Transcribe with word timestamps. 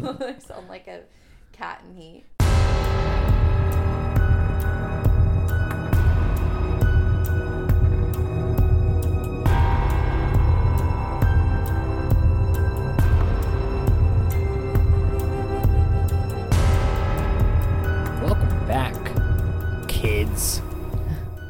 I 0.02 0.38
sound 0.38 0.66
like 0.68 0.86
a 0.86 1.02
cat 1.52 1.82
in 1.86 1.94
heat. 1.94 2.24
Welcome 18.22 18.66
back, 18.66 18.94
kids, 19.86 20.62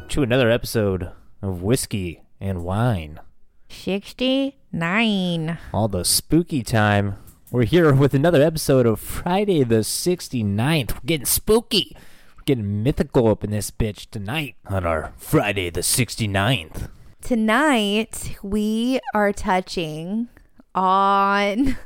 to 0.08 0.24
another 0.24 0.50
episode 0.50 1.12
of 1.40 1.62
Whiskey 1.62 2.22
and 2.40 2.64
Wine. 2.64 3.20
69. 3.68 5.58
All 5.72 5.86
the 5.86 6.04
spooky 6.04 6.64
time. 6.64 7.14
We're 7.50 7.64
here 7.64 7.92
with 7.92 8.14
another 8.14 8.42
episode 8.42 8.86
of 8.86 9.00
Friday 9.00 9.64
the 9.64 9.76
69th. 9.76 10.94
We're 10.94 11.00
getting 11.06 11.26
spooky. 11.26 11.96
We're 12.36 12.44
getting 12.44 12.82
mythical 12.82 13.26
up 13.28 13.42
in 13.42 13.50
this 13.50 13.70
bitch 13.70 14.08
tonight 14.10 14.54
on 14.66 14.86
our 14.86 15.12
Friday 15.16 15.70
the 15.70 15.80
69th. 15.80 16.88
Tonight, 17.20 18.36
we 18.42 19.00
are 19.14 19.32
touching 19.32 20.28
on 20.74 21.76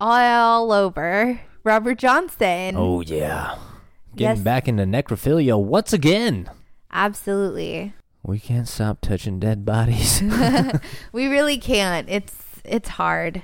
all 0.00 0.72
over 0.72 1.40
Robert 1.62 1.98
Johnson. 1.98 2.74
Oh, 2.76 3.00
yeah. 3.00 3.56
Getting 4.16 4.38
Yes. 4.38 4.44
back 4.44 4.66
into 4.68 4.84
necrophilia 4.84 5.58
once 5.62 5.92
again. 5.92 6.50
Absolutely. 6.90 7.94
We 8.24 8.40
can't 8.40 8.66
stop 8.68 9.00
touching 9.00 9.38
dead 9.38 9.64
bodies. 9.64 10.20
We 11.12 11.26
really 11.28 11.58
can't. 11.58 12.08
It's 12.10 12.36
it's 12.64 12.90
hard. 12.90 13.42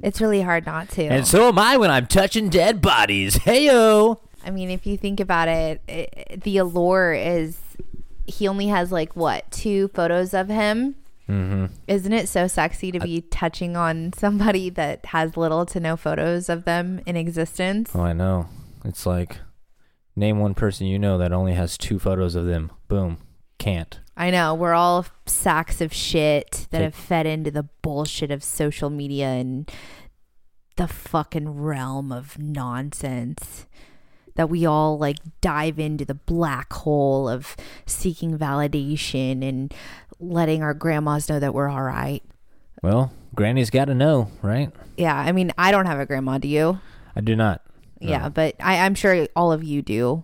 It's 0.00 0.20
really 0.20 0.42
hard 0.42 0.66
not 0.66 0.88
to. 0.90 1.04
and 1.04 1.26
so 1.26 1.48
am 1.48 1.58
I 1.58 1.76
when 1.76 1.90
I'm 1.90 2.06
touching 2.06 2.48
dead 2.48 2.80
bodies. 2.80 3.38
Heyo. 3.38 4.20
I 4.44 4.50
mean, 4.50 4.70
if 4.70 4.86
you 4.86 4.96
think 4.96 5.20
about 5.20 5.48
it, 5.48 5.82
it, 5.88 6.42
the 6.44 6.58
allure 6.58 7.12
is 7.12 7.58
he 8.26 8.46
only 8.46 8.68
has 8.68 8.92
like 8.92 9.16
what 9.16 9.50
two 9.50 9.88
photos 9.88 10.34
of 10.34 10.48
him. 10.48 10.94
Mm-hmm. 11.28 11.66
Isn't 11.86 12.12
it 12.12 12.28
so 12.28 12.46
sexy 12.46 12.90
to 12.92 13.00
be 13.00 13.20
touching 13.20 13.76
on 13.76 14.12
somebody 14.14 14.70
that 14.70 15.04
has 15.06 15.36
little 15.36 15.66
to 15.66 15.80
no 15.80 15.96
photos 15.96 16.48
of 16.48 16.64
them 16.64 17.00
in 17.04 17.16
existence? 17.16 17.90
Oh, 17.94 18.00
I 18.00 18.12
know. 18.12 18.48
It's 18.84 19.04
like 19.04 19.38
name 20.16 20.38
one 20.38 20.54
person 20.54 20.86
you 20.86 20.98
know 20.98 21.18
that 21.18 21.32
only 21.32 21.54
has 21.54 21.76
two 21.76 21.98
photos 21.98 22.34
of 22.34 22.46
them. 22.46 22.72
Boom. 22.88 23.18
Can't. 23.58 24.00
I 24.16 24.30
know 24.30 24.54
we're 24.54 24.74
all 24.74 25.06
sacks 25.26 25.80
of 25.80 25.92
shit 25.92 26.66
that 26.70 26.78
Take- 26.78 26.82
have 26.84 26.94
fed 26.94 27.26
into 27.26 27.50
the 27.50 27.64
bullshit 27.82 28.30
of 28.30 28.42
social 28.42 28.90
media 28.90 29.26
and 29.28 29.70
the 30.76 30.88
fucking 30.88 31.50
realm 31.60 32.12
of 32.12 32.38
nonsense. 32.38 33.66
That 34.34 34.48
we 34.48 34.64
all 34.64 34.96
like 34.98 35.16
dive 35.40 35.80
into 35.80 36.04
the 36.04 36.14
black 36.14 36.72
hole 36.72 37.28
of 37.28 37.56
seeking 37.86 38.38
validation 38.38 39.46
and 39.46 39.74
letting 40.20 40.62
our 40.62 40.74
grandmas 40.74 41.28
know 41.28 41.40
that 41.40 41.52
we're 41.54 41.68
all 41.68 41.82
right. 41.82 42.22
Well, 42.80 43.12
Granny's 43.34 43.70
got 43.70 43.86
to 43.86 43.94
know, 43.94 44.30
right? 44.42 44.70
Yeah, 44.96 45.16
I 45.16 45.32
mean, 45.32 45.52
I 45.58 45.72
don't 45.72 45.86
have 45.86 45.98
a 45.98 46.06
grandma, 46.06 46.38
do 46.38 46.46
you? 46.46 46.78
I 47.16 47.20
do 47.20 47.34
not. 47.34 47.62
No. 48.00 48.10
Yeah, 48.10 48.28
but 48.28 48.54
I, 48.60 48.78
I'm 48.84 48.94
sure 48.94 49.26
all 49.34 49.50
of 49.50 49.64
you 49.64 49.82
do. 49.82 50.22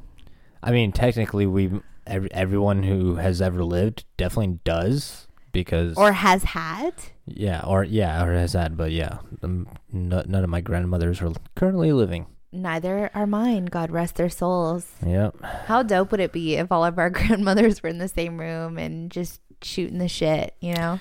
I 0.63 0.71
mean, 0.71 0.93
technically, 0.93 1.47
we 1.47 1.73
every, 2.07 2.33
everyone 2.33 2.83
who 2.83 3.17
has 3.17 3.41
ever 3.43 3.65
lived 3.65 4.05
definitely 4.17 4.59
does 4.65 5.27
because 5.53 5.97
Or 5.97 6.13
has 6.13 6.43
had. 6.45 6.93
yeah, 7.27 7.63
or 7.65 7.85
yeah, 7.85 8.25
or 8.25 8.33
has 8.35 8.53
had 8.55 8.77
But 8.77 8.93
yeah, 8.93 9.19
um, 9.43 9.69
no, 9.93 10.23
none 10.27 10.45
of 10.45 10.51
my 10.51 10.61
grandmothers 10.61 11.21
are 11.23 11.33
currently 11.55 11.93
living. 11.93 12.27
Neither 12.53 13.11
are 13.15 13.27
mine. 13.27 13.65
God 13.67 13.91
rest 13.91 14.15
their 14.17 14.29
souls. 14.29 14.87
Yep. 15.05 15.43
How 15.67 15.83
dope 15.83 16.11
would 16.13 16.21
it 16.21 16.33
be 16.33 16.55
if 16.55 16.71
all 16.71 16.85
of 16.85 16.99
our 16.99 17.11
grandmothers 17.19 17.83
were 17.83 17.89
in 17.89 17.99
the 17.99 18.09
same 18.09 18.39
room 18.41 18.79
and 18.79 19.11
just 19.11 19.41
shooting 19.63 19.99
the 19.99 20.09
shit, 20.09 20.55
you 20.61 20.75
know? 20.75 21.01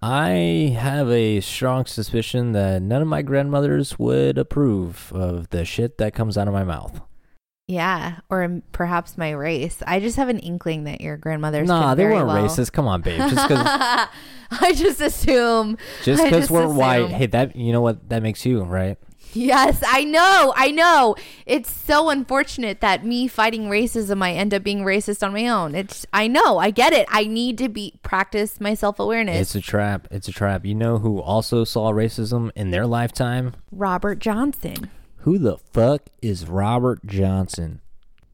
I 0.00 0.76
have 0.78 1.10
a 1.10 1.40
strong 1.40 1.84
suspicion 1.84 2.52
that 2.52 2.80
none 2.80 3.02
of 3.02 3.08
my 3.08 3.20
grandmothers 3.22 3.98
would 3.98 4.38
approve 4.38 5.12
of 5.12 5.50
the 5.50 5.64
shit 5.64 5.98
that 5.98 6.14
comes 6.14 6.38
out 6.38 6.46
of 6.46 6.54
my 6.54 6.62
mouth. 6.64 7.00
Yeah, 7.68 8.20
or 8.30 8.62
perhaps 8.72 9.18
my 9.18 9.30
race. 9.32 9.82
I 9.86 10.00
just 10.00 10.16
have 10.16 10.30
an 10.30 10.38
inkling 10.38 10.84
that 10.84 11.02
your 11.02 11.18
grandmothers. 11.18 11.68
Nah, 11.68 11.94
they 11.94 12.04
weren't 12.04 12.26
well- 12.26 12.48
racist. 12.48 12.72
Come 12.72 12.88
on, 12.88 13.02
babe. 13.02 13.18
Just 13.18 13.46
because 13.46 13.66
I 14.50 14.72
just 14.74 15.02
assume. 15.02 15.76
just 16.02 16.24
because 16.24 16.50
we're 16.50 16.66
white, 16.66 17.10
hey, 17.10 17.26
that 17.26 17.54
you 17.54 17.72
know 17.72 17.82
what 17.82 18.08
that 18.08 18.22
makes 18.22 18.46
you, 18.46 18.62
right? 18.62 18.96
Yes, 19.34 19.82
I 19.86 20.04
know. 20.04 20.54
I 20.56 20.70
know. 20.70 21.14
It's 21.44 21.70
so 21.70 22.08
unfortunate 22.08 22.80
that 22.80 23.04
me 23.04 23.28
fighting 23.28 23.64
racism, 23.68 24.22
I 24.22 24.32
end 24.32 24.54
up 24.54 24.62
being 24.62 24.80
racist 24.80 25.22
on 25.22 25.34
my 25.34 25.46
own. 25.48 25.74
It's. 25.74 26.06
I 26.14 26.26
know. 26.26 26.56
I 26.56 26.70
get 26.70 26.94
it. 26.94 27.06
I 27.10 27.24
need 27.26 27.58
to 27.58 27.68
be 27.68 27.98
practice 28.02 28.62
my 28.62 28.72
self 28.72 28.98
awareness. 28.98 29.38
It's 29.42 29.54
a 29.54 29.60
trap. 29.60 30.08
It's 30.10 30.26
a 30.26 30.32
trap. 30.32 30.64
You 30.64 30.74
know 30.74 30.96
who 30.96 31.20
also 31.20 31.64
saw 31.64 31.92
racism 31.92 32.50
in 32.56 32.70
their 32.70 32.86
lifetime? 32.86 33.52
Robert 33.70 34.20
Johnson. 34.20 34.88
Who 35.22 35.38
the 35.38 35.58
fuck 35.58 36.02
is 36.22 36.46
Robert 36.46 37.04
Johnson? 37.06 37.80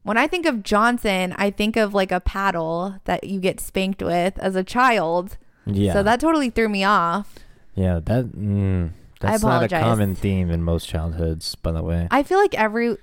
When 0.03 0.17
I 0.17 0.27
think 0.27 0.45
of 0.45 0.61
Johnson, 0.63 1.33
I 1.37 1.49
think 1.49 1.75
of 1.77 1.93
like 1.93 2.11
a 2.11 2.19
paddle 2.19 2.97
that 3.05 3.23
you 3.23 3.39
get 3.39 3.59
spanked 3.59 4.03
with 4.03 4.37
as 4.39 4.55
a 4.55 4.63
child. 4.63 5.37
Yeah. 5.65 5.93
So 5.93 6.03
that 6.03 6.19
totally 6.19 6.51
threw 6.51 6.69
me 6.69 6.83
off. 6.83 7.35
yeah, 7.73 7.99
that 8.05 8.25
mm, 8.25 8.91
that's 9.19 9.43
not 9.43 9.63
a 9.63 9.67
common 9.67 10.13
theme 10.15 10.51
in 10.51 10.63
most 10.63 10.87
childhoods, 10.87 11.55
by 11.55 11.71
the 11.71 11.81
way. 11.81 12.07
I 12.11 12.21
feel 12.21 12.37
like 12.37 12.53
every, 12.53 12.97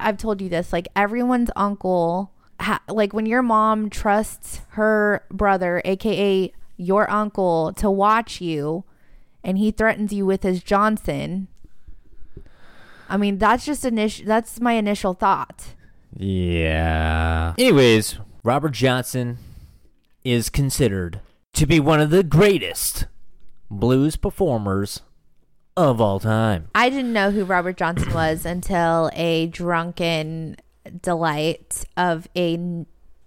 I've 0.00 0.16
told 0.16 0.40
you 0.42 0.48
this, 0.48 0.72
like 0.72 0.88
everyone's 0.96 1.50
uncle, 1.54 2.32
ha, 2.60 2.80
like 2.88 3.12
when 3.12 3.26
your 3.26 3.42
mom 3.42 3.90
trusts 3.90 4.60
her 4.70 5.24
brother, 5.30 5.80
aka 5.84 6.52
your 6.76 7.08
uncle, 7.08 7.72
to 7.74 7.88
watch 7.88 8.40
you, 8.40 8.82
and 9.44 9.56
he 9.58 9.70
threatens 9.70 10.12
you 10.12 10.26
with 10.26 10.42
his 10.42 10.64
Johnson. 10.64 11.46
I 13.08 13.16
mean, 13.16 13.38
that's 13.38 13.64
just 13.64 13.84
initial. 13.84 14.26
That's 14.26 14.60
my 14.60 14.72
initial 14.72 15.14
thought. 15.14 15.74
Yeah. 16.16 17.54
Anyways, 17.58 18.18
Robert 18.42 18.72
Johnson 18.72 19.38
is 20.24 20.48
considered 20.48 21.20
to 21.54 21.66
be 21.66 21.80
one 21.80 22.00
of 22.00 22.10
the 22.10 22.22
greatest 22.22 23.06
blues 23.70 24.16
performers 24.16 25.02
of 25.76 26.00
all 26.00 26.20
time. 26.20 26.68
I 26.74 26.88
didn't 26.88 27.12
know 27.12 27.30
who 27.30 27.44
Robert 27.44 27.76
Johnson 27.76 28.12
was 28.14 28.46
until 28.46 29.10
a 29.14 29.46
drunken 29.46 30.56
delight 31.02 31.84
of 31.96 32.28
a, 32.36 32.52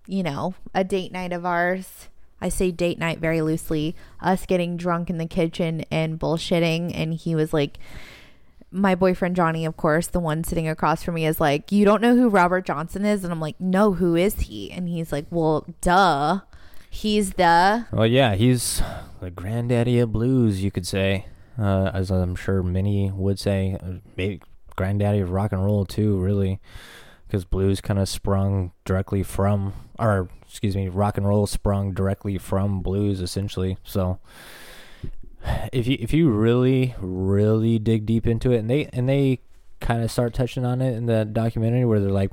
you 0.07 0.23
know, 0.23 0.55
a 0.73 0.83
date 0.83 1.11
night 1.11 1.33
of 1.33 1.45
ours. 1.45 2.07
I 2.39 2.49
say 2.49 2.71
date 2.71 2.99
night 2.99 3.19
very 3.19 3.41
loosely. 3.41 3.95
Us 4.21 4.45
getting 4.45 4.77
drunk 4.77 5.09
in 5.09 5.17
the 5.17 5.25
kitchen 5.25 5.83
and 5.89 6.19
bullshitting. 6.19 6.91
And 6.93 7.13
he 7.13 7.35
was 7.35 7.51
like, 7.51 7.79
my 8.71 8.95
boyfriend 8.95 9.35
Johnny, 9.35 9.65
of 9.65 9.77
course, 9.77 10.07
the 10.07 10.19
one 10.19 10.43
sitting 10.43 10.67
across 10.67 11.03
from 11.03 11.15
me, 11.15 11.25
is 11.25 11.39
like, 11.39 11.71
You 11.71 11.85
don't 11.85 12.01
know 12.01 12.15
who 12.15 12.29
Robert 12.29 12.65
Johnson 12.65 13.05
is? 13.05 13.23
And 13.23 13.31
I'm 13.31 13.39
like, 13.39 13.59
No, 13.59 13.93
who 13.93 14.15
is 14.15 14.41
he? 14.41 14.71
And 14.71 14.87
he's 14.89 15.11
like, 15.11 15.25
Well, 15.29 15.65
duh. 15.81 16.41
He's 16.89 17.33
the. 17.33 17.85
Well, 17.91 18.07
yeah, 18.07 18.35
he's 18.35 18.81
the 19.19 19.29
granddaddy 19.29 19.99
of 19.99 20.11
blues, 20.11 20.63
you 20.63 20.71
could 20.71 20.87
say, 20.87 21.25
uh, 21.59 21.91
as 21.93 22.09
I'm 22.09 22.35
sure 22.35 22.63
many 22.63 23.11
would 23.11 23.39
say. 23.39 23.77
Uh, 23.81 23.99
maybe 24.15 24.41
granddaddy 24.75 25.19
of 25.19 25.31
rock 25.31 25.51
and 25.51 25.63
roll 25.63 25.85
too, 25.85 26.17
really, 26.17 26.59
because 27.27 27.45
blues 27.45 27.81
kind 27.81 27.99
of 27.99 28.07
sprung 28.07 28.71
directly 28.85 29.21
from, 29.21 29.73
or 29.99 30.29
excuse 30.47 30.75
me, 30.75 30.87
rock 30.87 31.17
and 31.17 31.27
roll 31.27 31.45
sprung 31.45 31.93
directly 31.93 32.37
from 32.37 32.81
blues, 32.81 33.21
essentially. 33.21 33.77
So, 33.83 34.19
if 35.73 35.87
you 35.87 35.97
if 35.99 36.13
you 36.13 36.29
really 36.29 36.95
really 36.99 37.79
dig 37.79 38.05
deep 38.05 38.27
into 38.27 38.51
it, 38.51 38.57
and 38.57 38.69
they 38.69 38.85
and 38.93 39.07
they 39.07 39.39
kind 39.79 40.03
of 40.03 40.11
start 40.11 40.33
touching 40.33 40.65
on 40.65 40.81
it 40.81 40.95
in 40.95 41.05
the 41.05 41.23
documentary 41.25 41.85
where 41.85 41.99
they're 41.99 42.09
like, 42.09 42.31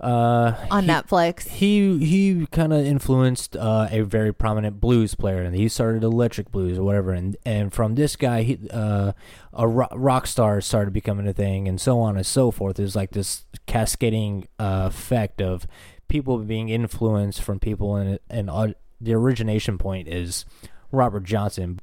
uh, 0.00 0.54
On 0.70 0.82
he- 0.84 0.88
Netflix. 0.90 1.48
he 1.48 1.98
he 2.04 2.46
kind 2.50 2.72
of 2.72 2.84
influenced 2.84 3.56
uh, 3.56 3.88
a 3.90 4.02
very 4.02 4.32
prominent 4.34 4.80
blues 4.80 5.14
player, 5.14 5.42
and 5.42 5.54
he 5.54 5.68
started 5.68 6.02
electric 6.02 6.50
blues 6.50 6.78
or 6.78 6.82
whatever. 6.84 7.12
And 7.12 7.36
and 7.46 7.72
from 7.72 7.94
this 7.94 8.16
guy, 8.16 8.42
he, 8.42 8.58
uh, 8.70 9.12
a 9.52 9.68
ro- 9.68 9.86
rock 9.92 10.26
star 10.26 10.60
started 10.60 10.92
becoming 10.92 11.26
a 11.28 11.32
thing, 11.32 11.68
and 11.68 11.80
so 11.80 12.00
on 12.00 12.16
and 12.16 12.26
so 12.26 12.50
forth. 12.50 12.76
There's 12.76 12.96
like 12.96 13.12
this 13.12 13.44
cascading 13.66 14.48
uh, 14.58 14.84
effect 14.88 15.40
of 15.40 15.66
people 16.08 16.36
being 16.38 16.68
influenced 16.68 17.40
from 17.40 17.58
people, 17.60 17.96
and 17.96 18.18
and 18.28 18.50
uh, 18.50 18.68
the 19.00 19.14
origination 19.14 19.78
point 19.78 20.08
is 20.08 20.44
Robert 20.90 21.22
Johnson. 21.24 21.80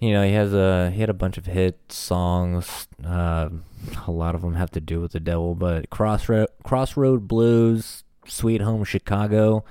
You 0.00 0.12
know, 0.12 0.22
he 0.22 0.32
has 0.32 0.54
a 0.54 0.90
he 0.90 1.00
had 1.00 1.10
a 1.10 1.14
bunch 1.14 1.38
of 1.38 1.46
hit 1.46 1.92
songs. 1.92 2.86
Uh, 3.04 3.48
a 4.06 4.10
lot 4.10 4.34
of 4.34 4.42
them 4.42 4.54
have 4.54 4.70
to 4.72 4.80
do 4.80 5.00
with 5.00 5.12
the 5.12 5.20
devil, 5.20 5.54
but 5.54 5.90
Crossroad 5.90 6.48
Crossroad 6.62 7.26
Blues, 7.26 8.04
Sweet 8.26 8.60
Home 8.60 8.84
Chicago, 8.84 9.64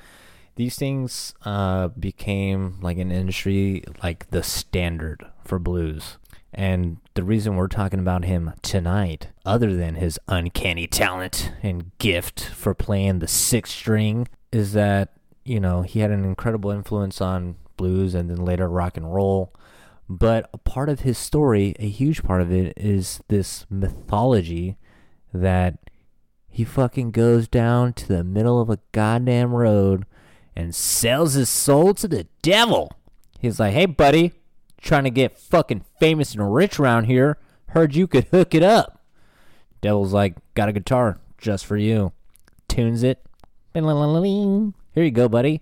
these 0.56 0.76
things 0.76 1.34
uh, 1.46 1.88
became 1.90 2.78
like 2.82 2.98
an 2.98 3.12
industry 3.12 3.84
like 4.04 4.30
the 4.32 4.44
standard 4.44 5.26
for 5.46 5.60
blues. 5.60 6.18
And 6.54 6.98
the 7.14 7.24
reason 7.24 7.56
we're 7.56 7.68
talking 7.68 8.00
about 8.00 8.26
him 8.26 8.54
tonight, 8.62 9.28
other 9.46 9.76
than 9.76 9.96
his 9.96 10.20
uncanny 10.28 10.88
talent 10.88 11.52
and 11.62 11.92
gift 12.00 12.42
for 12.42 12.74
playing 12.74 13.20
the 13.20 13.28
sixth 13.28 13.74
string, 13.74 14.28
is 14.52 14.74
that, 14.74 15.14
you 15.44 15.60
know, 15.60 15.84
he 15.84 16.00
had 16.00 16.10
an 16.10 16.26
incredible 16.26 16.72
influence 16.72 17.22
on 17.22 17.58
blues 17.76 18.16
and 18.16 18.30
then 18.30 18.44
later 18.44 18.68
rock 18.68 18.98
and 18.98 19.14
roll. 19.14 19.54
But 20.10 20.50
a 20.54 20.58
part 20.58 20.90
of 20.90 21.02
his 21.02 21.18
story, 21.18 21.76
a 21.80 21.90
huge 21.90 22.24
part 22.24 22.42
of 22.42 22.52
it, 22.52 22.74
is 22.78 23.22
this 23.28 23.66
mythology 23.70 24.78
that 25.34 25.78
he 26.50 26.64
fucking 26.64 27.12
goes 27.12 27.48
down 27.48 27.94
to 27.94 28.08
the 28.08 28.24
middle 28.24 28.60
of 28.60 28.70
a 28.70 28.80
goddamn 28.92 29.54
road 29.54 30.06
and 30.56 30.74
sells 30.74 31.34
his 31.34 31.50
soul 31.50 31.94
to 31.96 32.08
the 32.08 32.26
devil. 32.42 32.92
He's 33.40 33.60
like, 33.60 33.74
hey, 33.74 33.86
buddy, 33.86 34.32
trying 34.82 35.04
to 35.04 35.10
get 35.10 35.38
fucking 35.38 35.84
famous 36.00 36.34
and 36.34 36.54
rich 36.54 36.80
around 36.80 37.04
here. 37.04 37.38
Heard 37.68 37.94
you 37.94 38.08
could 38.08 38.26
hook 38.26 38.56
it 38.56 38.64
up. 38.64 39.04
Devil's 39.82 40.14
like, 40.14 40.36
got 40.56 40.70
a 40.70 40.74
guitar 40.74 41.20
just 41.38 41.66
for 41.66 41.78
you. 41.78 42.14
Tunes 42.68 43.04
it. 43.04 43.24
Here 44.96 45.04
you 45.04 45.12
go, 45.12 45.30
buddy. 45.30 45.62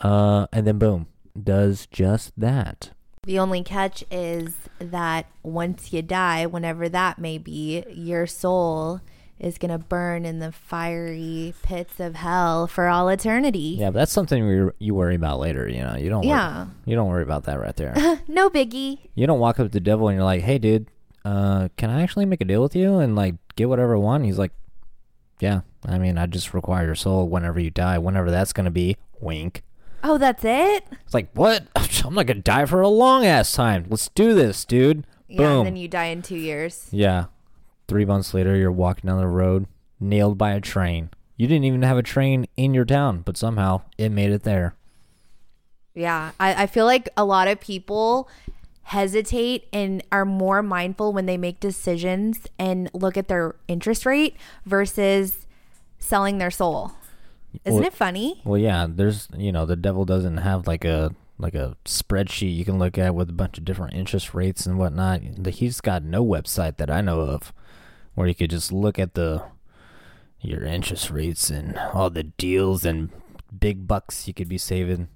Uh, 0.00 0.46
and 0.52 0.66
then 0.66 0.78
boom, 0.78 1.08
does 1.42 1.86
just 1.86 2.38
that. 2.38 2.90
The 3.26 3.38
only 3.38 3.62
catch 3.62 4.04
is 4.10 4.54
that 4.78 5.26
once 5.42 5.92
you 5.92 6.02
die, 6.02 6.46
whenever 6.46 6.88
that 6.88 7.18
may 7.18 7.38
be, 7.38 7.84
your 7.88 8.26
soul 8.26 9.00
is 9.40 9.58
going 9.58 9.70
to 9.70 9.78
burn 9.78 10.24
in 10.24 10.38
the 10.38 10.52
fiery 10.52 11.54
pits 11.62 11.98
of 12.00 12.16
hell 12.16 12.66
for 12.66 12.86
all 12.88 13.08
eternity. 13.08 13.76
Yeah, 13.78 13.90
but 13.90 14.00
that's 14.00 14.12
something 14.12 14.46
you 14.46 14.72
you 14.78 14.94
worry 14.94 15.14
about 15.16 15.38
later. 15.40 15.68
You 15.68 15.82
know, 15.82 15.96
you 15.96 16.08
don't. 16.10 16.24
Yeah. 16.24 16.64
Worry, 16.64 16.70
you 16.86 16.96
don't 16.96 17.08
worry 17.08 17.22
about 17.22 17.44
that 17.44 17.58
right 17.58 17.74
there. 17.76 17.94
no 18.28 18.50
biggie. 18.50 18.98
you 19.14 19.26
don't 19.26 19.40
walk 19.40 19.58
up 19.58 19.66
to 19.66 19.72
the 19.72 19.80
devil 19.80 20.08
and 20.08 20.16
you're 20.16 20.24
like, 20.24 20.42
"Hey, 20.42 20.58
dude, 20.58 20.88
uh, 21.24 21.68
can 21.76 21.90
I 21.90 22.02
actually 22.02 22.26
make 22.26 22.40
a 22.40 22.44
deal 22.44 22.62
with 22.62 22.76
you 22.76 22.98
and 22.98 23.16
like 23.16 23.34
get 23.56 23.68
whatever 23.68 23.96
I 23.96 23.98
want?" 23.98 24.24
He's 24.24 24.38
like, 24.38 24.52
"Yeah, 25.40 25.62
I 25.86 25.98
mean, 25.98 26.16
I 26.18 26.26
just 26.26 26.54
require 26.54 26.86
your 26.86 26.94
soul 26.94 27.28
whenever 27.28 27.58
you 27.58 27.70
die, 27.70 27.98
whenever 27.98 28.30
that's 28.30 28.52
gonna 28.52 28.70
be." 28.70 28.96
Wink. 29.20 29.62
Oh, 30.06 30.18
that's 30.18 30.44
it? 30.44 30.84
It's 31.04 31.14
like, 31.14 31.30
what? 31.32 31.66
I'm 32.04 32.14
not 32.14 32.26
gonna 32.26 32.40
die 32.40 32.66
for 32.66 32.82
a 32.82 32.88
long 32.88 33.24
ass 33.24 33.52
time. 33.52 33.86
Let's 33.88 34.08
do 34.10 34.34
this, 34.34 34.64
dude. 34.66 35.06
Yeah, 35.26 35.38
Boom. 35.38 35.58
and 35.58 35.66
then 35.68 35.76
you 35.76 35.88
die 35.88 36.06
in 36.06 36.20
two 36.20 36.36
years. 36.36 36.88
Yeah. 36.90 37.26
Three 37.88 38.04
months 38.04 38.34
later, 38.34 38.54
you're 38.54 38.70
walking 38.70 39.08
down 39.08 39.18
the 39.18 39.26
road, 39.26 39.66
nailed 39.98 40.36
by 40.36 40.52
a 40.52 40.60
train. 40.60 41.10
You 41.36 41.46
didn't 41.48 41.64
even 41.64 41.82
have 41.82 41.96
a 41.96 42.02
train 42.02 42.46
in 42.56 42.74
your 42.74 42.84
town, 42.84 43.22
but 43.22 43.36
somehow 43.36 43.82
it 43.98 44.10
made 44.10 44.30
it 44.30 44.42
there. 44.42 44.74
Yeah, 45.94 46.32
I, 46.38 46.64
I 46.64 46.66
feel 46.66 46.84
like 46.84 47.08
a 47.16 47.24
lot 47.24 47.48
of 47.48 47.60
people 47.60 48.28
hesitate 48.82 49.66
and 49.72 50.02
are 50.12 50.24
more 50.24 50.62
mindful 50.62 51.12
when 51.12 51.26
they 51.26 51.38
make 51.38 51.60
decisions 51.60 52.46
and 52.58 52.90
look 52.92 53.16
at 53.16 53.28
their 53.28 53.56
interest 53.68 54.04
rate 54.04 54.36
versus 54.66 55.46
selling 55.98 56.38
their 56.38 56.50
soul. 56.50 56.92
Isn't 57.64 57.80
Well- 57.80 57.86
it 57.88 57.94
funny? 57.94 58.40
Well, 58.44 58.58
yeah, 58.58 58.86
there's, 58.88 59.28
you 59.36 59.52
know, 59.52 59.66
the 59.66 59.76
devil 59.76 60.04
doesn't 60.04 60.38
have 60.38 60.66
like 60.66 60.84
a 60.84 61.14
like 61.38 61.54
a 61.54 61.76
spreadsheet 61.84 62.54
you 62.56 62.64
can 62.64 62.78
look 62.78 62.96
at 62.96 63.14
with 63.14 63.28
a 63.28 63.32
bunch 63.32 63.58
of 63.58 63.64
different 63.64 63.94
interest 63.94 64.34
rates 64.34 64.66
and 64.66 64.78
whatnot. 64.78 65.20
He's 65.48 65.80
got 65.80 66.04
no 66.04 66.24
website 66.24 66.76
that 66.76 66.90
I 66.90 67.00
know 67.00 67.20
of 67.20 67.52
where 68.14 68.28
you 68.28 68.34
could 68.36 68.50
just 68.50 68.70
look 68.72 68.98
at 68.98 69.14
the 69.14 69.42
your 70.40 70.62
interest 70.64 71.10
rates 71.10 71.50
and 71.50 71.76
all 71.92 72.10
the 72.10 72.22
deals 72.24 72.84
and 72.84 73.10
big 73.58 73.86
bucks 73.88 74.28
you 74.28 74.34
could 74.34 74.48
be 74.48 74.58
saving. 74.58 75.08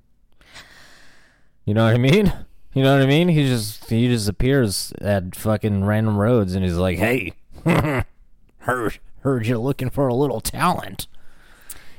You 1.64 1.74
know 1.74 1.84
what 1.84 1.94
I 1.94 1.98
mean? 1.98 2.32
You 2.74 2.84
know 2.84 2.92
what 2.96 3.02
I 3.02 3.06
mean? 3.06 3.28
He 3.28 3.44
just 3.48 3.88
he 3.90 4.06
just 4.08 4.28
appears 4.28 4.92
at 5.00 5.34
fucking 5.34 5.84
random 5.84 6.16
roads 6.16 6.54
and 6.54 6.62
he's 6.64 6.76
like, 6.76 6.98
"Hey, 6.98 7.32
heard 8.58 8.98
heard 9.20 9.46
you're 9.46 9.58
looking 9.58 9.90
for 9.90 10.06
a 10.06 10.14
little 10.14 10.40
talent." 10.40 11.08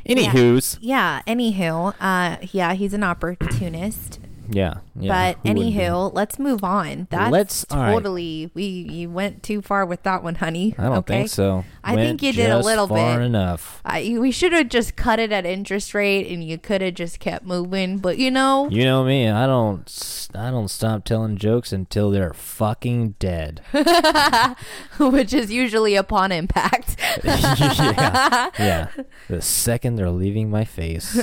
Anywho's, 0.08 0.78
Yeah, 0.82 1.22
anywho, 1.28 1.94
uh 2.00 2.38
yeah, 2.52 2.74
he's 2.74 2.94
an 2.94 3.04
opportunist. 3.04 4.20
Yeah, 4.50 4.76
yeah. 4.96 5.34
but 5.34 5.38
who 5.48 5.56
anywho, 5.60 6.14
let's 6.14 6.40
move 6.40 6.64
on. 6.64 7.08
That's 7.10 7.32
Let's- 7.32 7.66
all 7.72 7.78
right. 7.78 7.92
totally 7.94 8.52
we 8.54 8.64
you 8.64 9.10
went 9.10 9.44
too 9.44 9.62
far 9.62 9.86
with 9.86 10.04
that 10.04 10.24
one, 10.24 10.36
honey. 10.36 10.76
I 10.78 10.84
don't 10.84 10.98
okay? 11.00 11.20
think 11.20 11.30
so. 11.30 11.66
I 11.84 11.96
Went 11.96 12.08
think 12.20 12.24
you 12.24 12.34
did 12.34 12.50
a 12.50 12.60
little 12.60 12.88
far 12.88 13.18
bit. 13.18 13.26
enough. 13.26 13.82
I, 13.86 14.18
we 14.20 14.32
should 14.32 14.52
have 14.54 14.70
just 14.70 14.96
cut 14.96 15.20
it 15.20 15.32
at 15.32 15.46
interest 15.46 15.94
rate, 15.94 16.28
and 16.32 16.44
you 16.44 16.58
could 16.58 16.82
have 16.82 16.94
just 16.96 17.20
kept 17.20 17.46
moving. 17.46 17.98
But 18.00 18.18
you 18.18 18.30
know, 18.32 18.68
You 18.70 18.84
know 18.84 19.04
me. 19.04 19.30
I 19.30 19.46
don't. 19.48 20.28
I 20.36 20.52
don't 20.52 20.68
stop 20.68 21.06
telling 21.06 21.38
jokes 21.38 21.72
until 21.72 22.12
they're 22.12 22.34
fucking 22.34 23.16
dead. 23.20 23.62
which 25.00 25.34
is 25.34 25.52
usually 25.52 25.96
upon 25.96 26.32
impact. 26.32 26.98
yeah, 27.24 28.50
yeah. 28.60 28.88
The 29.28 29.42
second 29.42 29.96
they're 29.96 30.12
leaving 30.12 30.50
my 30.50 30.66
face. 30.66 31.16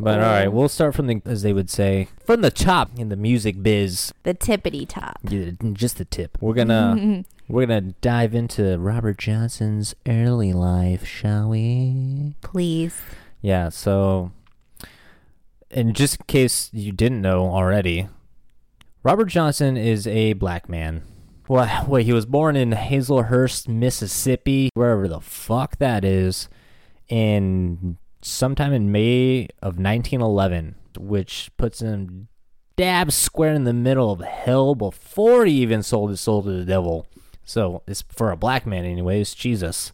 But 0.00 0.20
all 0.20 0.26
right, 0.26 0.46
um, 0.46 0.54
we'll 0.54 0.68
start 0.68 0.94
from 0.94 1.08
the, 1.08 1.20
as 1.24 1.42
they 1.42 1.52
would 1.52 1.68
say, 1.68 2.08
from 2.24 2.40
the 2.42 2.52
top 2.52 2.90
in 2.96 3.08
the 3.08 3.16
music 3.16 3.62
biz. 3.62 4.12
the 4.22 4.34
tippity 4.34 4.88
top. 4.88 5.18
Yeah, 5.28 5.50
Just 5.72 5.98
the 5.98 6.04
tip. 6.04 6.38
We're 6.40 6.54
gonna 6.54 7.24
we're 7.48 7.66
gonna 7.66 7.94
dive 8.00 8.34
into 8.34 8.78
Robert 8.78 9.18
Johnson's 9.18 9.94
early 10.06 10.52
life, 10.52 11.04
shall 11.04 11.48
we? 11.48 12.34
Please. 12.42 13.00
Yeah. 13.40 13.70
So, 13.70 14.30
and 15.70 15.96
just 15.96 16.20
in 16.20 16.26
case 16.26 16.70
you 16.72 16.92
didn't 16.92 17.20
know 17.20 17.46
already, 17.46 18.08
Robert 19.02 19.26
Johnson 19.26 19.76
is 19.76 20.06
a 20.06 20.34
black 20.34 20.68
man. 20.68 21.02
Well, 21.48 21.86
wait, 21.88 22.06
he 22.06 22.12
was 22.12 22.26
born 22.26 22.54
in 22.54 22.70
Hazlehurst, 22.70 23.66
Mississippi, 23.66 24.70
wherever 24.74 25.08
the 25.08 25.20
fuck 25.20 25.78
that 25.78 26.04
is, 26.04 26.48
in 27.08 27.98
sometime 28.28 28.72
in 28.72 28.92
May 28.92 29.48
of 29.62 29.78
1911, 29.78 30.74
which 30.98 31.50
puts 31.56 31.80
him 31.80 32.28
dab 32.76 33.10
square 33.12 33.54
in 33.54 33.64
the 33.64 33.72
middle 33.72 34.12
of 34.12 34.20
hell 34.20 34.74
before 34.74 35.44
he 35.44 35.54
even 35.54 35.82
sold 35.82 36.10
his 36.10 36.20
soul 36.20 36.42
to 36.42 36.50
the 36.50 36.64
devil. 36.64 37.06
So, 37.44 37.82
it's 37.86 38.02
for 38.08 38.30
a 38.30 38.36
black 38.36 38.66
man, 38.66 38.84
anyways. 38.84 39.34
Jesus 39.34 39.92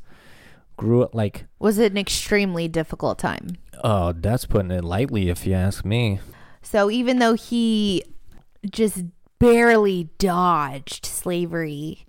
grew 0.76 1.02
up 1.02 1.14
like 1.14 1.46
Was 1.58 1.78
it 1.78 1.92
an 1.92 1.98
extremely 1.98 2.68
difficult 2.68 3.18
time? 3.18 3.56
Oh, 3.82 4.12
that's 4.12 4.46
putting 4.46 4.70
it 4.70 4.84
lightly, 4.84 5.28
if 5.28 5.46
you 5.46 5.54
ask 5.54 5.84
me. 5.84 6.20
So 6.62 6.90
even 6.90 7.18
though 7.18 7.34
he 7.34 8.02
just 8.70 9.04
barely 9.38 10.10
dodged 10.18 11.04
slavery, 11.04 12.06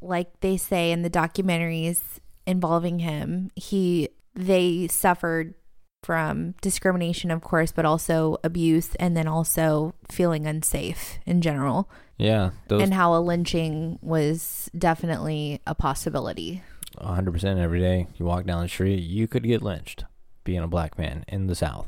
like 0.00 0.40
they 0.40 0.56
say 0.56 0.90
in 0.90 1.02
the 1.02 1.10
documentaries 1.10 2.00
involving 2.46 3.00
him, 3.00 3.50
he 3.54 4.08
they 4.34 4.88
suffered 4.88 5.54
from 6.02 6.54
discrimination, 6.60 7.30
of 7.30 7.40
course, 7.40 7.72
but 7.72 7.84
also 7.86 8.36
abuse 8.44 8.94
and 8.96 9.16
then 9.16 9.26
also 9.26 9.94
feeling 10.10 10.46
unsafe 10.46 11.18
in 11.24 11.40
general. 11.40 11.88
Yeah, 12.18 12.50
those 12.68 12.82
and 12.82 12.92
how 12.94 13.14
a 13.14 13.20
lynching 13.20 13.98
was 14.02 14.70
definitely 14.76 15.60
a 15.66 15.74
possibility. 15.74 16.62
100% 16.98 17.58
every 17.58 17.80
day. 17.80 18.06
You 18.16 18.26
walk 18.26 18.44
down 18.44 18.62
the 18.62 18.68
street, 18.68 19.00
you 19.02 19.26
could 19.26 19.42
get 19.44 19.62
lynched 19.62 20.04
being 20.44 20.60
a 20.60 20.68
black 20.68 20.96
man 20.98 21.24
in 21.26 21.46
the 21.48 21.54
South 21.54 21.86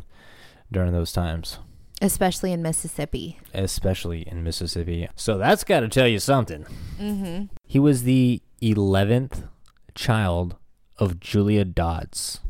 during 0.72 0.92
those 0.92 1.12
times, 1.12 1.58
Especially 2.02 2.52
in 2.52 2.60
Mississippi. 2.62 3.38
especially 3.54 4.26
in 4.26 4.42
Mississippi. 4.42 5.08
So 5.14 5.38
that's 5.38 5.62
got 5.62 5.80
to 5.80 5.88
tell 5.88 6.08
you 6.08 6.18
something. 6.18 6.64
Mm-hmm. 6.98 7.44
He 7.64 7.78
was 7.78 8.02
the 8.02 8.42
11th 8.62 9.48
child 9.94 10.56
of 10.98 11.20
Julia 11.20 11.64
Dodds. 11.64 12.40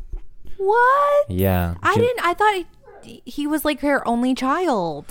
What? 0.57 1.29
Yeah. 1.29 1.75
I 1.83 1.95
Ju- 1.95 2.01
didn't. 2.01 2.25
I 2.25 2.33
thought 2.33 2.65
he, 3.03 3.21
he 3.25 3.47
was 3.47 3.63
like 3.65 3.81
her 3.81 4.05
only 4.07 4.33
child. 4.33 5.05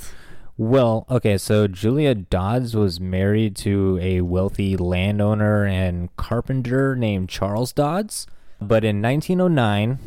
Well, 0.59 1.05
okay, 1.11 1.37
so 1.37 1.69
Julia 1.69 2.15
Dodds 2.15 2.75
was 2.75 2.99
married 2.99 3.57
to 3.57 3.99
a 4.01 4.23
wealthy 4.23 4.77
landowner 4.77 5.67
and 5.67 6.15
carpenter 6.17 6.97
named 6.97 7.29
Charles 7.29 7.73
Dodds. 7.73 8.27
But 8.59 8.83
in 8.83 9.03
1909, 9.03 9.99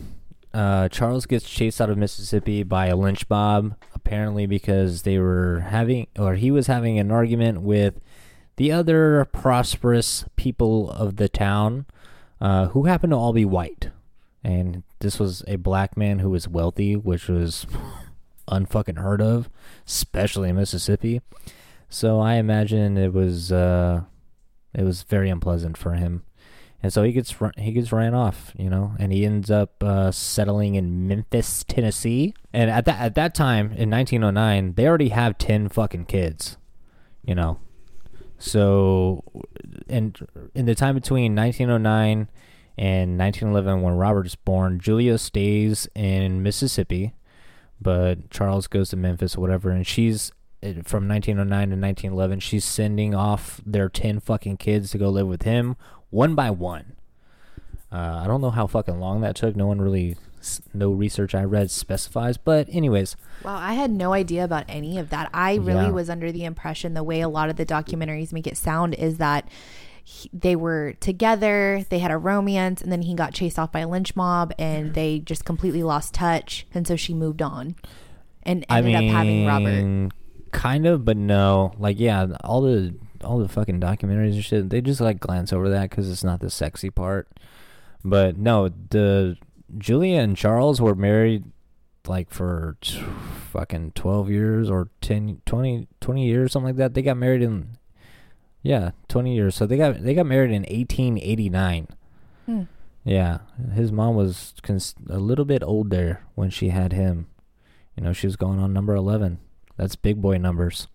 uh, 0.51 0.89
Charles 0.89 1.27
gets 1.27 1.47
chased 1.47 1.79
out 1.79 1.91
of 1.91 1.99
Mississippi 1.99 2.63
by 2.63 2.87
a 2.87 2.95
lynch 2.95 3.29
mob, 3.29 3.75
apparently 3.93 4.47
because 4.47 5.03
they 5.03 5.19
were 5.19 5.59
having, 5.69 6.07
or 6.17 6.33
he 6.33 6.49
was 6.49 6.65
having 6.65 6.97
an 6.97 7.11
argument 7.11 7.61
with 7.61 8.01
the 8.55 8.71
other 8.71 9.25
prosperous 9.25 10.25
people 10.35 10.89
of 10.89 11.17
the 11.17 11.29
town, 11.29 11.85
uh, 12.41 12.67
who 12.67 12.85
happened 12.85 13.11
to 13.11 13.17
all 13.17 13.33
be 13.33 13.45
white. 13.45 13.89
And 14.43 14.83
this 14.99 15.19
was 15.19 15.43
a 15.47 15.57
black 15.57 15.97
man 15.97 16.19
who 16.19 16.29
was 16.29 16.47
wealthy, 16.47 16.95
which 16.95 17.27
was 17.27 17.67
unfucking 18.47 18.97
heard 18.97 19.21
of, 19.21 19.49
especially 19.85 20.49
in 20.49 20.55
Mississippi. 20.55 21.21
So 21.89 22.19
I 22.19 22.35
imagine 22.35 22.97
it 22.97 23.13
was 23.13 23.51
uh, 23.51 24.03
it 24.73 24.83
was 24.83 25.03
very 25.03 25.29
unpleasant 25.29 25.75
for 25.75 25.93
him, 25.93 26.23
and 26.83 26.93
so 26.93 27.03
he 27.03 27.11
gets 27.11 27.35
he 27.57 27.71
gets 27.71 27.91
ran 27.91 28.13
off, 28.13 28.53
you 28.55 28.69
know, 28.69 28.93
and 28.99 29.11
he 29.11 29.25
ends 29.25 29.49
up 29.49 29.83
uh, 29.83 30.11
settling 30.11 30.75
in 30.75 31.07
Memphis, 31.07 31.63
Tennessee. 31.67 32.33
And 32.53 32.69
at 32.69 32.85
that 32.85 32.99
at 32.99 33.15
that 33.15 33.33
time 33.35 33.71
in 33.73 33.89
1909, 33.89 34.73
they 34.75 34.87
already 34.87 35.09
have 35.09 35.37
ten 35.37 35.67
fucking 35.67 36.05
kids. 36.05 36.57
you 37.23 37.35
know. 37.35 37.59
So, 38.39 39.23
and 39.89 40.17
in 40.55 40.65
the 40.65 40.73
time 40.73 40.95
between 40.95 41.35
1909 41.35 42.29
and 42.77 43.17
1911, 43.19 43.81
when 43.81 43.95
Robert 43.95 44.25
is 44.25 44.35
born, 44.35 44.79
Julia 44.79 45.17
stays 45.17 45.87
in 45.93 46.41
Mississippi, 46.41 47.13
but 47.81 48.29
Charles 48.29 48.67
goes 48.67 48.89
to 48.91 48.97
Memphis 48.97 49.35
or 49.35 49.41
whatever, 49.41 49.69
and 49.69 49.85
she's 49.85 50.31
eh, 50.63 50.81
from 50.85 51.07
1909 51.07 51.47
to 51.47 51.75
1911. 51.75 52.39
She's 52.39 52.63
sending 52.63 53.13
off 53.13 53.61
their 53.65 53.89
10 53.89 54.21
fucking 54.21 54.57
kids 54.57 54.91
to 54.91 54.97
go 54.97 55.09
live 55.09 55.27
with 55.27 55.43
him 55.43 55.75
one 56.09 56.33
by 56.33 56.49
one. 56.49 56.93
Uh, 57.91 58.21
I 58.23 58.27
don't 58.27 58.41
know 58.41 58.51
how 58.51 58.67
fucking 58.67 58.99
long 58.99 59.21
that 59.21 59.35
took. 59.35 59.55
No 59.55 59.67
one 59.67 59.81
really, 59.81 60.15
no 60.73 60.91
research 60.91 61.33
I 61.35 61.43
read 61.43 61.69
specifies. 61.71 62.37
But 62.37 62.67
anyways, 62.71 63.15
Wow, 63.43 63.55
I 63.57 63.73
had 63.73 63.91
no 63.91 64.13
idea 64.13 64.43
about 64.43 64.65
any 64.67 64.97
of 64.97 65.09
that. 65.09 65.29
I 65.33 65.55
really 65.55 65.85
Yeah. 65.85 65.91
was 65.91 66.09
under 66.09 66.31
the 66.31 66.45
impression 66.45 66.93
the 66.93 67.03
way 67.03 67.21
a 67.21 67.29
lot 67.29 67.49
of 67.49 67.55
the 67.55 67.65
documentaries 67.65 68.31
make 68.33 68.47
it 68.47 68.57
sound 68.57 68.93
is 68.95 69.17
that 69.17 69.47
he, 70.03 70.29
they 70.33 70.55
were 70.55 70.93
together, 70.99 71.85
they 71.89 71.99
had 71.99 72.09
a 72.11 72.17
romance, 72.17 72.81
and 72.81 72.91
then 72.91 73.03
he 73.03 73.13
got 73.13 73.33
chased 73.33 73.59
off 73.59 73.71
by 73.71 73.81
a 73.81 73.87
lynch 73.87 74.15
mob, 74.15 74.51
and 74.57 74.93
they 74.95 75.19
just 75.19 75.45
completely 75.45 75.83
lost 75.83 76.13
touch, 76.15 76.65
and 76.73 76.87
so 76.87 76.95
she 76.95 77.13
moved 77.13 77.41
on 77.41 77.75
and 78.43 78.65
I 78.69 78.79
ended 78.79 78.93
mean, 78.95 79.09
up 79.09 79.15
having 79.15 79.45
Robert. 79.45 80.11
kind 80.51 80.87
of, 80.87 81.05
but 81.05 81.15
no. 81.17 81.73
Like, 81.77 81.99
yeah, 81.99 82.25
all 82.43 82.61
the 82.61 82.95
all 83.23 83.37
the 83.37 83.47
fucking 83.49 83.79
documentaries 83.81 84.33
and 84.33 84.43
shit, 84.43 84.69
they 84.69 84.79
just 84.81 85.01
like 85.01 85.19
glance 85.19 85.51
over 85.53 85.69
that 85.69 85.89
because 85.89 86.09
it's 86.09 86.23
not 86.23 86.39
the 86.39 86.49
sexy 86.49 86.89
part. 86.89 87.27
But 88.03 88.37
no, 88.37 88.69
the 88.69 89.37
Julia 89.77 90.19
and 90.21 90.35
Charles 90.35 90.81
were 90.81 90.95
married 90.95 91.43
like 92.07 92.29
for 92.31 92.77
t- 92.81 92.99
fucking 93.51 93.91
12 93.93 94.29
years 94.29 94.69
or 94.69 94.89
10 95.01 95.41
20 95.45 95.87
20 96.01 96.25
years 96.25 96.51
something 96.53 96.67
like 96.67 96.75
that 96.77 96.93
they 96.93 97.01
got 97.01 97.17
married 97.17 97.41
in 97.41 97.69
yeah 98.63 98.91
20 99.09 99.35
years 99.35 99.53
so 99.55 99.65
they 99.67 99.77
got 99.77 100.01
they 100.01 100.13
got 100.13 100.25
married 100.25 100.49
in 100.51 100.63
1889 100.63 101.87
Hmm. 102.45 102.63
yeah 103.03 103.39
his 103.75 103.91
mom 103.91 104.15
was 104.15 104.53
cons- 104.63 104.95
a 105.09 105.19
little 105.19 105.45
bit 105.45 105.61
older 105.61 106.21
when 106.35 106.49
she 106.49 106.69
had 106.69 106.93
him 106.93 107.27
you 107.95 108.03
know 108.03 108.13
she 108.13 108.25
was 108.27 108.35
going 108.35 108.59
on 108.59 108.73
number 108.73 108.95
11 108.95 109.37
that's 109.77 109.95
big 109.95 110.21
boy 110.21 110.37
numbers 110.37 110.87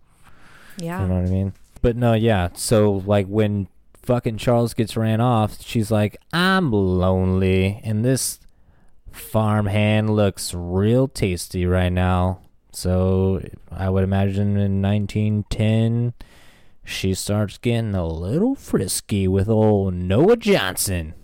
Yeah. 0.79 1.03
you 1.03 1.09
know 1.09 1.15
what 1.21 1.29
I 1.29 1.31
mean? 1.31 1.53
But 1.81 1.97
no, 1.97 2.15
yeah. 2.15 2.49
So 2.55 3.03
like 3.07 3.27
when 3.27 3.69
fucking 4.03 4.39
Charles 4.39 4.73
gets 4.75 4.97
ran 4.97 5.21
off, 5.21 5.61
she's 5.63 5.91
like, 5.91 6.17
"I'm 6.33 6.73
lonely, 6.73 7.81
and 7.85 8.03
this 8.05 8.41
farmhand 9.15 10.11
looks 10.11 10.53
real 10.55 11.09
tasty 11.09 11.65
right 11.67 11.93
now." 11.93 12.41
So 12.73 13.41
I 13.71 13.89
would 13.89 14.05
imagine 14.05 14.57
in 14.57 14.83
1910, 14.83 16.13
she 16.85 17.15
starts 17.15 17.57
getting 17.59 17.95
a 17.95 18.07
little 18.07 18.55
frisky 18.55 19.27
with 19.29 19.49
old 19.49 19.95
Noah 19.95 20.37
Johnson, 20.37 21.15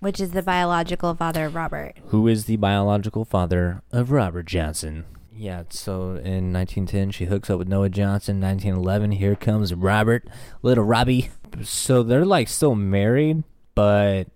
Which 0.00 0.20
is 0.20 0.32
the 0.32 0.42
biological 0.42 1.14
father 1.14 1.46
of 1.46 1.54
Robert. 1.54 1.94
who 2.06 2.26
is 2.28 2.44
the 2.44 2.56
biological 2.56 3.24
father 3.24 3.82
of 3.92 4.10
Robert 4.10 4.46
Johnson. 4.46 5.04
Yeah, 5.32 5.62
so 5.70 6.16
in 6.16 6.52
1910, 6.52 7.12
she 7.12 7.26
hooks 7.26 7.48
up 7.48 7.60
with 7.60 7.68
Noah 7.68 7.90
Johnson. 7.90 8.40
1911, 8.40 9.12
here 9.12 9.36
comes 9.36 9.72
Robert, 9.72 10.26
little 10.62 10.84
Robbie. 10.84 11.30
So 11.62 12.02
they're 12.02 12.26
like 12.26 12.48
still 12.48 12.74
married, 12.74 13.44
but 13.74 14.26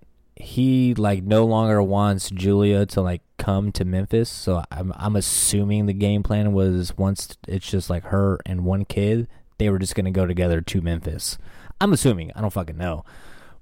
he 0.43 0.93
like 0.95 1.23
no 1.23 1.45
longer 1.45 1.81
wants 1.81 2.29
Julia 2.29 2.85
to 2.87 3.01
like 3.01 3.23
come 3.39 3.71
to 3.73 3.85
Memphis. 3.85 4.29
So 4.29 4.63
I'm 4.73 4.93
I'm 4.97 5.15
assuming 5.15 5.87
the 5.87 5.93
game 5.93 6.23
plan 6.23 6.53
was 6.53 6.97
once 6.99 7.37
it's 7.47 7.71
just 7.71 7.89
like 7.89 8.05
her 8.05 8.39
and 8.45 8.65
one 8.65 8.85
kid, 8.85 9.29
they 9.59 9.71
were 9.71 9.79
just 9.79 9.95
gonna 9.95 10.11
go 10.11 10.27
together 10.27 10.61
to 10.61 10.81
Memphis. 10.81 11.39
I'm 11.81 11.93
assuming. 11.93 12.33
I 12.35 12.41
don't 12.41 12.53
fucking 12.53 12.77
know, 12.77 13.05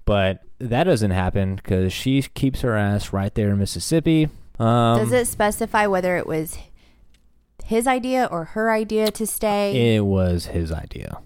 but 0.06 0.40
that 0.58 0.84
doesn't 0.84 1.10
happen 1.10 1.56
because 1.56 1.92
she 1.92 2.22
keeps 2.22 2.62
her 2.62 2.74
ass 2.76 3.12
right 3.12 3.34
there 3.34 3.50
in 3.50 3.58
Mississippi. 3.58 4.28
Um, 4.58 4.98
Does 4.98 5.12
it 5.12 5.26
specify 5.26 5.86
whether 5.86 6.16
it 6.16 6.26
was 6.26 6.58
his 7.64 7.86
idea 7.86 8.26
or 8.30 8.44
her 8.44 8.70
idea 8.72 9.10
to 9.10 9.26
stay? 9.26 9.96
It 9.96 10.00
was 10.00 10.46
his 10.46 10.72
idea. 10.72 11.18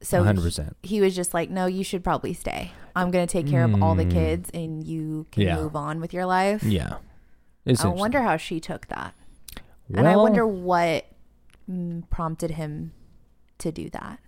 so 0.00 0.22
100%. 0.24 0.74
he 0.82 1.00
was 1.00 1.14
just 1.14 1.34
like, 1.34 1.50
"No, 1.50 1.66
you 1.66 1.82
should 1.84 2.02
probably 2.04 2.32
stay. 2.34 2.72
I'm 2.94 3.10
going 3.10 3.26
to 3.26 3.32
take 3.32 3.46
care 3.46 3.64
of 3.64 3.82
all 3.82 3.94
the 3.94 4.04
Mm. 4.04 4.10
kids, 4.12 4.50
and 4.54 4.84
you 4.84 5.26
can 5.32 5.42
Yeah. 5.42 5.56
move 5.56 5.74
on 5.76 6.00
with 6.00 6.12
your 6.12 6.26
life." 6.26 6.62
Yeah. 6.62 6.96
I 7.66 7.86
wonder 7.88 8.22
how 8.22 8.36
she 8.36 8.58
took 8.60 8.88
that, 8.88 9.14
and 9.94 10.06
I 10.08 10.16
wonder 10.16 10.46
what 10.46 11.06
mm, 11.70 12.08
prompted 12.10 12.52
him 12.52 12.92
to 13.58 13.70
do 13.72 13.88
that. 13.90 14.18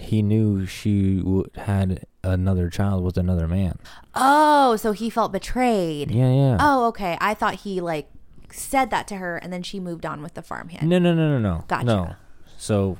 he 0.00 0.22
knew 0.22 0.64
she 0.64 1.16
w- 1.18 1.44
had 1.56 2.04
another 2.22 2.70
child 2.70 3.02
with 3.02 3.16
another 3.18 3.48
man. 3.48 3.76
Oh, 4.14 4.76
so 4.76 4.92
he 4.92 5.10
felt 5.10 5.32
betrayed. 5.32 6.10
Yeah, 6.10 6.30
yeah. 6.32 6.56
Oh, 6.60 6.86
okay. 6.88 7.18
I 7.20 7.34
thought 7.34 7.56
he 7.56 7.80
like 7.80 8.08
said 8.50 8.90
that 8.90 9.08
to 9.08 9.16
her, 9.16 9.36
and 9.36 9.52
then 9.52 9.62
she 9.62 9.80
moved 9.80 10.06
on 10.06 10.22
with 10.22 10.34
the 10.34 10.42
farmhand. 10.42 10.88
No, 10.88 10.98
no, 10.98 11.14
no, 11.14 11.28
no, 11.28 11.38
no. 11.38 11.64
Gotcha. 11.68 11.84
No. 11.84 12.14
So, 12.56 12.96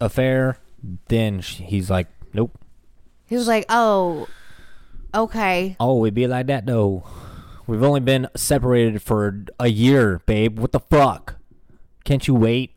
affair. 0.00 0.58
Then 1.08 1.40
sh 1.40 1.56
he's 1.56 1.88
like, 1.90 2.06
nope. 2.34 2.56
He 3.26 3.34
was 3.34 3.48
like, 3.48 3.64
"Oh, 3.68 4.28
okay." 5.14 5.76
Oh, 5.80 6.04
it 6.04 6.14
be 6.14 6.26
like 6.26 6.46
that 6.48 6.66
though. 6.66 7.04
We've 7.66 7.82
only 7.82 8.00
been 8.00 8.28
separated 8.36 9.02
for 9.02 9.44
a 9.58 9.68
year, 9.68 10.20
babe. 10.26 10.58
What 10.58 10.72
the 10.72 10.80
fuck? 10.80 11.36
Can't 12.04 12.26
you 12.28 12.34
wait? 12.34 12.72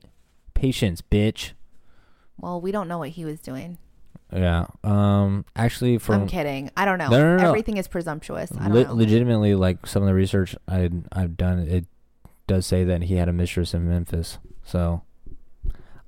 Patience, 0.55 1.01
bitch. 1.01 1.51
Well, 2.39 2.59
we 2.59 2.71
don't 2.71 2.88
know 2.88 2.98
what 2.98 3.09
he 3.09 3.24
was 3.25 3.39
doing. 3.39 3.77
Yeah. 4.33 4.65
Um. 4.83 5.45
Actually, 5.55 5.98
from 5.98 6.21
I'm 6.24 6.27
kidding. 6.27 6.71
I 6.77 6.86
don't 6.86 6.98
know. 6.98 7.09
No, 7.09 7.19
no, 7.19 7.38
no, 7.38 7.43
no. 7.43 7.50
Everything 7.50 7.77
is 7.77 7.88
presumptuous. 7.88 8.51
I 8.57 8.63
don't 8.65 8.74
Le- 8.74 8.83
know. 8.86 8.93
legitimately, 8.95 9.55
like 9.55 9.86
some 9.86 10.03
of 10.03 10.07
the 10.07 10.13
research 10.13 10.55
I 10.67 10.89
I've 11.12 11.36
done, 11.38 11.59
it 11.59 11.86
does 12.48 12.65
say 12.65 12.83
that 12.83 13.03
he 13.03 13.15
had 13.15 13.29
a 13.29 13.33
mistress 13.33 13.74
in 13.74 13.88
Memphis. 13.88 14.38
So 14.63 15.03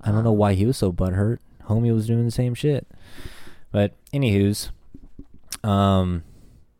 I 0.02 0.12
don't 0.12 0.24
know 0.24 0.32
why 0.32 0.54
he 0.54 0.66
was 0.66 0.78
so 0.78 0.92
butthurt. 0.92 1.38
Homie 1.68 1.94
was 1.94 2.08
doing 2.08 2.26
the 2.26 2.32
same 2.32 2.54
shit. 2.56 2.88
But 3.72 3.96
anywho's, 4.14 4.70
um, 5.64 6.24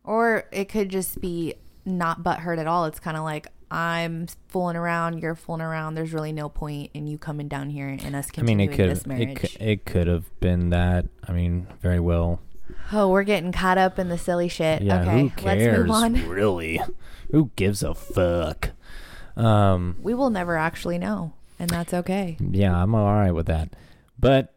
Or 0.04 0.46
it 0.52 0.66
could 0.70 0.90
just 0.90 1.22
be 1.22 1.56
not 1.86 2.24
butthurt 2.24 2.60
at 2.60 2.68
all. 2.68 2.86
It's 2.86 3.00
kind 3.00 3.18
of 3.18 3.24
like 3.24 3.48
I'm 3.70 4.28
fooling 4.50 4.76
around, 4.76 5.20
you're 5.20 5.36
fooling 5.36 5.62
around. 5.62 5.96
There's 5.96 6.14
really 6.14 6.34
no 6.34 6.50
point 6.50 6.92
in 6.94 7.08
you 7.08 7.18
coming 7.18 7.48
down 7.48 7.70
here 7.70 7.88
and 7.88 8.16
us 8.16 8.30
I 8.38 8.42
mean, 8.42 8.58
continuing 8.58 8.74
it 8.74 8.76
could 8.76 8.90
this 8.90 9.02
it 9.04 9.08
marriage. 9.08 9.38
could, 9.40 9.62
it 9.62 9.86
could 9.86 10.08
have 10.08 10.40
been 10.40 10.70
that. 10.72 11.06
I 11.28 11.32
mean, 11.32 11.68
very 11.82 12.00
well. 12.00 12.42
oh, 12.92 13.08
we're 13.10 13.24
getting 13.24 13.52
caught 13.52 13.78
up 13.78 13.98
in 13.98 14.10
the 14.10 14.18
silly 14.18 14.48
shit. 14.50 14.82
Yeah, 14.82 15.02
okay, 15.02 15.22
who 15.22 15.30
cares? 15.30 15.68
let's 15.68 15.78
move 15.78 15.92
on. 15.92 16.16
Really, 16.30 16.82
who 17.32 17.52
gives 17.56 17.82
a 17.84 17.94
fuck? 17.94 18.72
Um, 19.38 19.96
We 20.02 20.14
will 20.14 20.30
never 20.30 20.58
actually 20.58 20.98
know, 20.98 21.34
and 21.58 21.70
that's 21.70 21.94
okay. 21.94 22.36
Yeah, 22.42 22.76
I'm 22.76 22.94
all 22.94 23.14
right 23.14 23.32
with 23.32 23.46
that. 23.46 23.70
But 24.20 24.54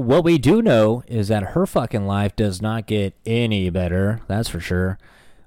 what 0.00 0.24
we 0.24 0.38
do 0.38 0.62
know 0.62 1.02
is 1.06 1.28
that 1.28 1.42
her 1.42 1.66
fucking 1.66 2.06
life 2.06 2.34
does 2.36 2.60
not 2.60 2.86
get 2.86 3.14
any 3.26 3.70
better. 3.70 4.20
That's 4.26 4.48
for 4.48 4.60
sure. 4.60 4.98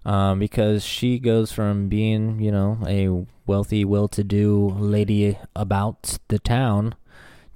Um, 0.05 0.39
because 0.39 0.83
she 0.83 1.17
goes 1.17 1.51
from 1.51 1.88
being, 1.88 2.41
you 2.41 2.51
know, 2.51 2.77
a 2.86 3.25
wealthy, 3.45 3.86
well-to-do 3.86 4.75
lady 4.77 5.38
about 5.55 6.17
the 6.27 6.39
town 6.39 6.95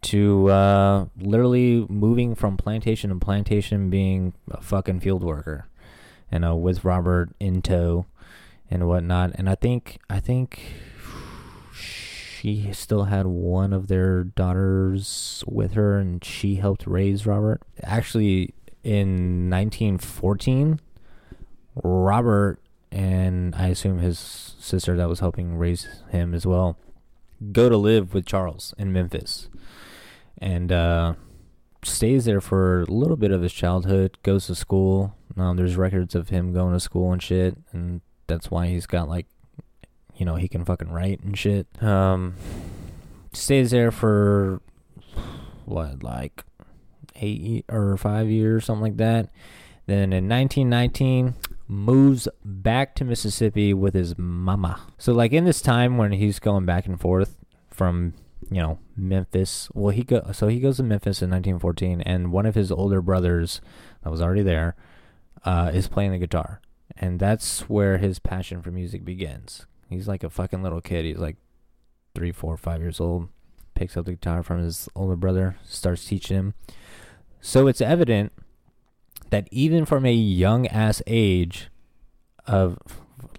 to 0.04 0.50
uh, 0.50 1.06
literally 1.20 1.86
moving 1.90 2.36
from 2.36 2.56
plantation 2.56 3.10
to 3.10 3.18
plantation, 3.18 3.90
being 3.90 4.34
a 4.50 4.62
fucking 4.62 5.02
field 5.02 5.24
worker, 5.24 5.68
you 6.32 6.40
know, 6.40 6.56
with 6.56 6.86
Robert 6.86 7.30
in 7.40 7.62
tow 7.62 8.06
and 8.70 8.88
whatnot. 8.88 9.32
And 9.36 9.50
I 9.50 9.56
think, 9.56 10.00
I 10.10 10.20
think 10.22 10.62
she 12.48 12.72
still 12.72 13.06
had 13.06 13.28
one 13.28 13.74
of 13.74 13.88
their 13.88 14.24
daughters 14.24 15.44
with 15.48 15.74
her 15.74 16.00
and 16.00 16.24
she 16.24 16.56
helped 16.56 16.88
raise 16.88 17.26
Robert. 17.26 17.62
Actually, 17.84 18.54
in 18.84 19.50
1914, 19.50 20.80
Robert 21.84 22.60
and 22.90 23.54
I 23.54 23.68
assume 23.68 24.00
his 24.00 24.18
sister 24.60 24.96
that 24.96 25.10
was 25.10 25.20
helping 25.20 25.58
raise 25.58 25.88
him 26.10 26.34
as 26.34 26.46
well 26.46 26.78
go 27.52 27.68
to 27.68 27.76
live 27.78 28.14
with 28.14 28.26
Charles 28.26 28.74
in 28.78 28.94
Memphis 28.94 29.50
and 30.38 30.72
uh, 30.72 31.16
stays 31.84 32.26
there 32.26 32.42
for 32.42 32.82
a 32.82 32.86
little 32.86 33.18
bit 33.18 33.32
of 33.32 33.42
his 33.42 33.54
childhood, 33.54 34.18
goes 34.24 34.48
to 34.48 34.56
school. 34.56 35.16
Um, 35.36 35.58
there's 35.58 35.76
records 35.76 36.16
of 36.16 36.30
him 36.30 36.54
going 36.54 36.74
to 36.74 36.80
school 36.80 37.12
and 37.12 37.22
shit, 37.22 37.58
and 37.74 38.02
that's 38.26 38.50
why 38.50 38.68
he's 38.68 38.88
got 38.88 39.10
like 39.10 39.28
you 40.18 40.26
know, 40.26 40.36
he 40.36 40.48
can 40.48 40.66
fucking 40.66 40.92
write 40.92 41.22
and 41.22 41.38
shit. 41.38 41.68
Um, 41.82 42.36
stays 43.34 43.72
there 43.72 43.92
for 43.92 44.62
what, 45.66 46.04
like 46.04 46.44
eight 47.16 47.66
or 47.70 47.98
five 47.98 48.30
years, 48.30 48.66
something 48.66 48.84
like 48.84 48.98
that. 48.98 49.30
Then 49.86 50.12
in 50.12 50.28
1919, 50.28 51.36
moves 51.68 52.28
back 52.44 52.96
to 52.96 53.06
Mississippi 53.06 53.74
with 53.74 53.94
his 53.94 54.18
mama. 54.18 54.82
So, 54.98 55.14
like 55.14 55.32
in 55.32 55.46
this 55.46 55.62
time 55.62 55.98
when 55.98 56.12
he's 56.12 56.40
going 56.40 56.66
back 56.66 56.86
and 56.86 57.00
forth 57.00 57.38
from 57.72 58.14
you 58.50 58.62
know, 58.62 58.80
Memphis. 58.96 59.70
Well, 59.74 59.94
he 59.94 60.04
go 60.04 60.32
so 60.32 60.48
he 60.48 60.60
goes 60.60 60.78
to 60.78 60.84
Memphis 60.84 61.22
in 61.22 61.30
1914, 61.30 62.02
and 62.02 62.32
one 62.32 62.46
of 62.46 62.56
his 62.56 62.72
older 62.72 63.02
brothers 63.02 63.62
that 64.04 64.10
was 64.10 64.22
already 64.22 64.44
there 64.44 64.76
uh, 65.44 65.72
is 65.74 65.88
playing 65.88 66.12
the 66.12 66.18
guitar, 66.18 66.62
and 66.96 67.20
that's 67.20 67.62
where 67.70 67.98
his 67.98 68.20
passion 68.20 68.62
for 68.62 68.72
music 68.72 69.04
begins. 69.04 69.66
He's 69.90 70.08
like 70.08 70.24
a 70.24 70.30
fucking 70.30 70.64
little 70.64 70.82
kid. 70.82 71.06
He's 71.06 71.18
like 71.18 71.38
three, 72.16 72.32
four, 72.32 72.58
five 72.58 72.82
years 72.82 73.00
old. 73.00 73.30
Picks 73.76 73.96
up 73.96 74.06
the 74.06 74.14
guitar 74.14 74.44
from 74.44 74.64
his 74.64 74.90
older 74.96 75.16
brother, 75.16 75.58
starts 75.64 76.04
teaching 76.06 76.38
him. 76.38 76.54
So 77.42 77.68
it's 77.68 77.82
evident 77.82 78.34
that 79.30 79.48
even 79.52 79.86
from 79.86 80.06
a 80.06 80.14
young 80.14 80.68
ass 80.68 81.02
age 81.06 81.70
of 82.46 82.78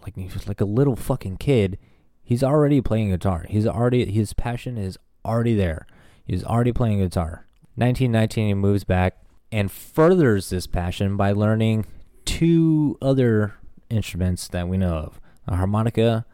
like 0.03 0.15
like 0.47 0.61
a 0.61 0.65
little 0.65 0.97
fucking 0.97 1.39
kid, 1.39 1.79
he's 2.23 2.43
already 2.43 2.81
playing 2.81 3.11
guitar. 3.11 3.47
He's 3.49 3.67
already 3.67 4.11
his 4.11 4.33
passion 4.33 4.79
is 4.79 4.99
already 5.25 5.55
there. 5.55 5.87
He's 6.25 6.45
already 6.45 6.73
playing 6.73 7.01
guitar. 7.01 7.47
1919 7.75 8.47
he 8.49 8.55
moves 8.55 8.85
back 8.85 9.23
and 9.51 9.71
furthers 9.71 10.51
this 10.51 10.67
passion 10.67 11.17
by 11.17 11.33
learning 11.33 11.87
two 12.25 12.99
other 13.01 13.55
instruments 13.89 14.49
that 14.49 14.69
we 14.69 14.77
know 14.77 14.95
of. 14.95 15.21
A 15.47 15.57
harmonica 15.57 16.27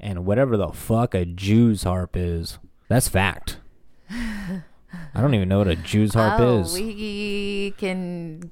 and 0.00 0.24
whatever 0.26 0.56
the 0.56 0.68
fuck 0.68 1.14
a 1.14 1.24
Jew's 1.24 1.82
harp 1.84 2.16
is. 2.16 2.58
That's 2.88 3.08
fact. 3.08 3.58
I 4.10 5.20
don't 5.20 5.34
even 5.34 5.48
know 5.48 5.58
what 5.58 5.68
a 5.68 5.76
Jew's 5.76 6.14
harp 6.14 6.40
oh, 6.40 6.60
is. 6.60 6.74
we 6.74 7.74
can 7.78 8.50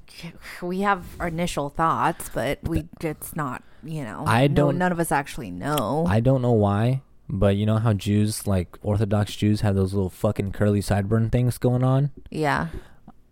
we 0.62 0.80
have 0.80 1.04
our 1.18 1.28
initial 1.28 1.68
thoughts, 1.68 2.30
but 2.32 2.60
we 2.62 2.84
it's 3.00 3.34
not 3.34 3.62
you 3.82 4.04
know. 4.04 4.24
I 4.26 4.46
no- 4.46 4.54
don't- 4.54 4.78
none 4.78 4.92
of 4.92 5.00
us 5.00 5.10
actually 5.12 5.50
know. 5.50 6.04
I 6.08 6.20
don't 6.20 6.42
know 6.42 6.52
why, 6.52 7.02
but 7.28 7.56
you 7.56 7.66
know 7.66 7.78
how 7.78 7.92
Jews, 7.92 8.46
like 8.46 8.78
Orthodox 8.82 9.34
Jews, 9.36 9.60
have 9.62 9.74
those 9.74 9.94
little 9.94 10.10
fucking 10.10 10.52
curly 10.52 10.80
sideburn 10.80 11.30
things 11.32 11.58
going 11.58 11.82
on? 11.84 12.10
yeah. 12.30 12.68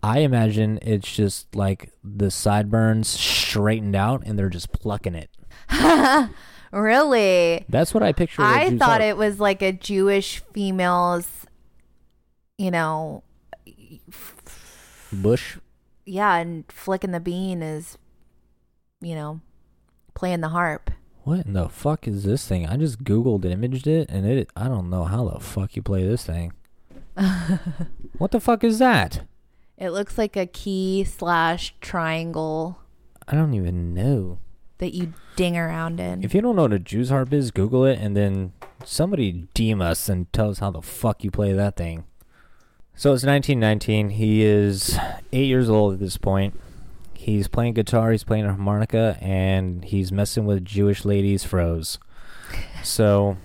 I 0.03 0.19
imagine 0.19 0.77
it's 0.83 1.11
just 1.11 1.55
like 1.55 1.91
the 2.03 2.29
sideburns 2.29 3.07
straightened 3.09 3.95
out 3.95 4.21
and 4.25 4.37
they're 4.37 4.47
just 4.47 4.71
plucking 4.71 5.15
it. 5.15 5.29
Really? 6.71 7.65
That's 7.69 7.93
what 7.93 8.03
I 8.03 8.11
picture. 8.11 8.41
with 8.41 8.51
a 8.51 8.53
I 8.53 8.77
thought 8.77 9.01
it 9.01 9.17
was 9.17 9.39
like 9.39 9.61
a 9.61 9.71
Jewish 9.71 10.41
female's, 10.53 11.45
you 12.57 12.71
know, 12.71 13.23
Bush. 15.11 15.57
yeah, 16.05 16.35
and 16.37 16.65
flicking 16.71 17.11
the 17.11 17.19
bean 17.19 17.61
is, 17.61 17.97
you 19.01 19.15
know, 19.15 19.41
playing 20.13 20.41
the 20.41 20.49
harp. 20.49 20.91
What 21.23 21.45
in 21.45 21.53
the 21.53 21.69
fuck 21.69 22.07
is 22.07 22.23
this 22.23 22.47
thing? 22.47 22.65
I 22.67 22.77
just 22.77 23.03
googled 23.03 23.43
and 23.43 23.53
imaged 23.53 23.87
it, 23.87 24.09
and 24.09 24.25
it. 24.25 24.49
I 24.55 24.67
don't 24.67 24.89
know 24.89 25.03
how 25.03 25.27
the 25.27 25.39
fuck 25.39 25.75
you 25.75 25.81
play 25.81 26.05
this 26.05 26.25
thing. 26.25 26.53
what 28.17 28.31
the 28.31 28.39
fuck 28.39 28.63
is 28.63 28.79
that? 28.79 29.27
It 29.77 29.89
looks 29.91 30.17
like 30.17 30.35
a 30.35 30.45
key 30.45 31.03
slash 31.03 31.75
triangle 31.81 32.79
I 33.27 33.35
don't 33.35 33.53
even 33.53 33.93
know. 33.93 34.39
That 34.79 34.93
you 34.93 35.13
ding 35.35 35.57
around 35.57 35.99
in. 35.99 36.23
If 36.23 36.33
you 36.33 36.41
don't 36.41 36.55
know 36.55 36.63
what 36.63 36.73
a 36.73 36.79
Jew's 36.79 37.09
harp 37.09 37.33
is, 37.33 37.51
Google 37.51 37.85
it, 37.85 37.99
and 37.99 38.15
then 38.15 38.53
somebody 38.83 39.47
deem 39.53 39.81
us 39.81 40.09
and 40.09 40.31
tell 40.33 40.49
us 40.49 40.59
how 40.59 40.71
the 40.71 40.81
fuck 40.81 41.23
you 41.23 41.31
play 41.31 41.53
that 41.53 41.75
thing. 41.75 42.05
So 42.95 43.13
it's 43.13 43.23
1919. 43.23 44.11
He 44.11 44.43
is 44.43 44.97
eight 45.31 45.45
years 45.45 45.69
old 45.69 45.93
at 45.93 45.99
this 45.99 46.17
point. 46.17 46.59
He's 47.13 47.47
playing 47.47 47.73
guitar, 47.73 48.11
he's 48.11 48.23
playing 48.23 48.45
a 48.45 48.49
harmonica, 48.49 49.17
and 49.21 49.83
he's 49.83 50.11
messing 50.11 50.45
with 50.45 50.63
Jewish 50.63 51.03
ladies' 51.03 51.43
froze. 51.43 51.99
So 52.83 53.37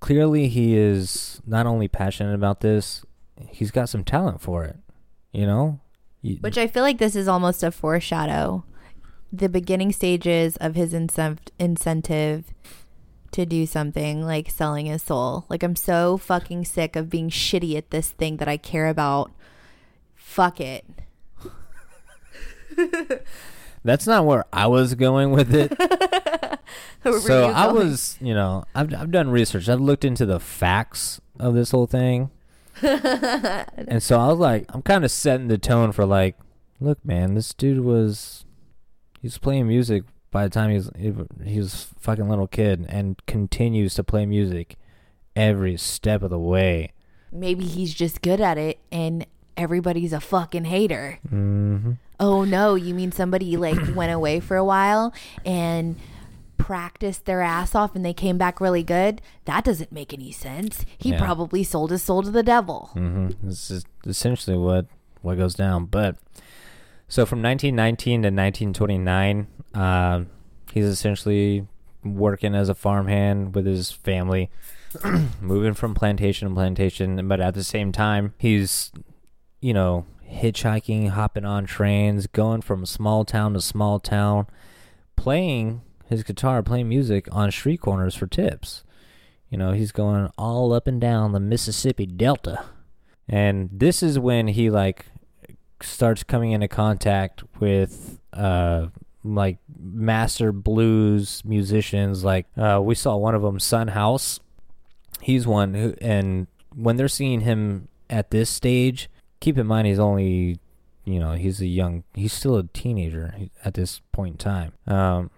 clearly, 0.00 0.48
he 0.48 0.76
is 0.76 1.40
not 1.46 1.66
only 1.66 1.86
passionate 1.86 2.34
about 2.34 2.60
this, 2.60 3.04
he's 3.48 3.70
got 3.70 3.88
some 3.88 4.04
talent 4.04 4.40
for 4.40 4.64
it. 4.64 4.76
You 5.32 5.46
know? 5.46 5.80
Which 6.40 6.58
I 6.58 6.66
feel 6.66 6.82
like 6.82 6.98
this 6.98 7.14
is 7.14 7.28
almost 7.28 7.62
a 7.62 7.70
foreshadow. 7.70 8.64
The 9.32 9.48
beginning 9.48 9.92
stages 9.92 10.56
of 10.56 10.74
his 10.74 10.92
incev- 10.92 11.50
incentive 11.58 12.54
to 13.32 13.44
do 13.44 13.66
something 13.66 14.22
like 14.22 14.50
selling 14.50 14.86
his 14.86 15.02
soul. 15.02 15.44
Like, 15.48 15.62
I'm 15.62 15.76
so 15.76 16.16
fucking 16.16 16.64
sick 16.64 16.96
of 16.96 17.10
being 17.10 17.28
shitty 17.28 17.76
at 17.76 17.90
this 17.90 18.10
thing 18.10 18.38
that 18.38 18.48
I 18.48 18.56
care 18.56 18.88
about. 18.88 19.30
Fuck 20.14 20.60
it. 20.60 20.84
That's 23.84 24.06
not 24.06 24.24
where 24.26 24.44
I 24.52 24.66
was 24.66 24.94
going 24.94 25.32
with 25.32 25.54
it. 25.54 25.72
So 27.20 27.44
I 27.50 27.70
was, 27.70 28.18
you 28.20 28.34
know, 28.34 28.64
I've 28.74 28.92
I've 28.92 29.12
done 29.12 29.30
research. 29.30 29.68
I've 29.68 29.80
looked 29.80 30.04
into 30.04 30.26
the 30.26 30.40
facts 30.40 31.20
of 31.38 31.54
this 31.54 31.70
whole 31.70 31.86
thing, 31.86 32.30
and 32.82 34.02
so 34.02 34.18
I 34.18 34.26
was 34.28 34.38
like, 34.38 34.64
I'm 34.70 34.82
kind 34.82 35.04
of 35.04 35.12
setting 35.12 35.46
the 35.46 35.58
tone 35.58 35.92
for 35.92 36.04
like, 36.04 36.36
look, 36.80 37.04
man, 37.04 37.34
this 37.34 37.54
dude 37.54 37.84
was, 37.84 38.44
he 39.26 39.28
was 39.28 39.38
playing 39.38 39.66
music 39.66 40.04
by 40.30 40.44
the 40.44 40.50
time 40.50 40.70
he's 40.70 40.84
was 40.86 41.26
he, 41.44 41.50
he 41.50 41.58
was 41.58 41.90
a 41.96 42.00
fucking 42.00 42.28
little 42.28 42.46
kid, 42.46 42.86
and 42.88 43.20
continues 43.26 43.94
to 43.94 44.04
play 44.04 44.24
music 44.24 44.76
every 45.34 45.76
step 45.76 46.22
of 46.22 46.30
the 46.30 46.38
way. 46.38 46.92
Maybe 47.32 47.64
he's 47.64 47.92
just 47.92 48.22
good 48.22 48.40
at 48.40 48.56
it 48.56 48.78
and 48.92 49.26
everybody's 49.56 50.12
a 50.12 50.20
fucking 50.20 50.66
hater. 50.66 51.18
Mm-hmm. 51.26 51.92
Oh 52.20 52.44
no, 52.44 52.76
you 52.76 52.94
mean 52.94 53.10
somebody 53.10 53.56
like 53.56 53.76
went 53.96 54.12
away 54.12 54.38
for 54.38 54.56
a 54.56 54.64
while 54.64 55.12
and 55.44 55.96
practiced 56.56 57.24
their 57.24 57.42
ass 57.42 57.74
off 57.74 57.94
and 57.96 58.04
they 58.04 58.14
came 58.14 58.38
back 58.38 58.60
really 58.60 58.84
good? 58.84 59.20
That 59.46 59.64
doesn't 59.64 59.90
make 59.90 60.14
any 60.14 60.30
sense. 60.30 60.86
He 60.96 61.10
Yeah. 61.10 61.18
probably 61.18 61.64
sold 61.64 61.90
his 61.90 62.02
soul 62.02 62.22
to 62.22 62.30
the 62.30 62.42
devil. 62.44 62.90
Mm-hmm. 62.94 63.46
This 63.48 63.70
is 63.70 63.84
essentially 64.06 64.56
what 64.56 64.86
what 65.22 65.36
goes 65.36 65.54
down. 65.54 65.86
But 65.86 66.16
so 67.08 67.24
from 67.24 67.42
1919 67.42 68.22
to 68.22 68.28
1929, 68.28 69.46
uh, 69.74 70.24
he's 70.72 70.84
essentially 70.84 71.66
working 72.02 72.54
as 72.54 72.68
a 72.68 72.74
farmhand 72.74 73.54
with 73.54 73.66
his 73.66 73.90
family, 73.92 74.50
moving 75.40 75.74
from 75.74 75.94
plantation 75.94 76.48
to 76.48 76.54
plantation. 76.54 77.28
But 77.28 77.40
at 77.40 77.54
the 77.54 77.64
same 77.64 77.92
time, 77.92 78.34
he's 78.38 78.92
you 79.60 79.72
know 79.72 80.06
hitchhiking, 80.28 81.10
hopping 81.10 81.44
on 81.44 81.66
trains, 81.66 82.26
going 82.26 82.62
from 82.62 82.84
small 82.84 83.24
town 83.24 83.54
to 83.54 83.60
small 83.60 84.00
town, 84.00 84.46
playing 85.14 85.82
his 86.06 86.22
guitar, 86.22 86.62
playing 86.62 86.88
music 86.88 87.28
on 87.30 87.50
street 87.50 87.80
corners 87.80 88.14
for 88.14 88.26
tips. 88.26 88.84
You 89.48 89.58
know, 89.58 89.72
he's 89.72 89.92
going 89.92 90.30
all 90.36 90.72
up 90.72 90.86
and 90.86 91.00
down 91.00 91.32
the 91.32 91.40
Mississippi 91.40 92.06
Delta. 92.06 92.64
And 93.28 93.70
this 93.72 94.02
is 94.02 94.18
when 94.18 94.48
he 94.48 94.70
like 94.70 95.06
starts 95.82 96.22
coming 96.22 96.52
into 96.52 96.68
contact 96.68 97.42
with 97.60 98.20
uh 98.32 98.86
like 99.24 99.58
master 99.78 100.52
blues 100.52 101.42
musicians 101.44 102.22
like 102.22 102.46
uh 102.56 102.80
we 102.82 102.94
saw 102.94 103.16
one 103.16 103.34
of 103.34 103.42
them 103.42 103.58
Son 103.58 103.88
House. 103.88 104.40
He's 105.20 105.46
one 105.46 105.74
who 105.74 105.94
and 106.00 106.46
when 106.74 106.96
they're 106.96 107.08
seeing 107.08 107.40
him 107.40 107.88
at 108.08 108.30
this 108.30 108.48
stage, 108.50 109.10
keep 109.40 109.58
in 109.58 109.66
mind 109.66 109.86
he's 109.86 109.98
only 109.98 110.60
you 111.04 111.20
know, 111.20 111.32
he's 111.32 111.60
a 111.60 111.66
young 111.66 112.04
he's 112.14 112.32
still 112.32 112.56
a 112.56 112.64
teenager 112.64 113.34
at 113.64 113.74
this 113.74 114.00
point 114.12 114.34
in 114.34 114.38
time. 114.38 114.72
Um 114.86 115.30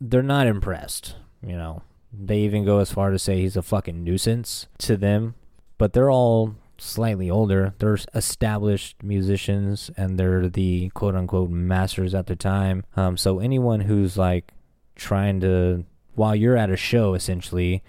they're 0.00 0.22
not 0.22 0.46
impressed, 0.46 1.16
you 1.42 1.56
know. 1.56 1.82
They 2.12 2.38
even 2.38 2.64
go 2.64 2.78
as 2.78 2.92
far 2.92 3.10
to 3.10 3.18
say 3.18 3.40
he's 3.40 3.56
a 3.56 3.62
fucking 3.62 4.02
nuisance 4.02 4.66
to 4.78 4.96
them, 4.96 5.34
but 5.76 5.92
they're 5.92 6.10
all 6.10 6.54
slightly 6.78 7.30
older. 7.30 7.74
They're 7.78 7.98
established 8.14 9.02
musicians 9.02 9.90
and 9.96 10.18
they're 10.18 10.48
the 10.48 10.90
quote 10.90 11.14
unquote 11.14 11.50
masters 11.50 12.14
at 12.14 12.26
the 12.26 12.36
time. 12.36 12.84
Um, 12.96 13.16
so 13.16 13.40
anyone 13.40 13.80
who's 13.80 14.16
like 14.16 14.52
trying 14.94 15.40
to, 15.40 15.84
while 16.14 16.34
you're 16.34 16.56
at 16.56 16.70
a 16.70 16.76
show 16.76 17.14
essentially, 17.14 17.82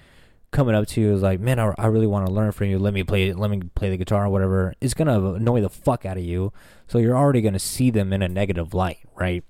coming 0.51 0.73
up 0.73 0.87
to 0.87 1.01
you 1.01 1.13
is 1.13 1.21
like, 1.21 1.39
man, 1.39 1.59
I, 1.59 1.73
I 1.77 1.87
really 1.87 2.07
want 2.07 2.25
to 2.25 2.31
learn 2.31 2.51
from 2.51 2.67
you. 2.67 2.79
Let 2.79 2.93
me 2.93 3.03
play, 3.03 3.31
let 3.33 3.51
me 3.51 3.61
play 3.75 3.89
the 3.89 3.97
guitar 3.97 4.25
or 4.25 4.29
whatever. 4.29 4.73
It's 4.81 4.93
gonna 4.93 5.33
annoy 5.33 5.61
the 5.61 5.69
fuck 5.69 6.05
out 6.05 6.17
of 6.17 6.23
you. 6.23 6.51
So 6.87 6.97
you're 6.97 7.17
already 7.17 7.41
gonna 7.41 7.59
see 7.59 7.91
them 7.91 8.11
in 8.11 8.21
a 8.21 8.27
negative 8.27 8.73
light, 8.73 8.99
right? 9.15 9.43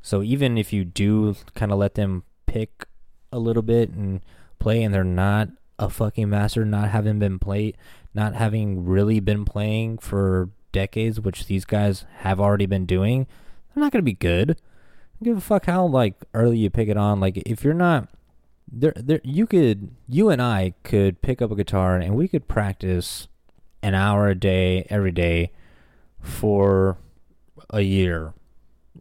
So 0.00 0.22
even 0.22 0.56
if 0.56 0.72
you 0.72 0.84
do 0.84 1.36
kind 1.54 1.70
of 1.72 1.78
let 1.78 1.94
them 1.94 2.22
pick 2.46 2.86
a 3.30 3.38
little 3.38 3.62
bit 3.62 3.90
and 3.90 4.22
play, 4.58 4.82
and 4.82 4.94
they're 4.94 5.04
not 5.04 5.48
a 5.78 5.88
fucking 5.88 6.30
master, 6.30 6.64
not 6.64 6.88
having 6.90 7.18
been 7.18 7.38
played, 7.38 7.76
not 8.14 8.34
having 8.34 8.84
really 8.84 9.20
been 9.20 9.44
playing 9.44 9.98
for 9.98 10.50
decades, 10.72 11.20
which 11.20 11.46
these 11.46 11.64
guys 11.64 12.04
have 12.18 12.40
already 12.40 12.66
been 12.66 12.86
doing, 12.86 13.26
they're 13.74 13.82
not 13.82 13.92
gonna 13.92 14.02
be 14.02 14.12
good. 14.12 14.60
Give 15.22 15.36
a 15.36 15.40
fuck 15.40 15.66
how 15.66 15.86
like 15.86 16.14
early 16.34 16.58
you 16.58 16.70
pick 16.70 16.88
it 16.88 16.96
on. 16.96 17.20
Like 17.20 17.36
if 17.38 17.64
you're 17.64 17.74
not 17.74 18.08
there, 18.70 18.92
there 18.96 19.20
you 19.24 19.46
could 19.46 19.90
you 20.06 20.30
and 20.30 20.40
I 20.40 20.74
could 20.84 21.22
pick 21.22 21.42
up 21.42 21.50
a 21.50 21.56
guitar 21.56 21.96
and 21.96 22.14
we 22.14 22.28
could 22.28 22.48
practice 22.48 23.28
an 23.82 23.94
hour 23.94 24.28
a 24.28 24.34
day 24.34 24.86
every 24.90 25.12
day 25.12 25.52
for 26.20 26.98
a 27.70 27.80
year 27.80 28.34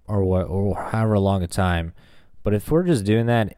or 0.08 0.24
what 0.24 0.44
or 0.44 0.76
however 0.76 1.20
long 1.20 1.44
a 1.44 1.48
time. 1.48 1.94
But 2.44 2.54
if 2.54 2.72
we're 2.72 2.84
just 2.84 3.06
doing 3.06 3.26
that 3.28 3.58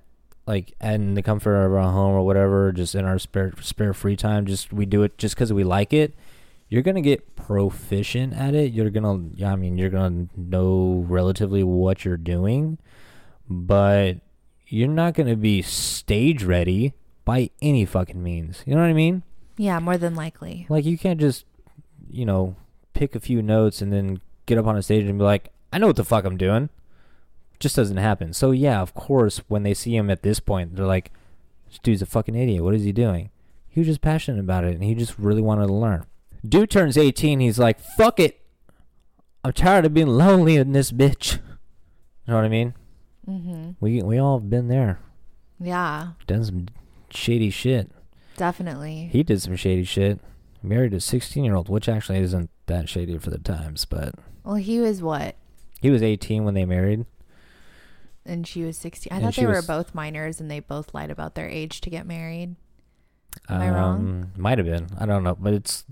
like 0.49 0.73
in 0.81 1.13
the 1.13 1.21
comfort 1.21 1.55
of 1.55 1.73
our 1.73 1.91
home 1.91 2.15
or 2.15 2.25
whatever, 2.25 2.71
just 2.71 2.95
in 2.95 3.05
our 3.05 3.19
spare 3.19 3.53
spare 3.61 3.93
free 3.93 4.15
time, 4.15 4.47
just 4.47 4.73
we 4.73 4.87
do 4.87 5.03
it 5.03 5.15
just 5.19 5.35
because 5.35 5.53
we 5.53 5.63
like 5.63 5.93
it. 5.93 6.15
You're 6.69 6.81
gonna 6.81 7.01
get 7.01 7.35
proficient 7.35 8.33
at 8.33 8.55
it. 8.55 8.73
You're 8.73 8.89
gonna, 8.89 9.29
yeah, 9.35 9.53
I 9.53 9.55
mean, 9.55 9.77
you're 9.77 9.91
gonna 9.91 10.25
know 10.35 11.05
relatively 11.07 11.63
what 11.63 12.03
you're 12.03 12.17
doing, 12.17 12.79
but 13.47 14.17
you're 14.65 14.87
not 14.87 15.13
gonna 15.13 15.35
be 15.35 15.61
stage 15.61 16.43
ready 16.43 16.93
by 17.25 17.51
any 17.61 17.85
fucking 17.85 18.21
means. 18.21 18.63
You 18.65 18.73
know 18.73 18.81
what 18.81 18.89
I 18.89 18.93
mean? 18.93 19.21
Yeah, 19.55 19.77
more 19.77 19.99
than 19.99 20.15
likely. 20.15 20.65
Like 20.67 20.83
you 20.83 20.97
can't 20.97 21.19
just, 21.19 21.45
you 22.09 22.25
know, 22.25 22.55
pick 22.93 23.13
a 23.13 23.19
few 23.19 23.43
notes 23.43 23.83
and 23.83 23.93
then 23.93 24.19
get 24.47 24.57
up 24.57 24.65
on 24.65 24.75
a 24.75 24.81
stage 24.81 25.05
and 25.05 25.19
be 25.19 25.23
like, 25.23 25.51
I 25.71 25.77
know 25.77 25.85
what 25.85 25.95
the 25.95 26.03
fuck 26.03 26.25
I'm 26.25 26.37
doing. 26.37 26.69
Just 27.59 27.75
doesn't 27.75 27.97
happen. 27.97 28.33
So 28.33 28.51
yeah, 28.51 28.81
of 28.81 28.93
course, 28.93 29.41
when 29.47 29.63
they 29.63 29.73
see 29.73 29.95
him 29.95 30.09
at 30.09 30.23
this 30.23 30.39
point, 30.39 30.75
they're 30.75 30.85
like, 30.85 31.11
"This 31.67 31.79
dude's 31.79 32.01
a 32.01 32.05
fucking 32.05 32.35
idiot. 32.35 32.63
What 32.63 32.73
is 32.75 32.83
he 32.83 32.91
doing?" 32.91 33.29
He 33.67 33.79
was 33.81 33.87
just 33.87 34.01
passionate 34.01 34.39
about 34.39 34.63
it, 34.63 34.73
and 34.73 34.83
he 34.83 34.95
just 34.95 35.17
really 35.19 35.41
wanted 35.41 35.67
to 35.67 35.73
learn. 35.73 36.05
Dude 36.47 36.69
turns 36.69 36.97
18. 36.97 37.39
He's 37.41 37.59
like, 37.59 37.79
"Fuck 37.79 38.19
it. 38.19 38.41
I'm 39.43 39.53
tired 39.53 39.85
of 39.85 39.93
being 39.93 40.07
lonely 40.07 40.55
in 40.55 40.71
this 40.71 40.91
bitch." 40.91 41.39
You 42.27 42.33
know 42.35 42.41
what 42.41 42.45
I 42.45 42.49
mean? 42.49 42.73
Mm-hmm. 43.27 43.71
We 43.79 44.03
we 44.03 44.19
all 44.19 44.37
have 44.39 44.51
been 44.51 44.67
there. 44.67 44.99
Yeah, 45.59 46.09
Done 46.27 46.45
some 46.45 46.67
shady 47.09 47.49
shit. 47.49 47.89
definitely. 48.37 49.09
He 49.11 49.23
did 49.23 49.41
some 49.41 49.55
shady 49.55 49.83
shit. 49.83 50.19
Married 50.61 50.93
a 50.93 50.99
16 50.99 51.43
year 51.43 51.55
old, 51.55 51.69
which 51.69 51.89
actually 51.89 52.19
isn't 52.19 52.51
that 52.67 52.87
shady 52.87 53.17
for 53.17 53.31
the 53.31 53.39
times, 53.39 53.85
but 53.85 54.13
Well, 54.43 54.55
he 54.55 54.79
was 54.79 55.01
what? 55.01 55.35
he 55.81 55.89
was 55.89 56.03
18 56.03 56.43
when 56.43 56.53
they 56.53 56.65
married. 56.65 57.07
And 58.29 58.47
she 58.47 58.63
was 58.63 58.77
16. 58.77 59.11
I 59.11 59.15
And 59.17 59.25
thought 59.25 59.35
they 59.35 59.45
were 59.47 59.53
was- 59.55 59.67
both 59.67 59.95
minors 59.95 60.39
and 60.39 60.49
they 60.51 60.59
both 60.59 60.93
lied 60.93 61.09
about 61.11 61.35
their 61.35 61.49
age 61.49 61.81
to 61.81 61.89
get 61.89 62.05
married. 62.05 62.55
Am 63.49 63.61
I 63.61 63.69
wrong? 63.69 63.95
Um, 63.99 64.31
Might 64.37 64.57
have 64.57 64.67
been. 64.67 64.87
I 64.99 65.05
don't 65.05 65.23
know, 65.23 65.35
but 65.35 65.53
it's 65.53 65.83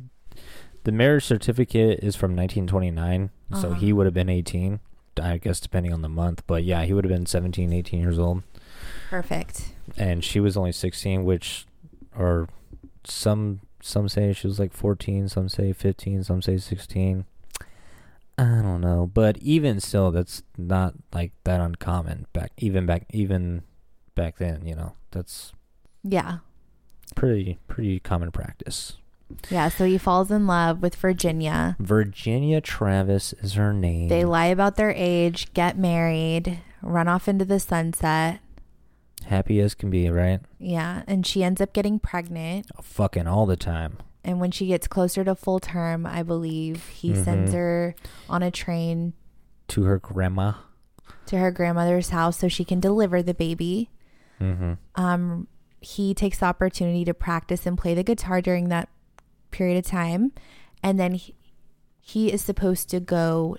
the 0.84 0.92
marriage 0.92 1.24
certificate 1.26 2.00
is 2.04 2.16
from 2.16 2.36
1929, 2.36 3.30
so 3.54 3.70
Uh-huh. 3.72 3.80
he 3.80 3.92
would 3.94 4.06
have 4.06 4.14
been 4.14 4.30
18. 4.30 4.80
I 5.22 5.38
guess 5.38 5.60
depending 5.60 5.92
on 5.94 6.04
the 6.04 6.10
month, 6.10 6.44
but 6.46 6.64
yeah, 6.64 6.84
he 6.86 6.94
would 6.94 7.04
have 7.04 7.12
been 7.12 7.26
17, 7.26 7.74
18 7.74 8.00
years 8.00 8.20
old, 8.20 8.44
Perfect. 9.10 9.74
and 9.98 10.24
she 10.24 10.40
was 10.40 10.56
only 10.56 10.72
16, 10.72 11.26
which, 11.26 11.66
or 12.16 12.48
some 13.04 13.62
some 13.82 14.08
say 14.10 14.32
she 14.34 14.46
was 14.48 14.60
like 14.60 14.74
14, 14.74 15.28
some 15.30 15.50
say 15.50 15.74
15, 15.74 16.24
some 16.24 16.42
say 16.42 16.58
16. 16.58 17.26
I 18.40 18.62
don't 18.62 18.82
know, 18.82 19.10
but 19.12 19.38
even 19.40 19.80
still, 19.80 20.12
that's 20.12 20.44
not 20.58 20.94
like 21.12 21.32
that 21.44 21.60
uncommon 21.60 22.28
back 22.34 22.52
even 22.58 22.86
back 22.86 23.06
even 23.12 23.64
back 24.16 24.38
then. 24.38 24.66
You 24.66 24.76
know, 24.76 24.94
that's 25.12 25.54
Yeah. 26.04 26.40
pretty 27.16 27.58
pretty 27.68 28.00
common 28.00 28.32
practice. 28.32 28.98
Yeah. 29.50 29.70
So 29.70 29.86
he 29.86 29.98
falls 29.98 30.30
in 30.32 30.46
love 30.48 30.82
with 30.82 30.96
Virginia. 30.96 31.76
Virginia 31.80 32.62
Travis 32.62 33.34
is 33.42 33.54
her 33.54 33.74
name. 33.74 34.08
They 34.08 34.24
lie 34.24 34.46
about 34.46 34.76
their 34.76 34.92
age, 34.96 35.52
get 35.54 35.78
married, 35.78 36.60
run 36.82 37.08
off 37.08 37.28
into 37.28 37.44
the 37.44 37.60
sunset. 37.60 38.40
Happy 39.26 39.60
as 39.60 39.74
can 39.76 39.90
be, 39.90 40.10
right? 40.10 40.40
Yeah. 40.60 41.02
And 41.08 41.26
she 41.26 41.44
ends 41.44 41.60
up 41.60 41.74
getting 41.74 42.00
pregnant. 42.00 42.68
Fucking 42.82 43.28
all 43.28 43.46
the 43.46 43.58
time. 43.58 43.98
And 44.28 44.40
when 44.42 44.52
she 44.52 44.68
gets 44.68 44.88
closer 44.88 45.24
to 45.24 45.34
full 45.36 45.60
term, 45.60 46.06
I 46.06 46.22
believe 46.22 46.86
he 46.90 47.16
sends 47.16 47.52
Mhm. 47.52 47.56
her 47.56 47.96
on 48.30 48.44
a 48.44 48.52
train 48.52 49.14
To 49.70 49.84
her 49.84 49.98
grandma. 49.98 50.54
to 51.28 51.38
her 51.40 51.50
grandmother's 51.52 52.10
house 52.10 52.38
so 52.38 52.48
she 52.50 52.64
can 52.66 52.80
deliver 52.82 53.24
the 53.24 53.34
baby. 53.34 53.90
Mm-hmm. 54.42 54.74
Um, 54.96 55.48
he 55.82 56.14
takes 56.14 56.40
the 56.40 56.46
opportunity 56.46 57.04
to 57.06 57.14
practice 57.14 57.66
and 57.66 57.78
play 57.78 57.94
the 57.96 58.04
guitar 58.04 58.42
during 58.42 58.68
that 58.70 58.90
period 59.52 59.78
of 59.78 59.86
time. 59.86 60.34
And 60.84 61.00
then 61.00 61.14
he, 61.14 61.34
he 62.00 62.32
is 62.32 62.42
supposed 62.42 62.90
to 62.90 63.00
go 63.00 63.56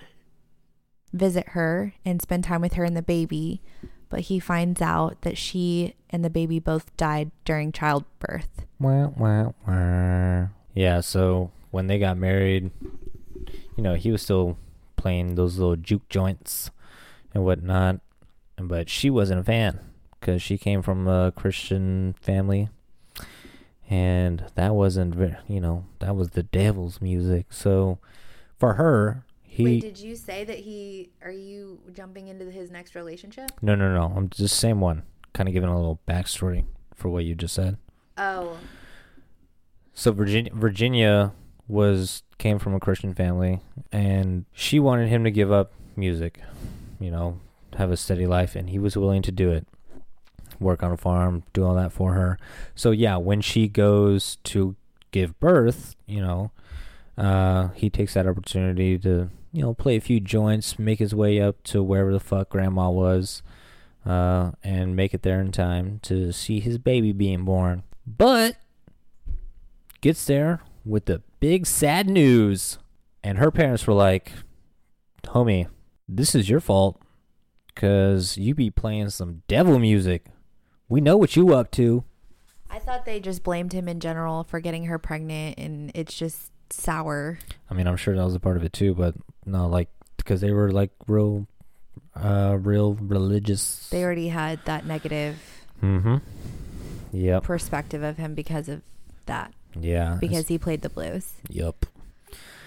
visit 1.13 1.49
her 1.49 1.93
and 2.05 2.21
spend 2.21 2.43
time 2.43 2.61
with 2.61 2.73
her 2.73 2.83
and 2.83 2.95
the 2.95 3.01
baby. 3.01 3.61
But 4.09 4.21
he 4.21 4.39
finds 4.39 4.81
out 4.81 5.21
that 5.21 5.37
she 5.37 5.95
and 6.09 6.23
the 6.23 6.29
baby 6.29 6.59
both 6.59 6.95
died 6.97 7.31
during 7.45 7.71
childbirth. 7.71 8.65
Wah, 8.79 9.07
wah, 9.17 9.51
wah. 9.67 10.47
Yeah, 10.79 11.01
so 11.01 11.51
when 11.71 11.87
they 11.87 11.99
got 11.99 12.17
married, 12.17 12.71
you 13.75 13.83
know, 13.83 13.95
he 13.95 14.11
was 14.11 14.21
still 14.21 14.57
playing 14.95 15.35
those 15.35 15.57
little 15.57 15.75
juke 15.75 16.07
joints 16.07 16.71
and 17.33 17.43
whatnot. 17.43 17.99
But 18.55 18.89
she 18.89 19.09
wasn't 19.09 19.41
a 19.41 19.43
fan 19.43 19.81
because 20.17 20.41
she 20.41 20.57
came 20.57 20.81
from 20.81 21.05
a 21.05 21.33
Christian 21.35 22.15
family. 22.21 22.69
And 23.89 24.45
that 24.55 24.73
wasn't, 24.73 25.15
you 25.49 25.59
know, 25.59 25.83
that 25.99 26.15
was 26.15 26.29
the 26.29 26.43
devil's 26.43 27.01
music. 27.01 27.47
So 27.49 27.97
for 28.57 28.75
her, 28.75 29.25
he. 29.43 29.81
did 29.81 29.99
you 29.99 30.15
say 30.15 30.45
that 30.45 30.59
he? 30.59 31.09
Are 31.21 31.29
you 31.29 31.81
jumping 31.91 32.29
into 32.29 32.49
his 32.49 32.71
next 32.71 32.95
relationship? 32.95 33.51
no, 33.61 33.75
no, 33.75 33.93
no. 33.93 34.13
I'm 34.15 34.29
just 34.29 34.55
same 34.55 34.79
one. 34.79 35.03
Kind 35.33 35.49
of 35.49 35.53
giving 35.53 35.69
a 35.69 35.75
little 35.75 35.99
backstory 36.07 36.63
for 36.95 37.09
what 37.09 37.25
you 37.25 37.35
just 37.35 37.53
said. 37.53 37.75
Oh, 38.17 38.57
So 39.99 40.13
Virginia 40.13 40.49
Virginia 40.55 41.33
was 41.67 42.23
came 42.37 42.57
from 42.57 42.73
a 42.73 42.79
Christian 42.79 43.13
family 43.13 43.59
and 43.91 44.45
she 44.53 44.79
wanted 44.79 45.09
him 45.09 45.25
to 45.25 45.29
give 45.29 45.51
up 45.51 45.73
music, 45.97 46.39
you 47.01 47.11
know, 47.11 47.41
have 47.75 47.91
a 47.91 47.97
steady 47.97 48.25
life 48.25 48.55
and 48.55 48.69
he 48.69 48.79
was 48.79 48.95
willing 48.95 49.21
to 49.23 49.31
do 49.33 49.51
it. 49.51 49.67
Work 50.57 50.83
on 50.83 50.93
a 50.93 50.95
farm, 50.95 51.43
do 51.51 51.65
all 51.65 51.75
that 51.75 51.91
for 51.91 52.13
her. 52.13 52.39
So 52.75 52.91
yeah, 52.91 53.17
when 53.17 53.41
she 53.41 53.67
goes 53.67 54.37
to 54.45 54.77
give 55.11 55.37
birth, 55.41 55.97
you 56.05 56.21
know, 56.21 56.51
uh 57.17 57.67
he 57.75 57.89
takes 57.89 58.13
that 58.13 58.25
opportunity 58.25 58.97
to, 58.99 59.29
you 59.51 59.61
know, 59.61 59.73
play 59.73 59.97
a 59.97 60.01
few 60.01 60.21
joints, 60.21 60.79
make 60.79 60.99
his 60.99 61.13
way 61.13 61.41
up 61.41 61.61
to 61.63 61.83
wherever 61.83 62.13
the 62.13 62.21
fuck 62.21 62.47
grandma 62.47 62.89
was. 62.89 63.43
Uh, 64.05 64.51
and 64.63 64.95
make 64.95 65.13
it 65.13 65.23
there 65.23 65.41
in 65.41 65.51
time 65.51 65.99
to 66.01 66.31
see 66.31 66.61
his 66.61 66.77
baby 66.77 67.11
being 67.11 67.43
born. 67.43 67.83
But 68.07 68.55
gets 70.01 70.25
there 70.25 70.61
with 70.85 71.05
the 71.05 71.21
big 71.39 71.65
sad 71.65 72.09
news. 72.09 72.77
And 73.23 73.37
her 73.37 73.51
parents 73.51 73.85
were 73.85 73.93
like, 73.93 74.31
homie, 75.25 75.67
this 76.07 76.33
is 76.35 76.49
your 76.49 76.59
fault 76.59 77.01
because 77.67 78.37
you 78.37 78.55
be 78.55 78.69
playing 78.69 79.09
some 79.09 79.43
devil 79.47 79.79
music. 79.79 80.25
We 80.87 81.01
know 81.01 81.17
what 81.17 81.35
you 81.35 81.53
up 81.53 81.71
to. 81.71 82.03
I 82.69 82.79
thought 82.79 83.05
they 83.05 83.19
just 83.19 83.43
blamed 83.43 83.73
him 83.73 83.87
in 83.87 83.99
general 83.99 84.43
for 84.43 84.59
getting 84.59 84.85
her 84.85 84.99
pregnant, 84.99 85.57
and 85.57 85.91
it's 85.95 86.15
just 86.17 86.51
sour. 86.69 87.39
I 87.69 87.73
mean, 87.73 87.87
I'm 87.87 87.97
sure 87.97 88.15
that 88.15 88.23
was 88.23 88.35
a 88.35 88.39
part 88.39 88.57
of 88.57 88.63
it 88.63 88.73
too, 88.73 88.93
but 88.93 89.15
no, 89.45 89.67
like, 89.67 89.89
because 90.17 90.39
they 90.41 90.51
were 90.51 90.71
like 90.71 90.91
real, 91.07 91.47
uh, 92.15 92.57
real 92.59 92.93
religious. 92.93 93.89
They 93.89 94.03
already 94.03 94.29
had 94.29 94.59
that 94.65 94.85
negative 94.85 95.37
Mm-hmm. 95.81 96.17
Yep. 97.11 97.43
perspective 97.43 98.03
of 98.03 98.17
him 98.17 98.33
because 98.35 98.69
of 98.69 98.81
that, 99.25 99.53
Yeah. 99.79 100.17
because 100.19 100.47
he 100.47 100.57
played 100.57 100.81
the 100.81 100.89
blues. 100.89 101.33
Yep. 101.49 101.85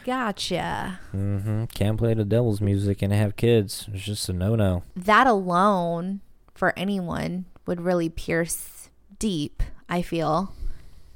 Gotcha. 0.04 0.98
Mm-hmm. 1.14 1.64
Can't 1.66 1.96
play 1.98 2.14
the 2.14 2.24
devil's 2.24 2.60
music 2.60 3.02
and 3.02 3.12
have 3.12 3.36
kids. 3.36 3.88
It's 3.92 4.04
just 4.04 4.28
a 4.28 4.32
no-no. 4.32 4.82
That 4.96 5.26
alone 5.26 6.20
for 6.54 6.76
anyone 6.76 7.44
would 7.66 7.80
really 7.80 8.08
pierce 8.08 8.90
deep, 9.18 9.62
I 9.88 10.02
feel, 10.02 10.52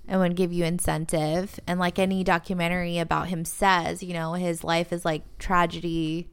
and 0.06 0.20
would 0.20 0.36
give 0.36 0.52
you 0.52 0.64
incentive. 0.64 1.58
And 1.66 1.80
like 1.80 1.98
any 1.98 2.22
documentary 2.22 2.98
about 2.98 3.28
him 3.28 3.44
says, 3.44 4.02
you 4.02 4.14
know, 4.14 4.34
his 4.34 4.62
life 4.62 4.92
is 4.92 5.04
like 5.04 5.22
tragedy 5.38 6.28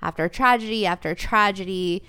after 0.00 0.28
tragedy 0.28 0.86
after 0.86 1.14
tragedy. 1.14 2.02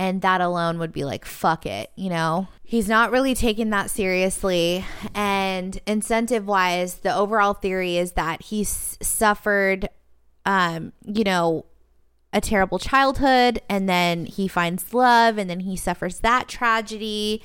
And 0.00 0.22
that 0.22 0.40
alone 0.40 0.78
would 0.78 0.94
be 0.94 1.04
like, 1.04 1.26
fuck 1.26 1.66
it, 1.66 1.90
you 1.94 2.08
know? 2.08 2.48
He's 2.64 2.88
not 2.88 3.10
really 3.10 3.34
taking 3.34 3.68
that 3.68 3.90
seriously. 3.90 4.82
And 5.14 5.78
incentive 5.86 6.46
wise, 6.46 6.94
the 6.94 7.14
overall 7.14 7.52
theory 7.52 7.98
is 7.98 8.12
that 8.12 8.44
he's 8.44 8.96
suffered, 9.02 9.90
um, 10.46 10.94
you 11.04 11.22
know, 11.22 11.66
a 12.32 12.40
terrible 12.40 12.78
childhood 12.78 13.60
and 13.68 13.90
then 13.90 14.24
he 14.24 14.48
finds 14.48 14.94
love 14.94 15.36
and 15.36 15.50
then 15.50 15.60
he 15.60 15.76
suffers 15.76 16.20
that 16.20 16.48
tragedy 16.48 17.42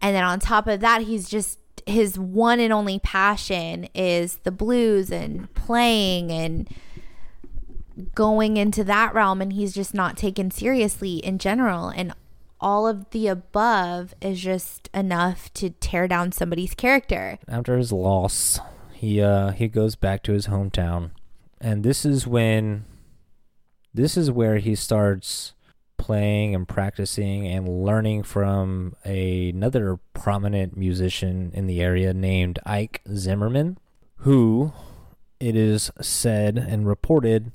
and 0.00 0.16
then 0.16 0.24
on 0.24 0.38
top 0.38 0.68
of 0.68 0.80
that 0.80 1.02
he's 1.02 1.28
just 1.28 1.58
his 1.84 2.16
one 2.16 2.60
and 2.60 2.72
only 2.72 3.00
passion 3.00 3.88
is 3.92 4.36
the 4.44 4.52
blues 4.52 5.10
and 5.10 5.52
playing 5.54 6.30
and 6.30 6.68
going 8.00 8.56
into 8.56 8.84
that 8.84 9.14
realm 9.14 9.40
and 9.40 9.52
he's 9.52 9.74
just 9.74 9.94
not 9.94 10.16
taken 10.16 10.50
seriously 10.50 11.16
in 11.16 11.38
general. 11.38 11.88
And 11.88 12.12
all 12.60 12.86
of 12.86 13.08
the 13.10 13.28
above 13.28 14.14
is 14.20 14.40
just 14.40 14.88
enough 14.92 15.52
to 15.54 15.70
tear 15.70 16.06
down 16.06 16.32
somebody's 16.32 16.74
character. 16.74 17.38
After 17.48 17.78
his 17.78 17.92
loss, 17.92 18.60
he 18.92 19.20
uh 19.22 19.52
he 19.52 19.68
goes 19.68 19.96
back 19.96 20.22
to 20.24 20.32
his 20.32 20.48
hometown, 20.48 21.12
and 21.60 21.82
this 21.82 22.04
is 22.04 22.26
when, 22.26 22.84
this 23.94 24.16
is 24.16 24.30
where 24.30 24.58
he 24.58 24.74
starts 24.74 25.54
playing 25.96 26.54
and 26.54 26.66
practicing 26.66 27.46
and 27.46 27.84
learning 27.84 28.22
from 28.22 28.94
a, 29.04 29.50
another 29.50 29.98
prominent 30.14 30.76
musician 30.76 31.50
in 31.54 31.66
the 31.66 31.80
area 31.80 32.14
named 32.14 32.58
Ike 32.64 33.02
Zimmerman, 33.14 33.78
who 34.16 34.72
it 35.38 35.56
is 35.56 35.90
said 36.00 36.58
and 36.58 36.86
reported 36.86 37.52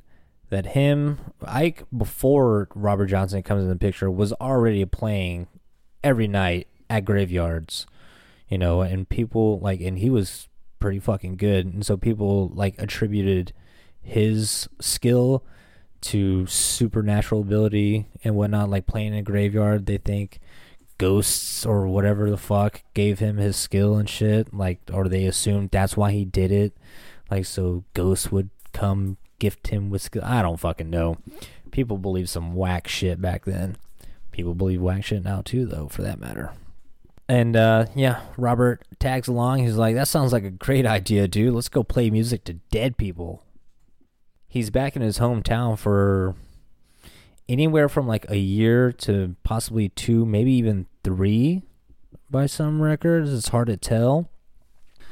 that 0.56 0.68
him, 0.68 1.20
Ike, 1.44 1.84
before 1.96 2.70
Robert 2.74 3.08
Johnson 3.08 3.44
comes 3.44 3.64
in 3.64 3.70
the 3.70 3.76
picture, 3.76 4.10
was 4.10 4.32
already 4.34 4.86
playing 4.86 5.48
every 6.02 6.30
night 6.30 6.70
at 6.90 7.04
graveyards, 7.04 7.86
you 8.48 8.58
know, 8.58 8.80
and 8.80 9.10
people 9.10 9.60
like, 9.60 9.82
and 9.82 10.00
he 10.00 10.10
was 10.10 10.48
pretty 10.80 11.00
fucking 11.00 11.36
good. 11.36 11.66
And 11.66 11.86
so 11.86 11.98
people 11.98 12.48
like 12.54 12.82
attributed 12.82 13.52
his 14.02 14.70
skill 14.80 15.44
to 16.02 16.46
supernatural 16.48 17.42
ability 17.42 18.08
and 18.24 18.38
whatnot, 18.38 18.70
like 18.70 18.88
playing 18.88 19.12
in 19.12 19.20
a 19.20 19.24
graveyard. 19.24 19.88
They 19.88 19.98
think 19.98 20.40
ghosts 20.98 21.66
or 21.66 21.86
whatever 21.86 22.30
the 22.30 22.38
fuck 22.38 22.82
gave 22.94 23.20
him 23.20 23.36
his 23.36 23.58
skill 23.58 23.98
and 23.98 24.10
shit, 24.10 24.54
like, 24.54 24.80
or 24.94 25.10
they 25.10 25.26
assumed 25.26 25.72
that's 25.72 25.98
why 25.98 26.14
he 26.14 26.24
did 26.24 26.50
it, 26.50 26.78
like, 27.30 27.46
so 27.46 27.84
ghosts 27.94 28.32
would 28.32 28.52
come 28.72 29.18
gift 29.46 29.68
him 29.68 29.92
with 29.92 30.02
skill. 30.02 30.24
I 30.26 30.42
don't 30.42 30.60
fucking 30.60 30.90
know. 30.90 31.18
People 31.70 31.98
believe 32.00 32.30
some 32.30 32.56
whack 32.56 32.88
shit 32.88 33.22
back 33.22 33.46
then. 33.46 33.78
People 34.32 34.56
believe 34.56 34.82
whack 34.82 35.04
shit 35.06 35.24
now 35.24 35.42
too, 35.46 35.66
though, 35.68 35.88
for 35.88 36.02
that 36.02 36.20
matter. 36.20 36.52
And 37.30 37.56
uh, 37.56 37.86
yeah, 37.96 38.22
Robert 38.38 38.82
tags 39.00 39.28
along. 39.28 39.60
He's 39.60 39.76
like, 39.76 39.94
"That 39.96 40.08
sounds 40.08 40.34
like 40.34 40.44
a 40.44 40.50
great 40.50 40.86
idea, 40.86 41.28
dude. 41.28 41.54
Let's 41.54 41.70
go 41.70 41.84
play 41.84 42.10
music 42.10 42.44
to 42.46 42.54
dead 42.72 42.98
people." 42.98 43.44
He's 44.48 44.70
back 44.70 44.96
in 44.96 45.02
his 45.02 45.20
hometown 45.20 45.78
for 45.78 46.36
anywhere 47.48 47.90
from 47.90 48.08
like 48.08 48.30
a 48.30 48.38
year 48.38 48.92
to 48.92 49.36
possibly 49.44 49.90
two, 49.90 50.26
maybe 50.26 50.54
even 50.54 50.88
three 51.04 51.62
by 52.30 52.46
some 52.48 52.82
records. 52.82 53.32
It's 53.34 53.50
hard 53.50 53.68
to 53.68 53.78
tell. 53.78 54.30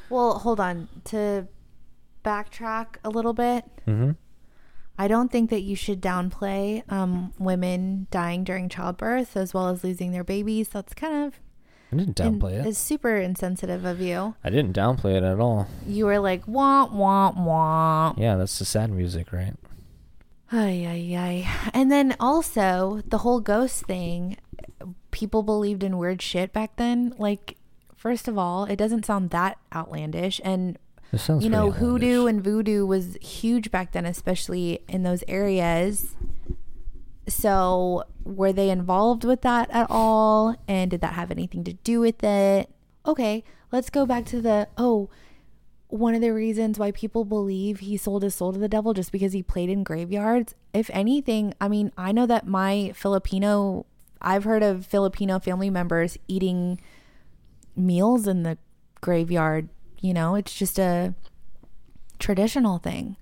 Well, 0.10 0.40
hold 0.40 0.60
on. 0.60 0.88
To 1.06 1.48
backtrack 2.24 2.96
a 3.04 3.10
little 3.10 3.34
bit, 3.34 3.66
Mm-hmm. 3.88 4.12
I 4.98 5.08
don't 5.08 5.32
think 5.32 5.50
that 5.50 5.62
you 5.62 5.76
should 5.76 6.02
downplay 6.02 6.90
um, 6.92 7.34
women 7.40 8.08
dying 8.12 8.44
during 8.44 8.70
childbirth 8.70 9.36
as 9.36 9.54
well 9.54 9.70
as 9.70 9.84
losing 9.84 10.12
their 10.12 10.24
babies. 10.24 10.70
That's 10.70 10.94
kind 10.94 11.26
of 11.26 11.40
I 11.92 11.96
didn't 11.98 12.20
in- 12.20 12.40
downplay 12.40 12.60
it. 12.60 12.68
Is 12.68 12.78
super 12.78 13.18
insensitive 13.18 13.86
of 13.86 14.02
you. 14.02 14.36
I 14.44 14.50
didn't 14.50 14.76
downplay 14.76 15.16
it 15.18 15.24
at 15.24 15.40
all. 15.40 15.68
You 15.88 16.06
were 16.06 16.20
like 16.20 16.44
wah 16.48 16.86
wah 16.86 17.32
wah. 17.36 18.14
Yeah, 18.18 18.36
that's 18.36 18.58
the 18.60 18.66
sad 18.66 18.92
music, 18.92 19.34
right? 19.34 19.56
Ay 20.52 20.86
ay 20.88 21.18
ay. 21.18 21.70
And 21.74 21.92
then 21.92 22.16
also 22.20 23.02
the 23.08 23.20
whole 23.20 23.40
ghost 23.40 23.86
thing. 23.86 24.38
People 25.10 25.44
believed 25.44 25.84
in 25.84 25.98
weird 25.98 26.22
shit 26.22 26.54
back 26.54 26.76
then. 26.76 27.14
Like, 27.18 27.58
first 27.96 28.28
of 28.28 28.38
all, 28.38 28.66
it 28.66 28.76
doesn't 28.76 29.06
sound 29.06 29.30
that 29.32 29.58
outlandish, 29.74 30.42
and 30.44 30.78
you 31.40 31.50
know, 31.50 31.72
hoodoo 31.72 32.26
and 32.26 32.44
voodoo 32.44 32.86
was 32.86 33.18
huge 33.22 33.72
back 33.72 33.92
then, 33.92 34.06
especially 34.06 34.82
in 34.88 35.04
those 35.04 35.24
areas. 35.28 36.16
So, 37.28 38.04
were 38.24 38.52
they 38.52 38.70
involved 38.70 39.24
with 39.24 39.42
that 39.42 39.70
at 39.72 39.88
all? 39.90 40.56
And 40.68 40.92
did 40.92 41.02
that 41.02 41.14
have 41.14 41.32
anything 41.32 41.64
to 41.66 41.74
do 41.74 42.00
with 42.00 42.24
it? 42.24 42.70
Okay, 43.06 43.44
let's 43.72 43.90
go 43.90 44.06
back 44.06 44.26
to 44.26 44.42
the 44.42 44.68
oh, 44.78 45.10
one 45.94 46.16
of 46.16 46.22
the 46.22 46.34
reasons 46.34 46.80
why 46.80 46.92
people 46.92 47.24
believe 47.24 47.80
he 47.80 47.98
sold 47.98 48.24
his 48.24 48.34
soul 48.34 48.52
to 48.52 48.58
the 48.58 48.68
devil 48.68 48.96
just 48.96 49.12
because 49.12 49.34
he 49.34 49.44
played 49.44 49.70
in 49.70 49.84
graveyards. 49.84 50.56
If 50.74 50.90
anything, 50.92 51.54
I 51.62 51.68
mean, 51.68 51.92
I 51.96 52.12
know 52.12 52.26
that 52.26 52.48
my 52.48 52.92
Filipino, 52.96 53.86
I've 54.20 54.44
heard 54.44 54.64
of 54.64 54.88
Filipino 54.88 55.38
family 55.38 55.70
members 55.70 56.18
eating 56.28 56.82
meals 57.76 58.28
in 58.28 58.42
the 58.42 58.58
graveyard. 59.02 59.70
You 60.04 60.14
know, 60.14 60.36
it's 60.36 60.54
just 60.54 60.78
a 60.78 61.14
traditional 62.20 62.78
thing. 62.78 63.16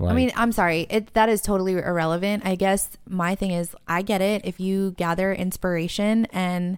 I 0.00 0.12
mean, 0.12 0.32
I'm 0.36 0.52
sorry. 0.52 0.86
It 0.90 1.14
that 1.14 1.30
is 1.30 1.40
totally 1.40 1.72
irrelevant. 1.72 2.44
I 2.44 2.56
guess 2.56 2.90
my 3.08 3.34
thing 3.34 3.52
is 3.52 3.74
I 3.88 4.02
get 4.02 4.20
it 4.20 4.44
if 4.44 4.60
you 4.60 4.90
gather 4.98 5.32
inspiration 5.32 6.26
and 6.26 6.76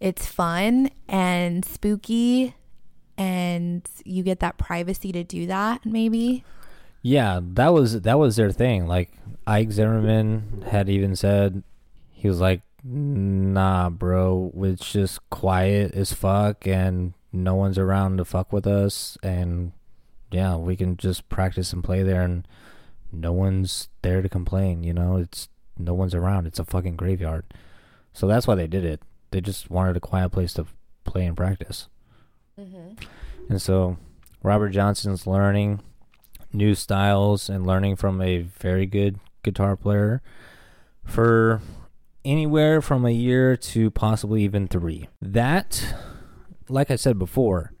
it's 0.00 0.24
fun 0.24 0.88
and 1.08 1.62
spooky 1.62 2.54
and 3.18 3.86
you 4.04 4.22
get 4.22 4.40
that 4.40 4.56
privacy 4.56 5.12
to 5.12 5.22
do 5.22 5.46
that 5.46 5.84
maybe. 5.84 6.42
Yeah, 7.02 7.40
that 7.42 7.74
was 7.74 8.00
that 8.00 8.18
was 8.18 8.36
their 8.36 8.50
thing. 8.50 8.86
Like 8.86 9.12
Ike 9.46 9.72
Zimmerman 9.72 10.64
had 10.70 10.88
even 10.88 11.16
said 11.16 11.62
he 12.12 12.28
was 12.28 12.40
like, 12.40 12.62
"Nah, 12.82 13.90
bro, 13.90 14.52
it's 14.56 14.90
just 14.90 15.28
quiet 15.28 15.92
as 15.94 16.14
fuck, 16.14 16.66
and 16.66 17.12
no 17.34 17.54
one's 17.54 17.78
around 17.78 18.18
to 18.18 18.24
fuck 18.24 18.52
with 18.52 18.66
us, 18.66 19.18
and 19.22 19.72
yeah, 20.30 20.56
we 20.56 20.76
can 20.76 20.96
just 20.96 21.28
practice 21.28 21.72
and 21.72 21.82
play 21.82 22.02
there, 22.02 22.22
and 22.22 22.46
no 23.12 23.32
one's 23.32 23.88
there 24.02 24.22
to 24.22 24.28
complain. 24.28 24.84
You 24.84 24.94
know, 24.94 25.16
it's 25.16 25.48
no 25.76 25.94
one's 25.94 26.14
around. 26.14 26.46
It's 26.46 26.58
a 26.58 26.64
fucking 26.64 26.96
graveyard, 26.96 27.44
so 28.12 28.26
that's 28.26 28.46
why 28.46 28.54
they 28.54 28.66
did 28.66 28.84
it. 28.84 29.02
They 29.32 29.40
just 29.40 29.70
wanted 29.70 29.96
a 29.96 30.00
quiet 30.00 30.30
place 30.30 30.54
to 30.54 30.66
play 31.04 31.26
and 31.26 31.36
practice, 31.36 31.88
mm-hmm. 32.58 33.04
and 33.48 33.60
so 33.60 33.98
Robert 34.42 34.70
Johnson's 34.70 35.26
learning 35.26 35.80
new 36.52 36.74
styles 36.74 37.50
and 37.50 37.66
learning 37.66 37.96
from 37.96 38.22
a 38.22 38.38
very 38.38 38.86
good 38.86 39.18
guitar 39.42 39.76
player 39.76 40.22
for 41.04 41.60
anywhere 42.24 42.80
from 42.80 43.04
a 43.04 43.10
year 43.10 43.56
to 43.56 43.90
possibly 43.90 44.42
even 44.44 44.68
three. 44.68 45.08
That, 45.20 45.94
like 46.68 46.90
I 46.90 46.96
said 46.96 47.18
before, 47.18 47.72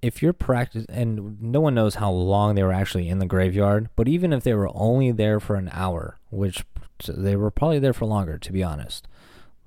if 0.00 0.20
you're 0.20 0.32
practice 0.32 0.84
and 0.88 1.40
no 1.40 1.60
one 1.60 1.74
knows 1.74 1.96
how 1.96 2.10
long 2.10 2.54
they 2.54 2.62
were 2.62 2.72
actually 2.72 3.08
in 3.08 3.18
the 3.18 3.26
graveyard, 3.26 3.88
but 3.94 4.08
even 4.08 4.32
if 4.32 4.42
they 4.42 4.54
were 4.54 4.70
only 4.74 5.12
there 5.12 5.38
for 5.38 5.54
an 5.56 5.70
hour, 5.72 6.18
which 6.30 6.64
they 7.08 7.36
were 7.36 7.50
probably 7.50 7.78
there 7.78 7.92
for 7.92 8.06
longer, 8.06 8.38
to 8.38 8.52
be 8.52 8.62
honest. 8.62 9.06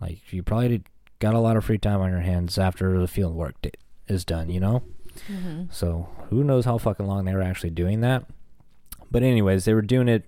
Like 0.01 0.33
you 0.33 0.43
probably 0.43 0.69
did, 0.69 0.87
got 1.19 1.33
a 1.33 1.39
lot 1.39 1.57
of 1.57 1.65
free 1.65 1.77
time 1.77 2.01
on 2.01 2.11
your 2.11 2.19
hands 2.19 2.57
after 2.57 2.99
the 2.99 3.07
field 3.07 3.33
work 3.33 3.55
is 4.07 4.25
done, 4.25 4.49
you 4.49 4.59
know. 4.59 4.83
Mm-hmm. 5.29 5.63
So 5.71 6.09
who 6.29 6.43
knows 6.43 6.65
how 6.65 6.77
fucking 6.77 7.07
long 7.07 7.25
they 7.25 7.33
were 7.33 7.41
actually 7.41 7.69
doing 7.69 8.01
that? 8.01 8.25
But 9.09 9.23
anyways, 9.23 9.65
they 9.65 9.73
were 9.73 9.81
doing 9.81 10.09
it 10.09 10.25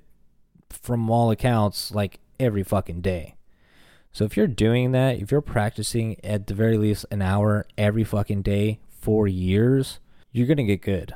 from 0.69 1.09
all 1.09 1.31
accounts 1.31 1.91
like 1.91 2.19
every 2.39 2.63
fucking 2.63 3.01
day. 3.01 3.35
So 4.17 4.25
if 4.25 4.35
you're 4.35 4.47
doing 4.47 4.93
that, 4.93 5.17
if 5.17 5.29
you're 5.29 5.41
practicing 5.41 6.17
at 6.23 6.47
the 6.47 6.55
very 6.55 6.79
least 6.79 7.05
an 7.11 7.21
hour 7.21 7.67
every 7.77 8.03
fucking 8.03 8.41
day 8.41 8.79
for 8.89 9.27
years, 9.27 9.99
you're 10.31 10.47
gonna 10.47 10.63
get 10.63 10.81
good. 10.81 11.13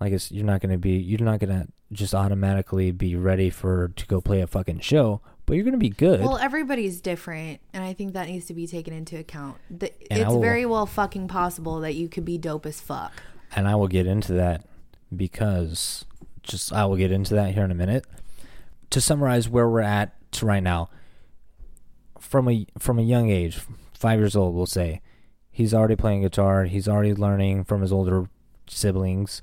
Like 0.00 0.14
it's 0.14 0.32
you're 0.32 0.46
not 0.46 0.62
gonna 0.62 0.78
be 0.78 0.92
you're 0.92 1.20
not 1.20 1.38
gonna 1.38 1.68
just 1.92 2.14
automatically 2.14 2.92
be 2.92 3.14
ready 3.14 3.50
for 3.50 3.88
to 3.88 4.06
go 4.06 4.22
play 4.22 4.40
a 4.40 4.46
fucking 4.46 4.80
show, 4.80 5.20
but 5.44 5.52
you're 5.52 5.66
gonna 5.66 5.76
be 5.76 5.90
good. 5.90 6.20
Well, 6.22 6.38
everybody's 6.38 7.02
different, 7.02 7.60
and 7.74 7.84
I 7.84 7.92
think 7.92 8.14
that 8.14 8.26
needs 8.26 8.46
to 8.46 8.54
be 8.54 8.66
taken 8.66 8.94
into 8.94 9.18
account. 9.18 9.58
The, 9.70 9.92
it's 10.10 10.26
will- 10.26 10.40
very 10.40 10.64
well 10.64 10.86
fucking 10.86 11.28
possible 11.28 11.80
that 11.80 11.94
you 11.94 12.08
could 12.08 12.24
be 12.24 12.38
dope 12.38 12.64
as 12.64 12.80
fuck. 12.80 13.12
and 13.54 13.68
I 13.68 13.74
will 13.74 13.88
get 13.88 14.06
into 14.06 14.32
that 14.32 14.64
because 15.14 16.06
just 16.42 16.72
I 16.72 16.86
will 16.86 16.96
get 16.96 17.12
into 17.12 17.34
that 17.34 17.52
here 17.52 17.64
in 17.64 17.70
a 17.70 17.74
minute. 17.74 18.06
To 18.88 19.00
summarize 19.02 19.46
where 19.46 19.68
we're 19.68 19.80
at 19.82 20.14
to 20.32 20.46
right 20.46 20.62
now, 20.62 20.88
from 22.30 22.48
a 22.48 22.66
from 22.78 22.98
a 23.00 23.02
young 23.02 23.28
age, 23.28 23.60
five 23.92 24.20
years 24.20 24.36
old, 24.36 24.54
we'll 24.54 24.66
say, 24.66 25.00
he's 25.50 25.74
already 25.74 25.96
playing 25.96 26.22
guitar. 26.22 26.64
He's 26.64 26.86
already 26.86 27.12
learning 27.12 27.64
from 27.64 27.80
his 27.82 27.92
older 27.92 28.28
siblings. 28.68 29.42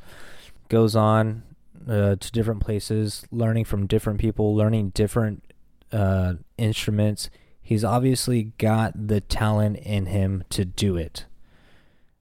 Goes 0.69 0.95
on 0.95 1.43
uh, 1.87 2.15
to 2.15 2.31
different 2.31 2.61
places, 2.61 3.27
learning 3.29 3.65
from 3.65 3.87
different 3.87 4.19
people, 4.19 4.55
learning 4.55 4.91
different 4.91 5.43
uh, 5.91 6.35
instruments. 6.57 7.29
He's 7.61 7.83
obviously 7.83 8.53
got 8.57 9.07
the 9.07 9.19
talent 9.19 9.77
in 9.79 10.05
him 10.05 10.45
to 10.51 10.63
do 10.63 10.95
it 10.95 11.25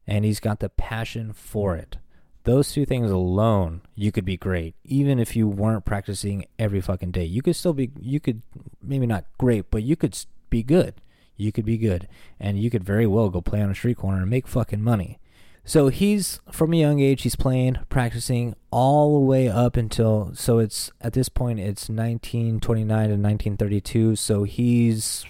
and 0.07 0.25
he's 0.25 0.41
got 0.41 0.61
the 0.61 0.69
passion 0.69 1.33
for 1.33 1.77
it. 1.77 1.99
Those 2.45 2.73
two 2.73 2.87
things 2.87 3.11
alone, 3.11 3.83
you 3.95 4.13
could 4.13 4.25
be 4.25 4.37
great. 4.37 4.77
Even 4.85 5.19
if 5.19 5.35
you 5.35 5.49
weren't 5.49 5.85
practicing 5.85 6.47
every 6.59 6.81
fucking 6.81 7.11
day, 7.11 7.25
you 7.25 7.43
could 7.43 7.57
still 7.57 7.73
be. 7.73 7.91
You 8.01 8.21
could 8.21 8.43
maybe 8.81 9.05
not 9.05 9.25
great, 9.37 9.69
but 9.69 9.83
you 9.83 9.97
could 9.97 10.17
be 10.51 10.63
good. 10.63 10.95
You 11.37 11.53
could 11.53 11.65
be 11.65 11.77
good, 11.77 12.09
and 12.41 12.59
you 12.59 12.71
could 12.71 12.85
very 12.85 13.07
well 13.07 13.29
go 13.29 13.41
play 13.41 13.61
on 13.61 13.71
a 13.71 13.75
street 13.75 13.99
corner 13.99 14.23
and 14.23 14.31
make 14.31 14.49
fucking 14.49 14.83
money. 14.83 15.19
So 15.65 15.89
he's 15.89 16.41
from 16.51 16.73
a 16.73 16.77
young 16.77 17.01
age. 17.01 17.23
He's 17.23 17.37
playing, 17.37 17.79
practicing 17.89 18.55
all 18.71 19.15
the 19.15 19.27
way 19.27 19.49
up 19.49 19.77
until. 19.77 20.31
So 20.35 20.59
it's 20.59 20.93
at 21.01 21.13
this 21.13 21.29
point 21.29 21.59
it's 21.59 21.89
1929 21.89 22.87
to 22.87 23.15
1932. 23.15 24.17
So 24.17 24.45
he's 24.45 25.27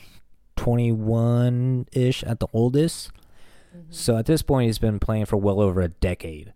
21 0.57 1.87
ish 1.93 2.23
at 2.25 2.41
the 2.41 2.49
oldest. 2.53 3.11
Mm-hmm. 3.75 3.91
So 3.91 4.17
at 4.17 4.27
this 4.27 4.43
point, 4.43 4.67
he's 4.67 4.79
been 4.79 4.99
playing 4.99 5.27
for 5.27 5.37
well 5.37 5.61
over 5.61 5.81
a 5.81 5.89
decade, 5.89 6.53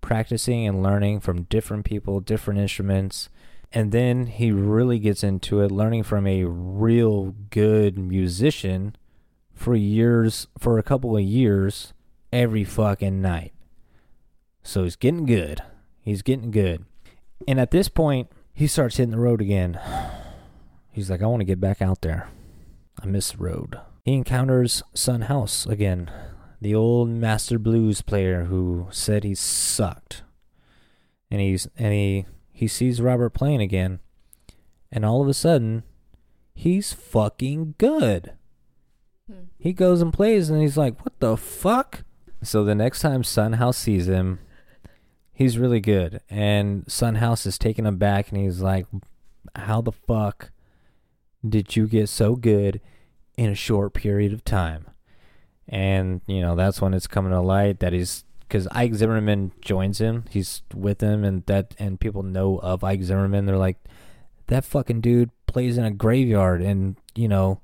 practicing 0.00 0.66
and 0.66 0.82
learning 0.82 1.20
from 1.20 1.44
different 1.44 1.84
people, 1.84 2.20
different 2.20 2.60
instruments, 2.60 3.28
And 3.74 3.90
then 3.90 4.26
he 4.26 4.52
really 4.52 4.98
gets 4.98 5.24
into 5.24 5.60
it, 5.60 5.70
learning 5.70 6.02
from 6.02 6.26
a 6.26 6.44
real 6.44 7.34
good 7.50 7.98
musician 7.98 8.96
for 9.54 9.74
years, 9.74 10.46
for 10.58 10.78
a 10.78 10.82
couple 10.82 11.16
of 11.16 11.22
years, 11.22 11.94
every 12.32 12.64
fucking 12.64 13.22
night. 13.22 13.52
So 14.62 14.84
he's 14.84 14.96
getting 14.96 15.26
good. 15.26 15.62
He's 16.00 16.22
getting 16.22 16.50
good. 16.50 16.84
And 17.48 17.58
at 17.58 17.70
this 17.70 17.88
point, 17.88 18.28
he 18.52 18.66
starts 18.66 18.96
hitting 18.96 19.12
the 19.12 19.18
road 19.18 19.40
again. 19.40 19.80
He's 20.92 21.10
like, 21.10 21.22
I 21.22 21.26
want 21.26 21.40
to 21.40 21.46
get 21.46 21.60
back 21.60 21.80
out 21.80 22.02
there. 22.02 22.28
I 23.02 23.06
miss 23.06 23.32
the 23.32 23.38
road. 23.38 23.80
He 24.04 24.12
encounters 24.12 24.82
Son 24.92 25.22
House 25.22 25.64
again, 25.64 26.10
the 26.60 26.74
old 26.74 27.08
master 27.08 27.58
blues 27.58 28.02
player 28.02 28.44
who 28.44 28.88
said 28.90 29.24
he 29.24 29.34
sucked. 29.34 30.22
And 31.30 31.40
he's 31.40 31.66
and 31.78 31.94
he 31.94 32.26
he 32.62 32.68
sees 32.68 33.00
Robert 33.00 33.30
playing 33.30 33.60
again. 33.60 33.98
And 34.92 35.04
all 35.04 35.20
of 35.20 35.26
a 35.26 35.34
sudden, 35.34 35.82
he's 36.54 36.92
fucking 36.92 37.74
good. 37.76 38.34
Hmm. 39.28 39.46
He 39.58 39.72
goes 39.72 40.00
and 40.00 40.12
plays 40.12 40.48
and 40.48 40.62
he's 40.62 40.76
like, 40.76 41.04
"What 41.04 41.18
the 41.18 41.36
fuck?" 41.36 42.04
So 42.40 42.62
the 42.62 42.76
next 42.76 43.00
time 43.00 43.24
Son 43.24 43.54
House 43.54 43.76
sees 43.76 44.06
him, 44.06 44.38
he's 45.32 45.58
really 45.58 45.80
good. 45.80 46.20
And 46.30 46.84
Son 46.86 47.16
House 47.16 47.46
is 47.46 47.58
taking 47.58 47.84
him 47.84 47.96
back 47.96 48.30
and 48.30 48.40
he's 48.40 48.60
like, 48.60 48.86
How 49.56 49.80
the 49.80 49.90
fuck 49.90 50.52
did 51.44 51.74
you 51.74 51.88
get 51.88 52.08
so 52.08 52.36
good 52.36 52.80
in 53.36 53.50
a 53.50 53.56
short 53.56 53.92
period 53.92 54.32
of 54.32 54.44
time? 54.44 54.86
And, 55.66 56.20
you 56.28 56.40
know, 56.40 56.54
that's 56.54 56.80
when 56.80 56.94
it's 56.94 57.08
coming 57.08 57.32
to 57.32 57.40
light 57.40 57.80
that 57.80 57.92
he's 57.92 58.22
because 58.52 58.68
Ike 58.72 58.92
Zimmerman 58.94 59.52
joins 59.62 59.98
him. 59.98 60.24
He's 60.28 60.60
with 60.74 61.00
him 61.00 61.24
and 61.24 61.42
that 61.46 61.74
and 61.78 61.98
people 61.98 62.22
know 62.22 62.58
of 62.58 62.84
Ike 62.84 63.02
Zimmerman. 63.02 63.46
They're 63.46 63.56
like, 63.56 63.78
That 64.48 64.62
fucking 64.66 65.00
dude 65.00 65.30
plays 65.46 65.78
in 65.78 65.84
a 65.86 65.90
graveyard 65.90 66.60
and, 66.60 66.96
you 67.14 67.28
know, 67.28 67.62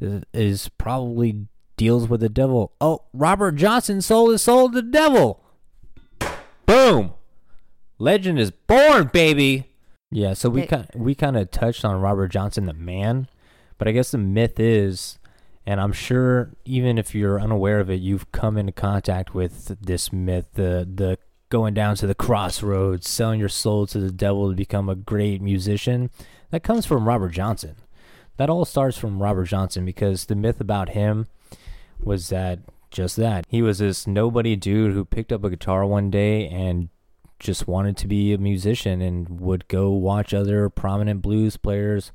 is- 0.00 0.22
is 0.32 0.68
probably 0.78 1.48
deals 1.76 2.08
with 2.08 2.20
the 2.20 2.28
devil. 2.28 2.70
Oh, 2.80 3.00
Robert 3.12 3.56
Johnson 3.56 4.00
sold 4.00 4.30
his 4.30 4.42
soul 4.42 4.68
to 4.70 4.76
the 4.80 4.88
devil. 4.88 5.42
Boom. 6.64 7.14
Legend 7.98 8.38
is 8.38 8.52
born, 8.52 9.10
baby. 9.12 9.72
Yeah, 10.12 10.34
so 10.34 10.48
we 10.48 10.64
kind 10.66 10.86
we 10.94 11.16
kind 11.16 11.36
of 11.36 11.50
touched 11.50 11.84
on 11.84 12.00
Robert 12.00 12.28
Johnson 12.28 12.66
the 12.66 12.72
man, 12.72 13.28
but 13.78 13.88
I 13.88 13.92
guess 13.92 14.12
the 14.12 14.18
myth 14.18 14.60
is 14.60 15.18
and 15.70 15.80
I'm 15.80 15.92
sure 15.92 16.50
even 16.64 16.98
if 16.98 17.14
you're 17.14 17.40
unaware 17.40 17.78
of 17.78 17.88
it, 17.90 18.00
you've 18.00 18.32
come 18.32 18.58
into 18.58 18.72
contact 18.72 19.34
with 19.36 19.76
this 19.80 20.12
myth, 20.12 20.48
the 20.54 20.84
the 20.92 21.16
going 21.48 21.74
down 21.74 21.94
to 21.94 22.08
the 22.08 22.14
crossroads, 22.14 23.08
selling 23.08 23.38
your 23.38 23.48
soul 23.48 23.86
to 23.86 24.00
the 24.00 24.10
devil 24.10 24.50
to 24.50 24.56
become 24.56 24.88
a 24.88 24.96
great 24.96 25.40
musician. 25.40 26.10
That 26.50 26.64
comes 26.64 26.86
from 26.86 27.06
Robert 27.06 27.28
Johnson. 27.28 27.76
That 28.36 28.50
all 28.50 28.64
starts 28.64 28.98
from 28.98 29.22
Robert 29.22 29.44
Johnson 29.44 29.84
because 29.84 30.24
the 30.24 30.34
myth 30.34 30.60
about 30.60 30.88
him 30.88 31.28
was 32.00 32.30
that 32.30 32.58
just 32.90 33.14
that. 33.14 33.46
He 33.48 33.62
was 33.62 33.78
this 33.78 34.08
nobody 34.08 34.56
dude 34.56 34.92
who 34.92 35.04
picked 35.04 35.30
up 35.30 35.44
a 35.44 35.50
guitar 35.50 35.86
one 35.86 36.10
day 36.10 36.48
and 36.48 36.88
just 37.38 37.68
wanted 37.68 37.96
to 37.98 38.08
be 38.08 38.32
a 38.32 38.38
musician 38.38 39.00
and 39.00 39.38
would 39.40 39.68
go 39.68 39.90
watch 39.90 40.34
other 40.34 40.68
prominent 40.68 41.22
blues 41.22 41.56
players 41.56 42.10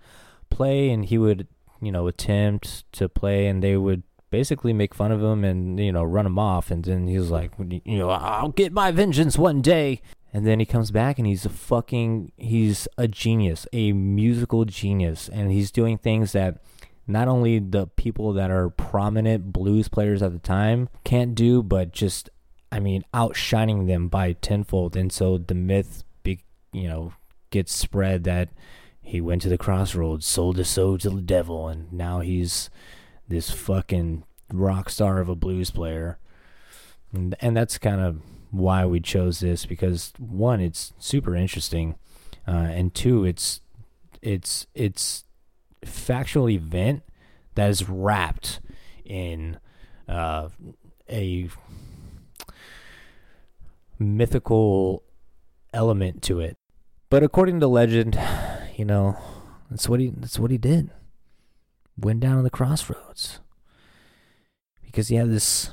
play 0.50 0.90
and 0.90 1.06
he 1.06 1.18
would, 1.18 1.48
you 1.82 1.92
know, 1.92 2.08
attempt 2.08 2.92
to 2.94 3.10
play 3.10 3.48
and 3.48 3.64
they 3.64 3.78
would 3.78 4.04
basically 4.30 4.74
make 4.74 4.94
fun 4.94 5.12
of 5.12 5.22
him 5.22 5.44
and, 5.44 5.80
you 5.80 5.92
know, 5.92 6.04
run 6.04 6.26
him 6.26 6.40
off 6.40 6.72
and 6.72 6.84
then 6.84 7.08
he 7.08 7.18
was 7.18 7.32
like, 7.32 7.52
you 7.58 7.98
know, 7.98 8.10
I'll 8.10 8.50
get 8.50 8.74
my 8.74 8.92
vengeance 8.92 9.38
one 9.38 9.62
day. 9.62 10.02
And 10.34 10.46
then 10.46 10.60
he 10.60 10.66
comes 10.66 10.92
back 10.92 11.18
and 11.18 11.26
he's 11.26 11.46
a 11.46 11.50
fucking 11.50 12.34
he's 12.36 12.90
a 12.98 13.08
genius, 13.08 13.66
a 13.72 13.94
musical 13.94 14.66
genius 14.66 15.30
and 15.30 15.52
he's 15.52 15.72
doing 15.72 15.98
things 15.98 16.34
that 16.34 16.62
not 17.08 17.28
only 17.28 17.60
the 17.60 17.88
people 17.88 18.34
that 18.34 18.52
are 18.52 18.70
prominent 18.70 19.54
blues 19.54 19.88
players 19.88 20.22
at 20.22 20.34
the 20.34 20.40
time 20.40 20.90
can't 21.04 21.36
do, 21.36 21.62
but 21.62 21.92
just, 21.92 22.30
I 22.72 22.80
mean, 22.80 23.04
outshining 23.14 23.86
them 23.86 24.10
by 24.10 24.34
tenfold. 24.34 24.98
And 24.98 25.12
so 25.12 25.38
the 25.38 25.54
myth, 25.54 26.04
be, 26.24 26.44
you 26.74 26.88
know, 26.88 27.14
gets 27.52 27.74
spread 27.74 28.24
that 28.26 28.50
he 29.06 29.22
went 29.22 29.44
to 29.44 29.50
the 29.50 29.58
crossroads, 29.58 30.26
sold 30.26 30.58
his 30.58 30.68
soul 30.68 30.98
to 30.98 31.12
the 31.12 31.22
devil, 31.22 31.68
and 31.68 31.94
now 31.94 32.22
he's 32.22 32.72
this 33.28 33.52
fucking 33.52 34.24
rock 34.52 34.90
star 34.90 35.20
of 35.20 35.30
a 35.30 35.36
blues 35.36 35.70
player. 35.70 36.18
And, 37.14 37.36
and 37.40 37.56
that's 37.56 37.78
kind 37.78 38.02
of 38.02 38.22
why 38.50 38.84
we 38.86 39.00
chose 39.00 39.40
this 39.40 39.68
because 39.68 40.12
one, 40.18 40.60
it's 40.60 40.92
super 40.98 41.36
interesting, 41.36 41.96
uh, 42.48 42.52
and 42.52 42.96
two, 42.96 43.24
it's 43.26 43.62
it's 44.24 44.66
it's 44.74 45.24
factual 45.84 46.50
event 46.50 47.04
that 47.54 47.70
is 47.70 47.88
wrapped 47.88 48.60
in 49.06 49.60
uh, 50.10 50.50
a 51.08 51.48
mythical 54.00 55.04
element 55.74 56.24
to 56.24 56.40
it. 56.40 56.58
But 57.12 57.22
according 57.22 57.60
to 57.60 57.68
legend, 57.68 58.20
you 58.76 58.86
know, 58.86 59.18
that's 59.70 59.88
what 59.88 60.00
he 60.00 60.12
that's 60.16 60.40
what 60.40 60.52
he 60.52 60.58
did. 60.58 60.90
Went 61.98 62.20
down 62.20 62.38
to 62.38 62.44
the 62.44 62.50
crossroads 62.50 63.40
because 64.84 65.08
he 65.08 65.16
had 65.16 65.32
this 65.32 65.72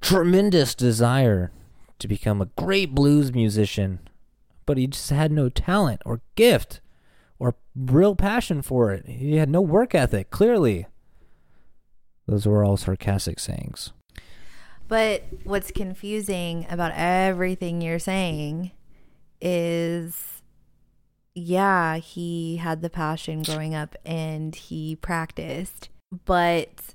tremendous 0.00 0.74
desire 0.74 1.52
to 1.98 2.08
become 2.08 2.40
a 2.40 2.46
great 2.56 2.94
blues 2.94 3.32
musician, 3.32 4.00
but 4.66 4.78
he 4.78 4.86
just 4.86 5.10
had 5.10 5.32
no 5.32 5.48
talent 5.48 6.00
or 6.04 6.20
gift 6.34 6.80
or 7.38 7.56
real 7.74 8.14
passion 8.14 8.62
for 8.62 8.92
it. 8.92 9.06
He 9.06 9.36
had 9.36 9.50
no 9.50 9.60
work 9.60 9.94
ethic, 9.94 10.30
clearly. 10.30 10.86
Those 12.26 12.46
were 12.46 12.64
all 12.64 12.76
sarcastic 12.76 13.40
sayings. 13.40 13.92
But 14.88 15.24
what's 15.44 15.70
confusing 15.70 16.66
about 16.68 16.92
everything 16.94 17.80
you're 17.80 17.98
saying 17.98 18.72
is 19.40 20.41
yeah, 21.34 21.96
he 21.96 22.56
had 22.56 22.82
the 22.82 22.90
passion 22.90 23.42
growing 23.42 23.74
up 23.74 23.96
and 24.04 24.54
he 24.54 24.96
practiced, 24.96 25.88
but 26.24 26.94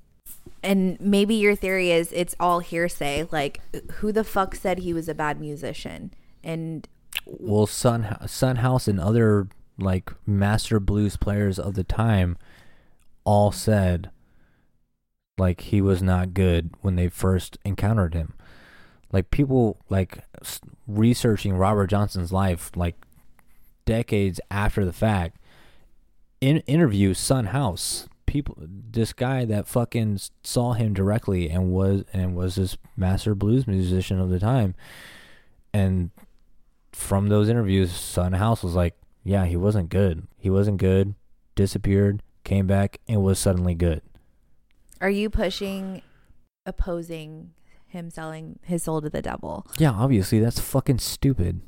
and 0.63 0.99
maybe 0.99 1.35
your 1.35 1.55
theory 1.55 1.91
is 1.91 2.11
it's 2.11 2.35
all 2.39 2.59
hearsay. 2.59 3.27
Like, 3.31 3.61
who 3.93 4.11
the 4.11 4.23
fuck 4.23 4.55
said 4.55 4.79
he 4.79 4.93
was 4.93 5.09
a 5.09 5.15
bad 5.15 5.39
musician? 5.39 6.13
And 6.43 6.87
Well, 7.25 7.67
Son 7.67 8.17
Sunhouse 8.23 8.87
and 8.87 8.99
other 8.99 9.47
like 9.79 10.11
master 10.25 10.79
blues 10.79 11.17
players 11.17 11.59
of 11.59 11.75
the 11.75 11.83
time 11.83 12.37
all 13.23 13.51
said 13.51 14.09
like 15.37 15.61
he 15.61 15.81
was 15.81 16.01
not 16.01 16.33
good 16.33 16.71
when 16.81 16.95
they 16.95 17.09
first 17.09 17.57
encountered 17.63 18.13
him. 18.13 18.33
Like 19.11 19.31
people 19.31 19.77
like 19.89 20.19
researching 20.87 21.55
Robert 21.55 21.87
Johnson's 21.87 22.31
life 22.31 22.71
like 22.75 22.95
decades 23.87 24.39
after 24.51 24.85
the 24.85 24.93
fact 24.93 25.39
in 26.39 26.57
interview 26.67 27.15
Son 27.15 27.47
House 27.47 28.07
people 28.27 28.55
this 28.59 29.13
guy 29.13 29.45
that 29.45 29.67
fucking 29.67 30.19
saw 30.43 30.73
him 30.73 30.93
directly 30.93 31.49
and 31.49 31.71
was 31.71 32.03
and 32.13 32.35
was 32.35 32.55
this 32.55 32.77
master 32.95 33.33
blues 33.33 33.65
musician 33.65 34.19
of 34.19 34.29
the 34.29 34.39
time. 34.39 34.75
And 35.73 36.11
from 36.91 37.29
those 37.29 37.49
interviews 37.49 37.91
Son 37.91 38.33
House 38.33 38.61
was 38.61 38.75
like 38.75 38.95
yeah 39.23 39.45
he 39.45 39.55
wasn't 39.55 39.89
good. 39.89 40.27
He 40.37 40.51
wasn't 40.51 40.77
good. 40.77 41.15
Disappeared 41.55 42.21
came 42.43 42.67
back 42.67 42.99
and 43.07 43.23
was 43.23 43.39
suddenly 43.39 43.73
good. 43.73 44.01
Are 45.01 45.09
you 45.09 45.29
pushing, 45.29 46.01
opposing 46.65 47.51
him 47.87 48.09
selling 48.09 48.59
his 48.63 48.83
soul 48.83 49.01
to 49.01 49.09
the 49.09 49.21
devil? 49.21 49.65
yeah 49.79 49.91
obviously. 49.91 50.39
That's 50.39 50.59
fucking 50.59 50.99
stupid 50.99 51.61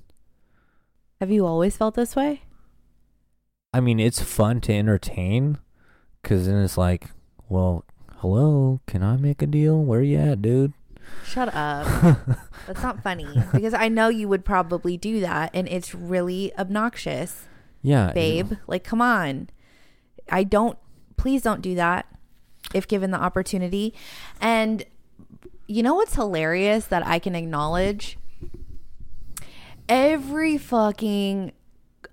Have 1.19 1.31
you 1.31 1.45
always 1.45 1.75
felt 1.75 1.95
this 1.95 2.15
way? 2.15 2.43
I 3.73 3.79
mean 3.79 3.99
it's 3.99 4.21
fun 4.21 4.61
to 4.61 4.73
entertain 4.73 5.59
cuz 6.23 6.47
then 6.47 6.63
it's 6.63 6.77
like 6.77 7.11
well 7.47 7.85
hello 8.17 8.79
can 8.87 9.03
I 9.03 9.17
make 9.17 9.41
a 9.41 9.47
deal 9.47 9.81
where 9.83 10.01
you 10.01 10.17
at 10.17 10.41
dude 10.41 10.73
Shut 11.23 11.53
up. 11.53 11.85
That's 12.67 12.81
not 12.81 13.03
funny 13.03 13.27
because 13.51 13.73
I 13.73 13.87
know 13.87 14.09
you 14.09 14.27
would 14.27 14.45
probably 14.45 14.97
do 14.97 15.19
that 15.21 15.51
and 15.53 15.67
it's 15.67 15.93
really 15.93 16.51
obnoxious, 16.57 17.45
yeah 17.81 18.11
babe. 18.13 18.53
Like, 18.67 18.83
come 18.83 19.01
on. 19.01 19.49
I 20.31 20.43
don't, 20.43 20.77
please 21.17 21.41
don't 21.41 21.61
do 21.61 21.75
that 21.75 22.05
if 22.73 22.87
given 22.87 23.11
the 23.11 23.19
opportunity. 23.19 23.93
And 24.41 24.85
you 25.67 25.83
know 25.83 25.95
what's 25.95 26.15
hilarious 26.15 26.85
that 26.85 27.05
I 27.05 27.19
can 27.19 27.35
acknowledge? 27.35 28.17
Every 29.89 30.57
fucking 30.57 31.51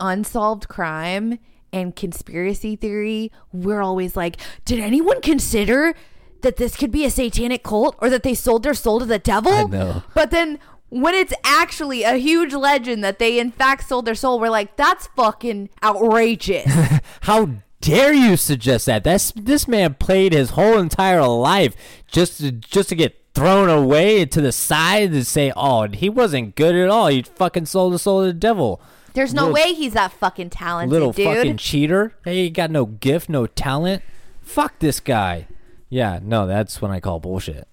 unsolved 0.00 0.66
crime 0.66 1.38
and 1.72 1.94
conspiracy 1.94 2.74
theory, 2.74 3.30
we're 3.52 3.82
always 3.82 4.16
like, 4.16 4.38
did 4.64 4.80
anyone 4.80 5.20
consider 5.20 5.94
that 6.40 6.56
this 6.56 6.74
could 6.74 6.90
be 6.90 7.04
a 7.04 7.10
satanic 7.10 7.62
cult 7.62 7.96
or 8.00 8.08
that 8.08 8.22
they 8.22 8.34
sold 8.34 8.62
their 8.62 8.74
soul 8.74 8.98
to 8.98 9.04
the 9.04 9.18
devil? 9.18 9.52
I 9.52 9.64
know. 9.64 10.02
But 10.14 10.30
then 10.30 10.58
when 10.88 11.14
it's 11.14 11.34
actually 11.44 12.02
a 12.02 12.14
huge 12.14 12.54
legend 12.54 13.04
that 13.04 13.18
they 13.18 13.38
in 13.38 13.50
fact 13.50 13.88
sold 13.88 14.06
their 14.06 14.14
soul, 14.14 14.40
we're 14.40 14.48
like, 14.48 14.76
that's 14.76 15.08
fucking 15.08 15.68
outrageous. 15.82 16.72
How 17.22 17.50
dare 17.80 18.12
you 18.12 18.36
suggest 18.36 18.86
that? 18.86 19.04
That's 19.04 19.32
this 19.32 19.68
man 19.68 19.94
played 19.94 20.32
his 20.32 20.50
whole 20.50 20.78
entire 20.78 21.26
life 21.26 21.74
just 22.06 22.38
to 22.40 22.52
just 22.52 22.88
to 22.88 22.94
get 22.94 23.25
thrown 23.36 23.68
away 23.68 24.24
to 24.24 24.40
the 24.40 24.50
side 24.50 25.12
and 25.12 25.26
say, 25.26 25.52
"Oh, 25.56 25.86
he 25.88 26.08
wasn't 26.08 26.56
good 26.56 26.74
at 26.74 26.88
all. 26.88 27.08
He 27.08 27.22
fucking 27.22 27.66
sold 27.66 27.92
the 27.92 27.98
soul 27.98 28.22
to 28.22 28.26
the 28.28 28.32
devil." 28.32 28.80
There's 29.12 29.32
no 29.32 29.42
Little- 29.48 29.54
way 29.54 29.74
he's 29.74 29.92
that 29.92 30.12
fucking 30.12 30.50
talented, 30.50 30.90
Little 30.92 31.12
dude. 31.12 31.26
fucking 31.36 31.56
cheater. 31.58 32.14
Hey, 32.24 32.44
he 32.44 32.50
got 32.50 32.70
no 32.70 32.84
gift, 32.86 33.28
no 33.28 33.46
talent. 33.46 34.02
Fuck 34.42 34.78
this 34.80 35.00
guy. 35.00 35.46
Yeah, 35.88 36.18
no, 36.22 36.46
that's 36.46 36.82
when 36.82 36.90
I 36.90 36.98
call 37.00 37.20
bullshit. 37.20 37.68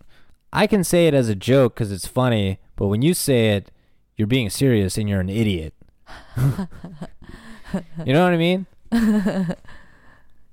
I 0.54 0.68
can 0.68 0.84
say 0.84 1.08
it 1.08 1.14
as 1.14 1.30
a 1.30 1.36
joke 1.36 1.74
because 1.74 1.92
it's 1.92 2.08
funny, 2.08 2.60
but 2.76 2.88
when 2.88 3.02
you 3.02 3.14
say 3.14 3.56
it, 3.56 3.72
you're 4.16 4.28
being 4.28 4.50
serious 4.50 4.98
and 4.98 5.10
you're 5.10 5.20
an 5.22 5.30
idiot. 5.30 5.74
you 6.38 8.14
know 8.14 8.24
what 8.24 8.34
I 8.34 8.38
mean? 8.38 8.68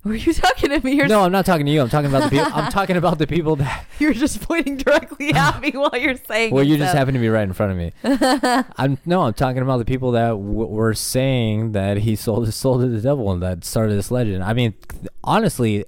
Were 0.05 0.15
you 0.15 0.33
talking 0.33 0.71
to 0.71 0.81
me? 0.85 0.93
You're, 0.95 1.09
No, 1.09 1.21
I'm 1.23 1.33
not 1.33 1.45
talking 1.45 1.67
to 1.67 1.73
you. 1.73 1.83
I'm 1.83 1.91
talking 1.91 2.09
about 2.09 2.25
the 2.25 2.31
people. 2.31 2.51
I'm 2.55 2.73
talking 2.73 2.97
about 2.97 3.19
the 3.19 3.27
people 3.27 3.57
that. 3.57 3.85
you're 3.99 4.15
just 4.15 4.41
pointing 4.41 4.79
directly 4.79 5.33
at 5.35 5.61
me 5.61 5.73
while 5.73 5.95
you're 5.95 6.17
saying 6.17 6.55
Well, 6.55 6.65
you 6.65 6.79
just 6.79 6.95
happen 6.95 7.13
to 7.15 7.21
be 7.21 7.29
right 7.29 7.43
in 7.43 7.53
front 7.53 7.73
of 7.73 7.79
me. 7.79 7.93
I'm 8.79 8.97
no, 9.05 9.23
I'm 9.23 9.35
talking 9.35 9.61
about 9.61 9.77
the 9.77 9.85
people 9.85 10.13
that 10.13 10.29
w- 10.31 10.67
were 10.67 10.95
saying 10.95 11.73
that 11.73 11.99
he 11.99 12.17
sold 12.17 12.47
his 12.47 12.55
soul 12.55 12.79
to 12.81 12.87
the 12.89 13.01
devil 13.01 13.31
and 13.31 13.43
that 13.43 13.65
started 13.65 13.95
this 13.95 14.11
legend. 14.11 14.43
I 14.43 14.55
mean, 14.55 14.73
th- 14.91 15.09
honestly, 15.23 15.85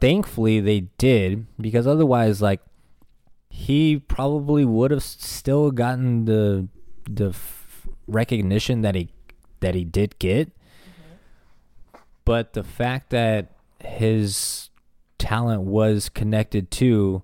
thankfully 0.00 0.60
they 0.60 0.80
did 0.98 1.46
because 1.60 1.86
otherwise, 1.86 2.40
like, 2.40 2.60
he 3.50 3.98
probably 3.98 4.64
would 4.64 4.90
have 4.90 5.02
still 5.02 5.70
gotten 5.70 6.24
the 6.24 6.68
the 7.08 7.28
f- 7.30 7.86
recognition 8.06 8.80
that 8.80 8.94
he 8.94 9.10
that 9.60 9.74
he 9.74 9.84
did 9.84 10.18
get. 10.18 10.50
But 12.24 12.52
the 12.52 12.62
fact 12.62 13.10
that 13.10 13.52
his 13.80 14.70
talent 15.18 15.62
was 15.62 16.08
connected 16.08 16.70
to 16.70 17.22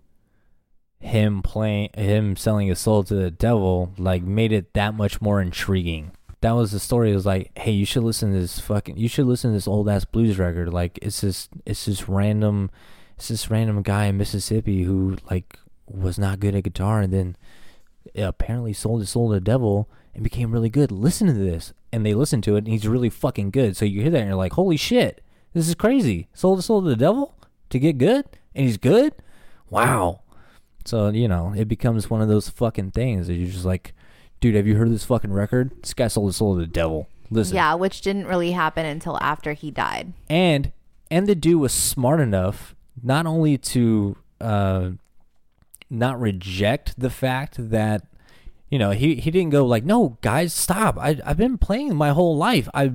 him 1.01 1.42
playing 1.42 1.90
him 1.94 2.36
selling 2.36 2.68
his 2.68 2.78
soul 2.78 3.05
to 3.05 3.14
the 3.14 3.30
devil 3.30 3.92
like 3.99 4.22
made 4.22 4.53
it 4.53 4.72
that 4.74 4.94
much 4.94 5.20
more 5.20 5.40
intriguing. 5.40 6.11
That 6.40 6.53
was 6.53 6.72
the 6.72 6.80
story. 6.80 7.11
It 7.12 7.14
was 7.14 7.26
like 7.26 7.57
hey 7.57 7.72
you 7.72 7.84
should 7.84 8.03
listen 8.03 8.32
to 8.32 8.40
this 8.40 8.59
fucking 8.59 8.96
you 8.96 9.09
should 9.09 9.26
listen 9.26 9.51
to 9.51 9.57
this 9.57 9.68
old 9.68 9.88
ass 9.88 10.05
blues 10.05 10.38
record. 10.38 10.72
Like 10.72 10.99
it's 11.03 11.20
this 11.20 11.49
it's 11.64 11.86
this 11.86 12.09
random 12.09 12.70
it's 13.16 13.28
this 13.28 13.51
random 13.51 13.82
guy 13.82 14.07
in 14.07 14.16
mississippi 14.16 14.82
who 14.82 15.16
like 15.30 15.59
was 15.86 16.18
not 16.18 16.40
good 16.40 16.55
at 16.55 16.64
guitar 16.64 17.01
and 17.01 17.12
then 17.12 17.36
apparently 18.16 18.72
sold 18.72 19.01
his 19.01 19.11
soul 19.11 19.28
to 19.28 19.34
the 19.34 19.40
devil 19.40 19.88
and 20.14 20.24
became 20.24 20.53
really 20.53 20.70
good. 20.70 20.90
Listen 20.90 21.28
to 21.28 21.32
this 21.32 21.72
and 21.93 22.05
they 22.05 22.14
listen 22.14 22.41
to 22.43 22.57
it 22.57 22.64
and 22.64 22.68
he's 22.68 22.86
really 22.86 23.11
fucking 23.11 23.51
good 23.51 23.76
so 23.76 23.84
you 23.84 24.03
hear 24.03 24.11
that 24.11 24.18
and 24.18 24.28
you're 24.28 24.36
like 24.36 24.53
holy 24.53 24.76
shit 24.76 25.22
this 25.55 25.68
is 25.68 25.74
crazy 25.74 26.28
sold 26.32 26.59
his 26.59 26.66
soul 26.66 26.82
to 26.82 26.89
the 26.89 26.97
devil 26.97 27.34
to 27.70 27.78
get 27.78 27.99
good 27.99 28.24
and 28.55 28.66
he's 28.66 28.76
good 28.76 29.12
wow 29.70 30.20
so, 30.89 31.11
you 31.11 31.28
know, 31.28 31.53
it 31.55 31.68
becomes 31.68 32.09
one 32.09 32.22
of 32.22 32.28
those 32.28 32.49
fucking 32.49 32.93
things 32.93 33.26
that 33.26 33.34
you're 33.34 33.51
just 33.51 33.66
like, 33.66 33.93
dude, 34.41 34.55
have 34.55 34.66
you 34.66 34.76
heard 34.76 34.91
this 34.91 35.05
fucking 35.05 35.30
record? 35.30 35.70
This 35.82 35.93
guy 35.93 36.09
sold 36.09 36.28
his 36.28 36.36
soul 36.36 36.55
to 36.55 36.61
the 36.61 36.66
devil. 36.66 37.09
Listen. 37.30 37.57
Yeah, 37.57 37.74
which 37.74 38.01
didn't 38.01 38.26
really 38.26 38.53
happen 38.53 38.86
until 38.86 39.18
after 39.18 39.53
he 39.53 39.70
died. 39.70 40.14
And 40.30 40.72
and 41.11 41.26
the 41.26 41.34
dude 41.34 41.61
was 41.61 41.74
smart 41.74 42.20
enough 42.20 42.74
not 43.03 43.26
only 43.26 43.59
to 43.59 44.16
uh 44.41 44.91
not 45.91 46.18
reject 46.18 46.99
the 46.99 47.11
fact 47.11 47.57
that 47.70 48.07
you 48.70 48.78
know, 48.78 48.90
he, 48.90 49.16
he 49.16 49.30
didn't 49.30 49.50
go 49.50 49.64
like, 49.64 49.84
no, 49.84 50.18
guys, 50.20 50.52
stop. 50.52 50.98
I, 50.98 51.18
I've 51.24 51.38
been 51.38 51.56
playing 51.56 51.96
my 51.96 52.10
whole 52.10 52.36
life. 52.36 52.68
I 52.74 52.92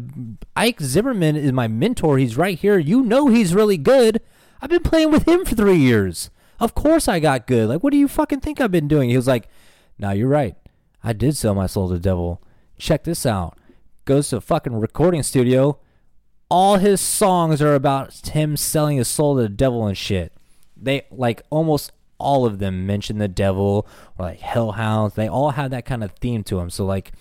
Ike 0.55 0.81
Zimmerman 0.81 1.35
is 1.35 1.51
my 1.51 1.67
mentor. 1.67 2.17
He's 2.17 2.37
right 2.37 2.57
here. 2.57 2.77
You 2.77 3.01
know 3.01 3.27
he's 3.27 3.55
really 3.55 3.77
good. 3.77 4.21
I've 4.61 4.69
been 4.69 4.83
playing 4.83 5.11
with 5.11 5.27
him 5.27 5.45
for 5.45 5.55
three 5.55 5.77
years. 5.77 6.29
Of 6.59 6.75
course 6.75 7.07
I 7.07 7.19
got 7.19 7.47
good. 7.47 7.69
Like, 7.69 7.83
what 7.83 7.91
do 7.91 7.97
you 7.97 8.07
fucking 8.07 8.41
think 8.41 8.61
I've 8.61 8.71
been 8.71 8.87
doing? 8.87 9.09
He 9.09 9.17
was 9.17 9.27
like, 9.27 9.49
no, 9.97 10.11
you're 10.11 10.29
right. 10.29 10.55
I 11.03 11.13
did 11.13 11.35
sell 11.35 11.55
my 11.55 11.67
soul 11.67 11.87
to 11.87 11.95
the 11.95 11.99
devil. 11.99 12.41
Check 12.77 13.03
this 13.03 13.25
out. 13.25 13.57
Goes 14.05 14.29
to 14.29 14.37
a 14.37 14.41
fucking 14.41 14.79
recording 14.79 15.23
studio. 15.23 15.79
All 16.49 16.77
his 16.77 17.01
songs 17.01 17.61
are 17.61 17.73
about 17.73 18.27
him 18.27 18.55
selling 18.57 18.97
his 18.97 19.07
soul 19.07 19.35
to 19.35 19.41
the 19.41 19.49
devil 19.49 19.87
and 19.87 19.97
shit. 19.97 20.33
They 20.77 21.07
like 21.09 21.41
almost 21.49 21.91
all 22.23 22.45
of 22.45 22.59
them 22.59 22.87
mention 22.87 23.17
the 23.17 23.27
devil 23.27 23.87
or 24.17 24.25
like 24.25 24.39
hellhounds. 24.39 25.15
They 25.15 25.27
all 25.27 25.51
have 25.51 25.71
that 25.71 25.85
kind 25.85 26.03
of 26.03 26.11
theme 26.13 26.43
to 26.45 26.55
them. 26.55 26.69
So 26.69 26.85
like, 26.85 27.11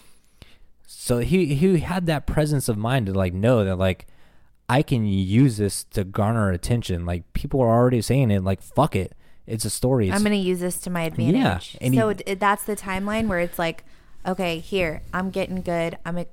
so 0.86 1.18
he 1.18 1.54
he 1.54 1.78
had 1.80 2.06
that 2.06 2.26
presence 2.26 2.68
of 2.68 2.76
mind 2.78 3.06
to 3.06 3.12
like 3.12 3.34
know 3.34 3.64
that 3.64 3.76
like 3.76 4.06
I 4.68 4.82
can 4.82 5.04
use 5.04 5.56
this 5.56 5.84
to 5.84 6.04
garner 6.04 6.50
attention. 6.50 7.04
Like 7.04 7.30
people 7.32 7.60
are 7.60 7.68
already 7.70 8.00
saying 8.00 8.30
it. 8.30 8.42
Like 8.44 8.62
fuck 8.62 8.94
it, 8.96 9.12
it's 9.46 9.64
a 9.64 9.70
story. 9.70 10.08
It's, 10.08 10.16
I'm 10.16 10.22
going 10.22 10.40
to 10.40 10.48
use 10.48 10.60
this 10.60 10.80
to 10.82 10.90
my 10.90 11.02
advantage. 11.02 11.76
and 11.80 11.94
so 11.94 12.10
he- 12.10 12.34
that's 12.34 12.64
the 12.64 12.76
timeline 12.76 13.26
where 13.26 13.40
it's 13.40 13.58
like, 13.58 13.84
okay, 14.26 14.58
here, 14.60 15.02
I'm 15.12 15.30
getting 15.30 15.62
good. 15.62 15.98
I'm 16.06 16.18
i 16.18 16.26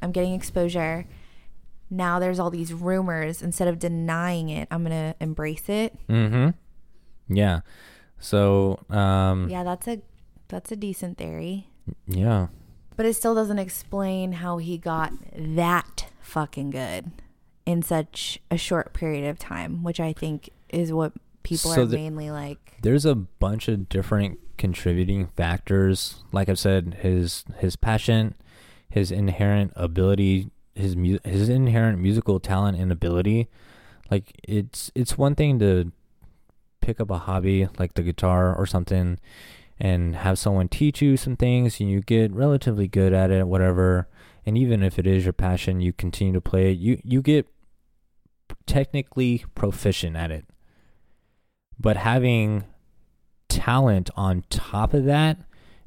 I'm 0.00 0.10
getting 0.12 0.34
exposure. 0.34 1.06
Now 1.90 2.18
there's 2.18 2.38
all 2.40 2.50
these 2.50 2.72
rumors. 2.72 3.42
Instead 3.42 3.68
of 3.68 3.78
denying 3.78 4.48
it, 4.48 4.66
I'm 4.70 4.84
going 4.84 5.12
to 5.12 5.14
embrace 5.22 5.68
it. 5.68 5.96
mm-hmm. 6.08 6.50
Yeah. 7.32 7.60
So 8.22 8.78
um 8.88 9.48
Yeah, 9.50 9.64
that's 9.64 9.86
a 9.88 10.00
that's 10.48 10.70
a 10.72 10.76
decent 10.76 11.18
theory. 11.18 11.66
yeah. 12.06 12.46
But 12.96 13.06
it 13.06 13.14
still 13.14 13.34
doesn't 13.34 13.58
explain 13.58 14.32
how 14.32 14.58
he 14.58 14.78
got 14.78 15.12
that 15.36 16.06
fucking 16.20 16.70
good 16.70 17.10
in 17.66 17.82
such 17.82 18.38
a 18.50 18.56
short 18.56 18.92
period 18.92 19.28
of 19.28 19.38
time, 19.38 19.82
which 19.82 19.98
I 19.98 20.12
think 20.12 20.50
is 20.68 20.92
what 20.92 21.12
people 21.42 21.70
So 21.72 21.82
are 21.82 21.86
the- 21.86 21.96
mainly 21.96 22.30
like. 22.30 22.74
there's 22.82 23.04
a 23.04 23.14
bunch 23.14 23.66
of 23.68 23.88
different 23.88 24.38
contributing 24.58 25.26
factors. 25.36 26.22
Like 26.32 26.48
I've 26.48 26.58
said, 26.58 26.98
his 27.00 27.44
his 27.58 27.74
passion, 27.76 28.34
his 28.88 29.10
inherent 29.10 29.72
ability, 29.74 30.50
his 30.74 30.94
mu- 30.96 31.18
his 31.24 31.48
inherent 31.48 31.98
musical 31.98 32.38
talent 32.40 32.78
and 32.78 32.92
ability. 32.92 33.48
Like 34.10 34.38
it's 34.44 34.92
it's 34.94 35.16
one 35.18 35.34
thing 35.34 35.58
to 35.60 35.90
pick 36.82 37.00
up 37.00 37.10
a 37.10 37.18
hobby 37.18 37.68
like 37.78 37.94
the 37.94 38.02
guitar 38.02 38.54
or 38.54 38.66
something 38.66 39.18
and 39.78 40.16
have 40.16 40.38
someone 40.38 40.68
teach 40.68 41.00
you 41.00 41.16
some 41.16 41.36
things 41.36 41.80
and 41.80 41.90
you 41.90 42.00
get 42.00 42.30
relatively 42.32 42.86
good 42.86 43.12
at 43.12 43.30
it 43.30 43.46
whatever 43.46 44.08
and 44.44 44.58
even 44.58 44.82
if 44.82 44.98
it 44.98 45.06
is 45.06 45.24
your 45.24 45.32
passion 45.32 45.80
you 45.80 45.92
continue 45.92 46.32
to 46.32 46.40
play 46.40 46.72
it 46.72 46.78
you 46.78 47.00
you 47.04 47.22
get 47.22 47.46
technically 48.66 49.44
proficient 49.54 50.16
at 50.16 50.30
it 50.30 50.44
but 51.78 51.96
having 51.96 52.64
talent 53.48 54.10
on 54.16 54.44
top 54.50 54.94
of 54.94 55.04
that 55.04 55.38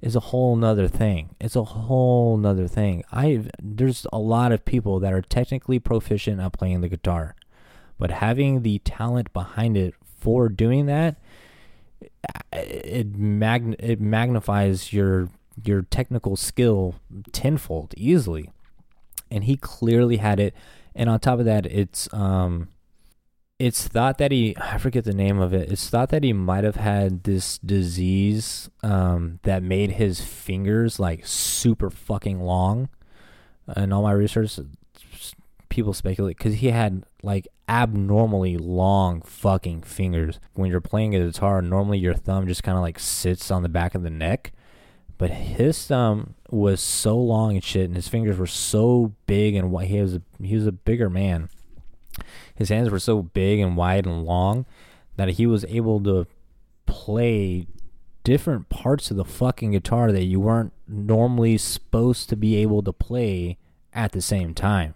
is 0.02 0.16
a 0.16 0.20
whole 0.20 0.56
nother 0.56 0.88
thing. 0.88 1.36
It's 1.40 1.56
a 1.56 1.64
whole 1.64 2.38
nother 2.38 2.68
thing. 2.68 3.04
I 3.12 3.46
there's 3.60 4.06
a 4.14 4.20
lot 4.20 4.52
of 4.52 4.64
people 4.64 5.00
that 5.00 5.14
are 5.14 5.22
technically 5.22 5.80
proficient 5.80 6.40
at 6.40 6.54
playing 6.54 6.82
the 6.82 6.90
guitar, 6.90 7.36
but 7.98 8.12
having 8.12 8.62
the 8.62 8.80
talent 8.80 9.34
behind 9.34 9.76
it 9.76 9.96
for 10.26 10.50
doing 10.50 10.88
that, 10.88 11.18
it 12.52 13.16
mag 13.16 13.76
it 13.78 14.02
magnifies 14.02 14.92
your 14.92 15.30
your 15.64 15.84
technical 15.84 16.36
skill 16.36 16.96
tenfold 17.32 17.94
easily, 17.96 18.50
and 19.30 19.44
he 19.44 19.56
clearly 19.56 20.18
had 20.18 20.40
it. 20.40 20.56
And 20.96 21.12
on 21.12 21.20
top 21.20 21.38
of 21.38 21.46
that, 21.46 21.68
it's 21.68 22.12
um 22.12 22.70
it's 23.60 23.88
thought 23.88 24.18
that 24.18 24.32
he 24.32 24.58
I 24.58 24.80
forget 24.80 25.04
the 25.04 25.14
name 25.14 25.40
of 25.40 25.54
it. 25.54 25.72
It's 25.72 25.92
thought 25.92 26.10
that 26.10 26.24
he 26.24 26.34
might 26.34 26.64
have 26.64 26.78
had 26.78 27.24
this 27.24 27.60
disease 27.60 28.68
um, 28.82 29.40
that 29.44 29.62
made 29.62 29.92
his 29.92 30.22
fingers 30.22 31.00
like 31.00 31.28
super 31.28 31.92
fucking 31.92 32.42
long. 32.42 32.90
And 33.68 33.94
all 33.94 34.02
my 34.02 34.12
research, 34.12 34.60
people 35.76 35.94
speculate 35.94 36.38
because 36.38 36.56
he 36.56 36.68
had 36.68 37.04
like 37.22 37.48
abnormally 37.70 38.58
long 38.58 39.22
fucking 39.22 39.82
fingers. 39.84 40.40
When 40.54 40.70
you're 40.70 40.82
playing 40.82 41.16
a 41.16 41.26
guitar, 41.26 41.62
normally 41.62 42.00
your 42.00 42.14
thumb 42.14 42.48
just 42.48 42.64
kind 42.64 42.78
of 42.78 42.82
like 42.82 43.00
sits 43.00 43.52
on 43.52 43.64
the 43.64 43.70
back 43.70 43.96
of 43.96 44.04
the 44.04 44.10
neck, 44.10 44.52
but 45.18 45.30
his 45.30 45.86
thumb 45.86 46.36
was 46.50 46.82
so 46.82 47.18
long 47.18 47.54
and 47.56 47.64
shit, 47.64 47.86
and 47.86 47.96
his 47.96 48.08
fingers 48.08 48.38
were 48.38 48.48
so 48.48 49.14
big 49.28 49.56
and 49.56 49.72
wide. 49.72 49.88
He 49.88 50.02
was 50.02 50.16
a, 50.16 50.22
he 50.42 50.56
was 50.56 50.68
a 50.68 50.72
bigger 50.72 51.10
man 51.10 51.50
his 52.56 52.70
hands 52.70 52.90
were 52.90 53.00
so 53.00 53.22
big 53.22 53.60
and 53.60 53.76
wide 53.76 54.06
and 54.06 54.24
long 54.24 54.66
that 55.18 55.30
he 55.30 55.46
was 55.46 55.66
able 55.66 56.02
to 56.04 56.28
play 56.86 57.68
different 58.24 58.70
parts 58.70 59.12
of 59.12 59.18
the 59.18 59.26
fucking 59.26 59.72
guitar 59.72 60.12
that 60.12 60.24
you 60.24 60.40
weren't 60.40 60.74
normally 60.88 61.58
supposed 61.58 62.30
to 62.30 62.36
be 62.36 62.56
able 62.56 62.82
to 62.82 62.94
play 62.94 63.58
at 63.94 64.12
the 64.14 64.22
same 64.22 64.54
time. 64.54 64.96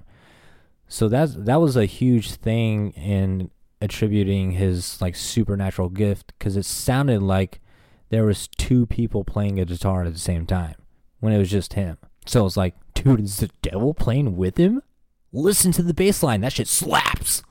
So 0.89 1.07
that's 1.07 1.35
that 1.35 1.61
was 1.61 1.77
a 1.77 1.85
huge 1.85 2.31
thing 2.31 2.91
in 2.91 3.51
attributing 3.79 4.51
his 4.51 5.01
like 5.01 5.15
supernatural 5.15 5.89
gift 5.89 6.33
because 6.37 6.57
it 6.57 6.65
sounded 6.65 7.21
like 7.21 7.61
there 8.09 8.25
was 8.25 8.47
two 8.57 8.85
people 8.87 9.23
playing 9.23 9.59
a 9.59 9.65
guitar 9.65 10.03
at 10.03 10.13
the 10.13 10.19
same 10.19 10.45
time. 10.45 10.75
when 11.19 11.33
it 11.33 11.37
was 11.37 11.51
just 11.51 11.73
him. 11.73 11.97
So 12.25 12.45
it's 12.45 12.57
like, 12.57 12.75
dude, 12.93 13.21
is 13.21 13.37
the 13.37 13.49
devil 13.61 13.93
playing 13.93 14.35
with 14.37 14.57
him? 14.57 14.81
Listen 15.31 15.71
to 15.73 15.83
the 15.83 15.93
bass 15.93 16.23
line. 16.23 16.41
That 16.41 16.53
shit 16.53 16.67
slaps. 16.67 17.43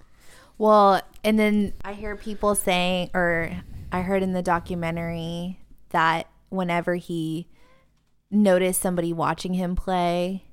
Well, 0.57 1.03
and 1.23 1.39
then 1.39 1.75
I 1.85 1.93
hear 1.93 2.17
people 2.17 2.55
saying, 2.55 3.11
or 3.15 3.63
I 3.93 4.01
heard 4.03 4.23
in 4.23 4.33
the 4.33 4.43
documentary 4.43 5.61
that 5.91 6.29
whenever 6.49 6.97
he 6.97 7.47
noticed 8.31 8.81
somebody 8.83 9.13
watching 9.13 9.55
him 9.55 9.77
play 9.77 10.45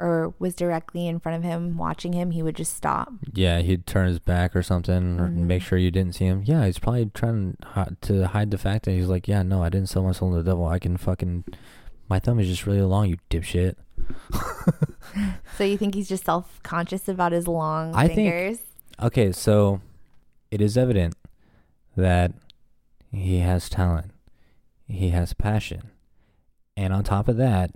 or 0.00 0.34
was 0.38 0.54
directly 0.54 1.06
in 1.06 1.18
front 1.20 1.36
of 1.36 1.42
him 1.44 1.76
watching 1.76 2.12
him, 2.12 2.30
he 2.30 2.42
would 2.42 2.56
just 2.56 2.74
stop. 2.76 3.12
Yeah, 3.34 3.60
he'd 3.60 3.86
turn 3.86 4.08
his 4.08 4.18
back 4.18 4.54
or 4.54 4.62
something, 4.62 5.18
or 5.20 5.28
Mhm. 5.28 5.34
make 5.46 5.62
sure 5.62 5.76
you 5.78 5.90
didn't 5.90 6.14
see 6.14 6.26
him. 6.26 6.42
Yeah, 6.44 6.64
he's 6.66 6.78
probably 6.78 7.06
trying 7.14 7.56
to 8.02 8.26
hide 8.28 8.50
the 8.50 8.58
fact 8.58 8.84
that 8.84 8.92
he's 8.92 9.08
like, 9.08 9.26
yeah, 9.28 9.42
no, 9.42 9.62
I 9.62 9.68
didn't 9.68 9.88
sell 9.88 10.02
my 10.04 10.12
soul 10.12 10.30
to 10.32 10.36
the 10.42 10.50
devil. 10.50 10.66
I 10.66 10.78
can 10.78 10.96
fucking, 10.96 11.44
my 12.08 12.18
thumb 12.18 12.38
is 12.40 12.48
just 12.48 12.66
really 12.66 12.82
long, 12.82 13.08
you 13.08 13.16
dipshit. 13.30 13.74
So 15.56 15.64
you 15.64 15.76
think 15.76 15.94
he's 15.94 16.08
just 16.08 16.24
self 16.24 16.62
conscious 16.62 17.08
about 17.08 17.32
his 17.32 17.48
long 17.48 17.94
I 17.94 18.06
think- 18.06 18.16
fingers? 18.32 18.58
Okay, 19.02 19.32
so 19.32 19.80
it 20.50 20.60
is 20.60 20.76
evident 20.78 21.14
that 21.96 22.32
he 23.10 23.38
has 23.38 23.68
talent, 23.68 24.12
he 24.86 25.10
has 25.10 25.32
passion, 25.34 25.90
and 26.76 26.92
on 26.92 27.02
top 27.04 27.26
of 27.28 27.36
that, 27.38 27.72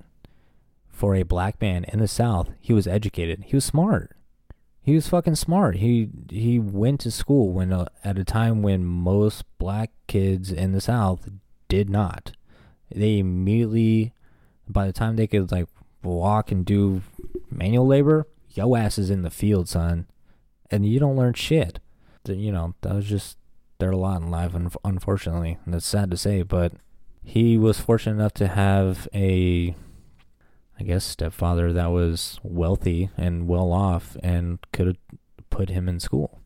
for 1.02 1.16
a 1.16 1.24
black 1.24 1.60
man 1.60 1.82
in 1.88 1.98
the 1.98 2.06
South, 2.06 2.50
he 2.60 2.72
was 2.72 2.86
educated. 2.86 3.42
He 3.46 3.56
was 3.56 3.64
smart. 3.64 4.12
He 4.80 4.94
was 4.94 5.08
fucking 5.08 5.34
smart. 5.34 5.78
He 5.78 6.10
he 6.30 6.60
went 6.60 7.00
to 7.00 7.10
school 7.10 7.52
when 7.52 7.72
uh, 7.72 7.86
at 8.04 8.20
a 8.20 8.24
time 8.24 8.62
when 8.62 8.84
most 8.84 9.42
black 9.58 9.90
kids 10.06 10.52
in 10.52 10.70
the 10.70 10.80
South 10.80 11.28
did 11.66 11.90
not. 11.90 12.36
They 12.88 13.18
immediately, 13.18 14.12
by 14.68 14.86
the 14.86 14.92
time 14.92 15.16
they 15.16 15.26
could 15.26 15.50
like 15.50 15.66
walk 16.04 16.52
and 16.52 16.64
do 16.64 17.02
manual 17.50 17.88
labor, 17.88 18.28
yo 18.50 18.76
ass 18.76 18.96
is 18.96 19.10
in 19.10 19.22
the 19.22 19.30
field, 19.30 19.68
son, 19.68 20.06
and 20.70 20.86
you 20.86 21.00
don't 21.00 21.16
learn 21.16 21.34
shit. 21.34 21.80
You 22.28 22.52
know 22.52 22.76
that 22.82 22.94
was 22.94 23.06
just 23.06 23.38
their 23.80 23.92
lot 23.92 24.22
in 24.22 24.30
life, 24.30 24.54
un- 24.54 24.70
unfortunately. 24.84 25.58
And 25.64 25.74
that's 25.74 25.84
sad 25.84 26.12
to 26.12 26.16
say, 26.16 26.42
but 26.42 26.74
he 27.24 27.58
was 27.58 27.80
fortunate 27.80 28.14
enough 28.14 28.34
to 28.34 28.46
have 28.46 29.08
a 29.12 29.74
I 30.78 30.84
guess 30.84 31.04
stepfather 31.04 31.72
that 31.72 31.90
was 31.90 32.40
wealthy 32.42 33.10
and 33.16 33.46
well 33.46 33.72
off 33.72 34.16
and 34.22 34.58
could 34.72 34.86
have 34.86 34.96
put 35.50 35.68
him 35.68 35.88
in 35.88 36.00
school. 36.00 36.40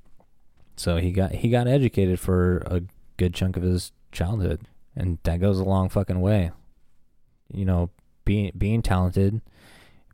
So 0.76 0.98
he 0.98 1.12
got 1.12 1.32
he 1.32 1.48
got 1.48 1.68
educated 1.68 2.20
for 2.20 2.58
a 2.66 2.82
good 3.16 3.34
chunk 3.34 3.56
of 3.56 3.62
his 3.62 3.92
childhood, 4.12 4.68
and 4.94 5.18
that 5.22 5.40
goes 5.40 5.58
a 5.58 5.64
long 5.64 5.88
fucking 5.88 6.20
way. 6.20 6.50
You 7.52 7.64
know, 7.64 7.90
being 8.24 8.52
being 8.56 8.82
talented, 8.82 9.40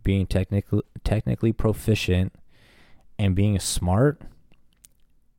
being 0.05 0.27
technically 0.27 0.83
technically 1.03 1.53
proficient, 1.53 2.33
and 3.19 3.35
being 3.35 3.59
smart. 3.59 4.23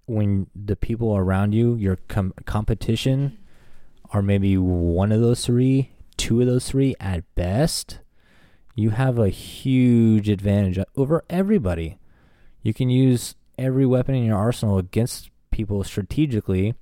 When 0.06 0.48
the 0.54 0.76
people 0.76 1.16
around 1.16 1.54
you, 1.54 1.76
your 1.76 1.96
com- 2.10 2.34
competition, 2.46 3.38
are 4.12 4.22
maybe 4.22 4.58
one 4.58 5.14
of 5.14 5.22
those 5.22 5.46
three, 5.46 5.92
two 6.18 6.42
of 6.42 6.48
those 6.48 6.68
three 6.68 6.94
at 7.00 7.24
best 7.36 8.00
you 8.76 8.92
have 8.92 9.20
a 9.20 9.30
huge 9.30 10.30
advantage 10.30 10.80
over 10.96 11.24
everybody. 11.30 11.98
You 12.62 12.74
can 12.74 12.90
use 12.90 13.36
every 13.58 13.86
weapon 13.86 14.16
in 14.16 14.24
your 14.24 14.38
arsenal 14.38 14.78
against 14.78 15.30
people 15.52 15.84
strategically 15.84 16.74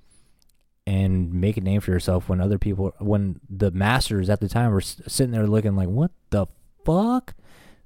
and 0.87 1.33
make 1.33 1.57
a 1.57 1.61
name 1.61 1.81
for 1.81 1.91
yourself 1.91 2.29
when 2.29 2.39
other 2.39 2.57
people 2.57 2.93
when 2.99 3.39
the 3.49 3.69
masters 3.71 4.29
at 4.29 4.39
the 4.39 4.47
time 4.47 4.71
were 4.71 4.81
sitting 4.81 5.31
there 5.31 5.45
looking 5.45 5.75
like 5.75 5.89
what 5.89 6.11
the 6.29 6.47
fuck 6.85 7.35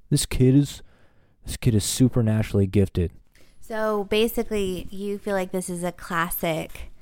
this 0.08 0.24
kid 0.24 0.54
is 0.54 0.82
this 1.44 1.56
kid 1.56 1.74
is 1.74 1.84
supernaturally 1.84 2.66
gifted 2.66 3.10
So 3.66 4.04
basically, 4.04 4.86
you 4.92 5.18
feel 5.18 5.34
like 5.34 5.50
this 5.50 5.68
is 5.68 5.82
a 5.82 5.90
classic 5.90 6.92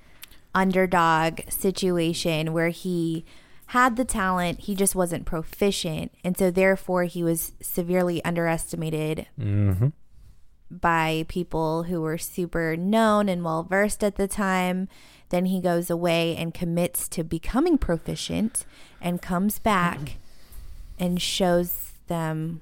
underdog 0.55 1.41
situation 1.51 2.55
where 2.55 2.71
he 2.71 3.27
had 3.69 3.97
the 3.97 4.05
talent, 4.05 4.61
he 4.61 4.75
just 4.75 4.95
wasn't 4.95 5.25
proficient. 5.27 6.12
And 6.23 6.37
so, 6.37 6.51
therefore, 6.51 7.05
he 7.05 7.23
was 7.25 7.53
severely 7.61 8.25
underestimated 8.25 9.27
mm-hmm. 9.39 9.89
by 10.71 11.25
people 11.29 11.85
who 11.85 12.01
were 12.03 12.19
super 12.19 12.77
known 12.77 13.29
and 13.29 13.43
well 13.45 13.62
versed 13.62 14.05
at 14.05 14.17
the 14.17 14.29
time. 14.29 14.89
Then 15.31 15.47
he 15.47 15.61
goes 15.61 15.91
away 15.91 16.37
and 16.37 16.53
commits 16.55 17.09
to 17.09 17.25
becoming 17.25 17.79
proficient 17.79 18.67
and 19.01 19.21
comes 19.23 19.59
back 19.59 20.17
and 20.99 21.21
shows 21.21 21.93
them, 22.07 22.61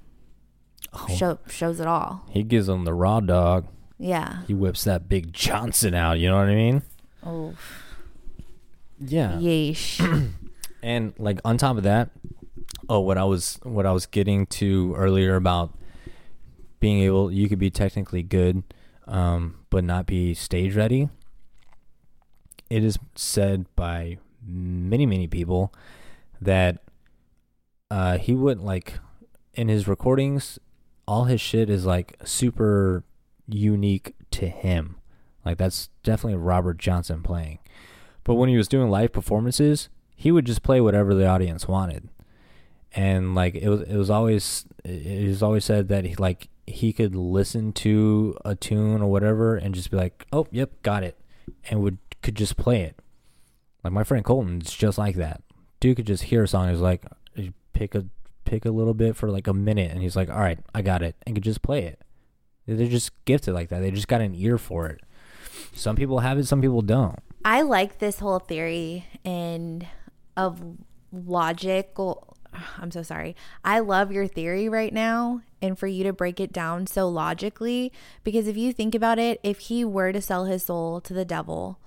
oh, 0.95 1.07
show, 1.15 1.39
shows 1.49 1.81
it 1.81 1.87
all. 1.87 2.25
he 2.31 2.43
gives 2.43 2.67
them 2.69 2.85
the 2.85 2.95
raw 2.95 3.21
dog 3.21 3.67
Yeah. 3.99 4.43
he 4.47 4.55
whips 4.55 4.85
that 4.85 5.09
big 5.09 5.33
johnson 5.33 5.95
out 5.95 6.19
you 6.19 6.29
know 6.31 6.37
what 6.37 6.49
i 6.49 6.55
mean 6.55 6.83
Oh, 7.25 7.55
yeah 8.99 9.33
yeesh. 9.33 9.99
And 10.83 11.15
like 11.19 11.41
on 11.45 11.59
top 11.59 11.77
of 11.77 11.85
that, 11.85 12.11
oh, 12.89 13.01
what 13.01 13.19
I 13.19 13.25
was 13.25 13.59
what 13.63 13.87
I 13.87 13.93
was 13.93 14.07
getting 14.07 14.47
to 14.47 14.95
earlier 14.97 15.37
about 15.37 15.77
being 16.81 17.01
able, 17.01 17.31
you 17.31 17.49
could 17.49 17.59
be 17.59 17.71
technically 17.71 18.23
good, 18.23 18.63
um, 19.07 19.61
but 19.71 19.85
not 19.85 20.07
be 20.07 20.35
stage 20.35 20.75
ready. 20.75 21.09
It 22.69 22.83
is 22.83 22.99
said 23.15 23.67
by 23.77 24.19
many 24.45 25.07
many 25.07 25.29
people 25.29 25.73
that 26.41 26.83
uh, 27.91 28.19
he 28.19 28.35
wouldn't 28.35 28.67
like 28.67 28.99
in 29.55 29.69
his 29.69 29.87
recordings. 29.87 30.59
All 31.07 31.25
his 31.25 31.41
shit 31.41 31.69
is 31.69 31.85
like 31.85 32.17
super 32.25 33.05
unique 33.47 34.15
to 34.33 34.49
him. 34.49 34.97
Like 35.45 35.59
that's 35.59 35.91
definitely 36.03 36.39
Robert 36.39 36.79
Johnson 36.79 37.23
playing. 37.23 37.59
But 38.25 38.35
when 38.35 38.49
he 38.49 38.57
was 38.57 38.69
doing 38.69 38.89
live 38.89 39.13
performances, 39.13 39.89
he 40.23 40.31
would 40.31 40.45
just 40.45 40.63
play 40.63 40.81
whatever 40.81 41.15
the 41.15 41.27
audience 41.27 41.67
wanted. 41.67 42.09
And 42.95 43.35
like 43.35 43.57
it 43.57 43.69
was 43.69 43.81
it 43.83 43.97
was 43.97 44.09
always 44.09 44.65
it 44.85 45.27
was 45.27 45.43
always 45.43 45.65
said 45.65 45.89
that 45.89 46.05
he 46.05 46.15
like 46.15 46.49
he 46.65 46.93
could 46.93 47.17
listen 47.17 47.73
to 47.73 48.37
a 48.45 48.55
tune 48.55 49.03
or 49.03 49.11
whatever 49.11 49.57
and 49.57 49.75
just 49.75 49.91
be 49.91 49.97
like, 49.97 50.25
"Oh, 50.33 50.47
yep, 50.53 50.81
got 50.83 51.03
it." 51.03 51.19
And 51.69 51.83
would 51.83 51.99
could 52.23 52.37
just 52.37 52.57
play 52.57 52.83
it. 52.83 53.01
Like 53.83 53.93
my 53.93 54.05
friend 54.05 54.25
Colton's 54.25 54.73
just 54.73 54.97
like 54.97 55.17
that. 55.17 55.43
Dude 55.81 55.97
could 55.97 56.07
just 56.07 56.25
hear 56.25 56.45
a 56.45 56.49
song, 56.49 56.69
he's 56.69 56.79
like 56.79 57.05
pick 57.73 57.97
a 57.97 58.05
pick 58.45 58.65
a 58.65 58.71
little 58.71 58.95
bit 58.95 59.17
for 59.17 59.29
like 59.29 59.49
a 59.49 59.53
minute 59.53 59.91
and 59.91 60.03
he's 60.03 60.15
like, 60.15 60.31
"All 60.31 60.39
right, 60.39 60.61
I 60.73 60.83
got 60.83 61.03
it." 61.03 61.17
And 61.27 61.35
could 61.35 61.43
just 61.43 61.63
play 61.63 61.83
it. 61.83 62.01
They're 62.69 62.87
just 62.87 63.11
gifted 63.25 63.55
like 63.55 63.71
that. 63.71 63.81
They 63.81 63.91
just 63.91 64.07
got 64.07 64.21
an 64.21 64.37
ear 64.37 64.57
for 64.57 64.87
it. 64.87 65.01
Some 65.75 65.97
people 65.97 66.21
have 66.21 66.39
it, 66.39 66.47
some 66.47 66.61
people 66.61 66.83
don't. 66.83 67.19
I 67.45 67.63
like 67.63 67.99
this 67.99 68.21
whole 68.21 68.39
theory 68.39 69.07
and 69.25 69.85
of 70.37 70.63
logical. 71.13 72.37
I'm 72.79 72.91
so 72.91 73.03
sorry. 73.03 73.35
I 73.65 73.79
love 73.79 74.13
your 74.13 74.27
theory 74.27 74.69
right 74.69 74.93
now 74.93 75.43
and 75.61 75.79
for 75.79 75.87
you 75.87 76.05
to 76.05 76.13
break 76.13 76.41
it 76.41 76.53
down 76.53 76.87
so 76.87 77.09
logically 77.09 77.93
because 78.25 78.47
if 78.47 78.57
you 78.57 78.73
think 78.73 78.95
about 78.95 79.19
it, 79.19 79.41
if 79.43 79.61
he 79.61 79.85
were 79.85 80.13
to 80.13 80.21
sell 80.21 80.45
his 80.45 80.65
soul 80.65 81.01
to 81.03 81.15
the 81.15 81.25
devil, 81.25 81.79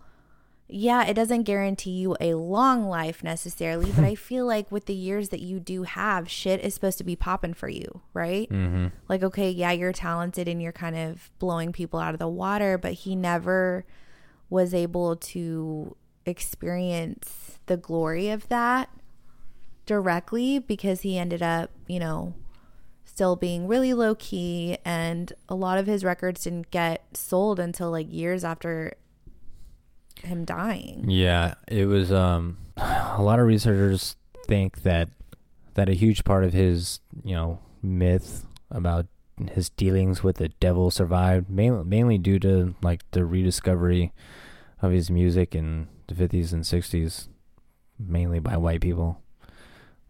yeah, 0.67 1.05
it 1.05 1.13
doesn't 1.13 1.43
guarantee 1.43 1.91
you 1.91 2.15
a 2.19 2.33
long 2.33 2.87
life 2.87 3.23
necessarily, 3.23 3.91
but 3.91 4.03
I 4.03 4.15
feel 4.15 4.47
like 4.47 4.71
with 4.71 4.85
the 4.85 4.95
years 4.95 5.29
that 5.29 5.41
you 5.41 5.59
do 5.59 5.83
have, 5.83 6.27
shit 6.27 6.59
is 6.61 6.73
supposed 6.73 6.97
to 6.97 7.03
be 7.03 7.15
popping 7.15 7.53
for 7.53 7.69
you, 7.69 8.01
right? 8.13 8.49
Mm-hmm. 8.49 8.87
like 9.07 9.21
okay 9.21 9.51
yeah 9.51 9.71
you're 9.71 9.93
talented 9.93 10.47
and 10.47 10.61
you're 10.61 10.71
kind 10.71 10.95
of 10.95 11.29
blowing 11.37 11.71
people 11.71 11.99
out 11.99 12.13
of 12.13 12.19
the 12.19 12.27
water 12.27 12.77
but 12.77 12.93
he 12.93 13.15
never 13.15 13.85
was 14.49 14.73
able 14.73 15.15
to 15.15 15.95
experience 16.25 17.59
the 17.65 17.77
glory 17.77 18.29
of 18.29 18.47
that 18.49 18.89
directly 19.85 20.59
because 20.59 21.01
he 21.01 21.17
ended 21.17 21.41
up 21.43 21.69
you 21.87 21.99
know 21.99 22.33
still 23.03 23.35
being 23.35 23.67
really 23.67 23.93
low 23.93 24.15
key 24.15 24.77
and 24.83 25.31
a 25.47 25.55
lot 25.55 25.77
of 25.77 25.87
his 25.87 26.03
records 26.03 26.43
didn't 26.43 26.69
get 26.71 27.05
sold 27.15 27.59
until 27.59 27.91
like 27.91 28.11
years 28.11 28.43
after 28.43 28.93
him 30.23 30.45
dying. 30.45 31.09
Yeah, 31.09 31.55
it 31.67 31.85
was 31.85 32.11
um 32.11 32.57
a 32.77 33.21
lot 33.21 33.39
of 33.39 33.47
researchers 33.47 34.15
think 34.47 34.83
that 34.83 35.09
that 35.75 35.89
a 35.89 35.93
huge 35.93 36.23
part 36.23 36.43
of 36.43 36.53
his, 36.53 36.99
you 37.23 37.35
know, 37.35 37.59
myth 37.81 38.45
about 38.71 39.07
his 39.51 39.69
dealings 39.69 40.23
with 40.23 40.37
the 40.37 40.49
devil 40.49 40.89
survived 40.89 41.49
mainly 41.49 41.83
mainly 41.83 42.17
due 42.17 42.39
to 42.39 42.75
like 42.81 43.09
the 43.11 43.25
rediscovery 43.25 44.13
of 44.81 44.91
his 44.91 45.09
music 45.09 45.53
in 45.53 45.87
the 46.07 46.15
50s 46.15 46.53
and 46.53 46.63
60s 46.63 47.27
mainly 47.99 48.39
by 48.39 48.57
white 48.57 48.81
people. 48.81 49.21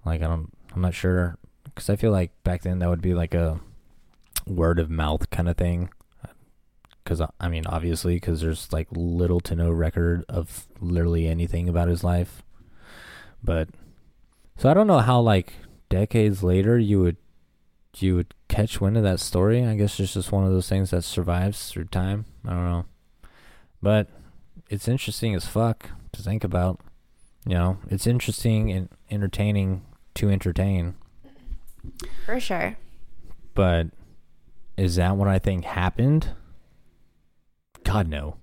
Like 0.05 0.21
I 0.21 0.27
don't 0.27 0.51
I'm 0.73 0.81
not 0.81 0.93
sure 0.93 1.37
cuz 1.75 1.89
I 1.89 1.95
feel 1.95 2.11
like 2.11 2.31
back 2.43 2.61
then 2.61 2.79
that 2.79 2.89
would 2.89 3.01
be 3.01 3.13
like 3.13 3.33
a 3.33 3.59
word 4.45 4.79
of 4.79 4.89
mouth 4.89 5.29
kind 5.29 5.49
of 5.49 5.57
thing 5.57 5.89
because 7.05 7.21
uh, 7.21 7.27
I 7.39 7.47
mean, 7.47 7.65
obviously, 7.67 8.15
because 8.15 8.41
there's 8.41 8.73
like 8.73 8.87
little 8.91 9.39
to 9.41 9.55
no 9.55 9.69
record 9.69 10.25
of 10.27 10.67
literally 10.81 11.27
anything 11.27 11.69
about 11.69 11.87
his 11.87 12.03
life. 12.03 12.43
But 13.43 13.69
so 14.57 14.69
I 14.69 14.73
don't 14.73 14.87
know 14.87 14.99
how 14.99 15.21
like 15.21 15.53
decades 15.87 16.43
later 16.43 16.77
you 16.77 16.99
would 17.01 17.17
you 17.97 18.15
would 18.15 18.33
catch 18.49 18.81
wind 18.81 18.97
of 18.97 19.03
that 19.03 19.19
story. 19.19 19.63
I 19.63 19.75
guess 19.75 19.99
it's 19.99 20.15
just 20.15 20.31
one 20.31 20.43
of 20.43 20.51
those 20.51 20.67
things 20.67 20.89
that 20.89 21.03
survives 21.03 21.69
through 21.69 21.85
time. 21.85 22.25
I 22.43 22.49
don't 22.49 22.65
know. 22.65 22.85
But 23.81 24.09
it's 24.69 24.87
interesting 24.87 25.35
as 25.35 25.45
fuck 25.45 25.89
to 26.11 26.21
think 26.21 26.43
about. 26.43 26.79
You 27.47 27.53
know, 27.53 27.77
it's 27.89 28.07
interesting 28.07 28.71
and 28.71 28.89
entertaining 29.11 29.83
to 30.15 30.29
entertain. 30.29 30.95
For 32.25 32.39
sure. 32.39 32.77
But 33.53 33.87
is 34.77 34.95
that 34.95 35.15
what 35.15 35.27
I 35.27 35.39
think 35.39 35.65
happened? 35.65 36.29
God 37.83 38.07
no. 38.07 38.37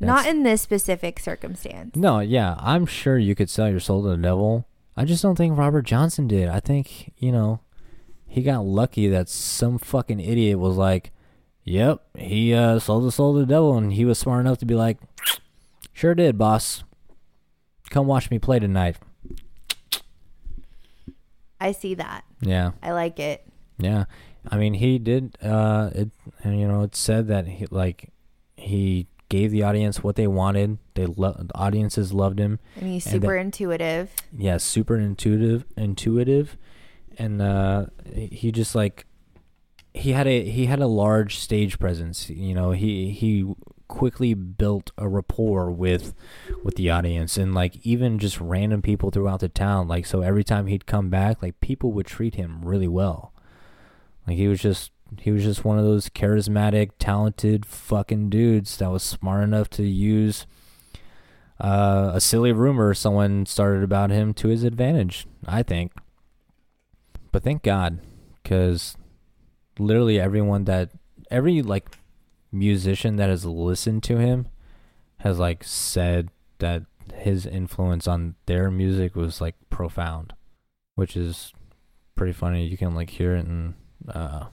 Not 0.00 0.26
in 0.26 0.42
this 0.42 0.60
specific 0.60 1.20
circumstance. 1.20 1.94
No, 1.94 2.18
yeah, 2.18 2.56
I'm 2.58 2.86
sure 2.86 3.18
you 3.18 3.36
could 3.36 3.48
sell 3.48 3.70
your 3.70 3.78
soul 3.78 4.02
to 4.02 4.08
the 4.08 4.16
devil. 4.16 4.66
I 4.96 5.04
just 5.04 5.22
don't 5.22 5.36
think 5.36 5.56
Robert 5.56 5.82
Johnson 5.82 6.26
did. 6.26 6.48
I 6.48 6.58
think, 6.58 7.12
you 7.16 7.30
know, 7.30 7.60
he 8.26 8.42
got 8.42 8.64
lucky 8.64 9.06
that 9.08 9.28
some 9.28 9.78
fucking 9.78 10.18
idiot 10.18 10.58
was 10.58 10.76
like, 10.76 11.12
"Yep, 11.64 12.02
he 12.18 12.52
uh, 12.54 12.78
sold 12.78 13.04
his 13.04 13.14
soul 13.14 13.34
to 13.34 13.40
the 13.40 13.46
devil," 13.46 13.76
and 13.76 13.92
he 13.92 14.04
was 14.04 14.18
smart 14.18 14.40
enough 14.40 14.58
to 14.58 14.66
be 14.66 14.74
like, 14.74 14.98
"Sure 15.92 16.14
did, 16.14 16.36
boss. 16.38 16.84
Come 17.90 18.06
watch 18.06 18.30
me 18.30 18.38
play 18.38 18.58
tonight." 18.58 18.96
I 21.60 21.72
see 21.72 21.94
that. 21.94 22.24
Yeah, 22.40 22.72
I 22.82 22.92
like 22.92 23.18
it. 23.20 23.46
yeah. 23.78 24.04
I 24.50 24.56
mean, 24.56 24.74
he 24.74 24.98
did. 24.98 25.36
Uh, 25.40 25.90
it, 25.94 26.10
and, 26.42 26.58
you 26.58 26.66
know, 26.66 26.82
it 26.82 26.96
said 26.96 27.28
that 27.28 27.46
he 27.46 27.66
like 27.70 28.10
he 28.56 29.06
gave 29.28 29.52
the 29.52 29.62
audience 29.62 30.02
what 30.02 30.16
they 30.16 30.26
wanted. 30.26 30.78
They 30.94 31.06
lo- 31.06 31.36
the 31.38 31.56
audiences 31.56 32.12
loved 32.12 32.40
him. 32.40 32.58
And 32.74 32.90
he's 32.90 33.06
And 33.06 33.22
super 33.22 33.36
intuitive. 33.36 34.10
yeah, 34.36 34.56
super 34.56 34.96
intuitive, 34.98 35.64
intuitive, 35.76 36.56
and 37.16 37.40
uh, 37.40 37.86
he 38.12 38.50
just 38.50 38.74
like 38.74 39.06
he 39.94 40.12
had 40.12 40.26
a 40.26 40.44
he 40.44 40.66
had 40.66 40.80
a 40.80 40.86
large 40.86 41.38
stage 41.38 41.78
presence. 41.78 42.30
You 42.30 42.54
know, 42.54 42.72
he 42.72 43.10
he 43.10 43.52
quickly 43.88 44.32
built 44.32 44.90
a 44.96 45.06
rapport 45.06 45.70
with 45.70 46.14
with 46.64 46.76
the 46.76 46.90
audience 46.90 47.36
and 47.36 47.54
like 47.54 47.76
even 47.84 48.18
just 48.18 48.40
random 48.40 48.80
people 48.80 49.10
throughout 49.10 49.40
the 49.40 49.48
town. 49.48 49.88
Like 49.88 50.06
so, 50.06 50.22
every 50.22 50.44
time 50.44 50.66
he'd 50.66 50.86
come 50.86 51.10
back, 51.10 51.42
like 51.42 51.60
people 51.60 51.92
would 51.92 52.06
treat 52.06 52.36
him 52.36 52.64
really 52.64 52.88
well. 52.88 53.32
Like 54.26 54.36
he 54.36 54.48
was 54.48 54.60
just 54.60 54.92
he 55.20 55.30
was 55.30 55.44
just 55.44 55.64
one 55.64 55.78
of 55.78 55.84
those 55.84 56.08
charismatic, 56.08 56.92
talented 56.98 57.66
fucking 57.66 58.30
dudes 58.30 58.78
that 58.78 58.90
was 58.90 59.02
smart 59.02 59.44
enough 59.44 59.68
to 59.70 59.82
use 59.82 60.46
uh, 61.60 62.12
a 62.14 62.20
silly 62.20 62.52
rumor 62.52 62.94
someone 62.94 63.44
started 63.46 63.82
about 63.82 64.10
him 64.10 64.32
to 64.34 64.48
his 64.48 64.64
advantage, 64.64 65.26
I 65.46 65.62
think. 65.62 65.92
But 67.30 67.42
thank 67.42 67.62
God, 67.62 68.00
because 68.42 68.96
literally 69.82 70.20
everyone 70.20 70.64
that, 70.64 70.90
every 71.30 71.62
like 71.62 71.96
musician 72.50 73.16
that 73.16 73.30
has 73.30 73.44
listened 73.44 74.02
to 74.04 74.18
him 74.18 74.46
has 75.18 75.38
like 75.38 75.64
said 75.64 76.28
that 76.58 76.82
his 77.14 77.46
influence 77.46 78.06
on 78.06 78.34
their 78.46 78.70
music 78.70 79.14
was 79.16 79.40
like 79.40 79.54
profound, 79.70 80.34
which 80.94 81.16
is 81.16 81.52
pretty 82.14 82.32
funny. 82.32 82.66
You 82.66 82.76
can 82.76 82.94
like 82.94 83.10
hear 83.10 83.36
it 83.36 83.46
in 83.46 83.74
uh, 84.08 84.46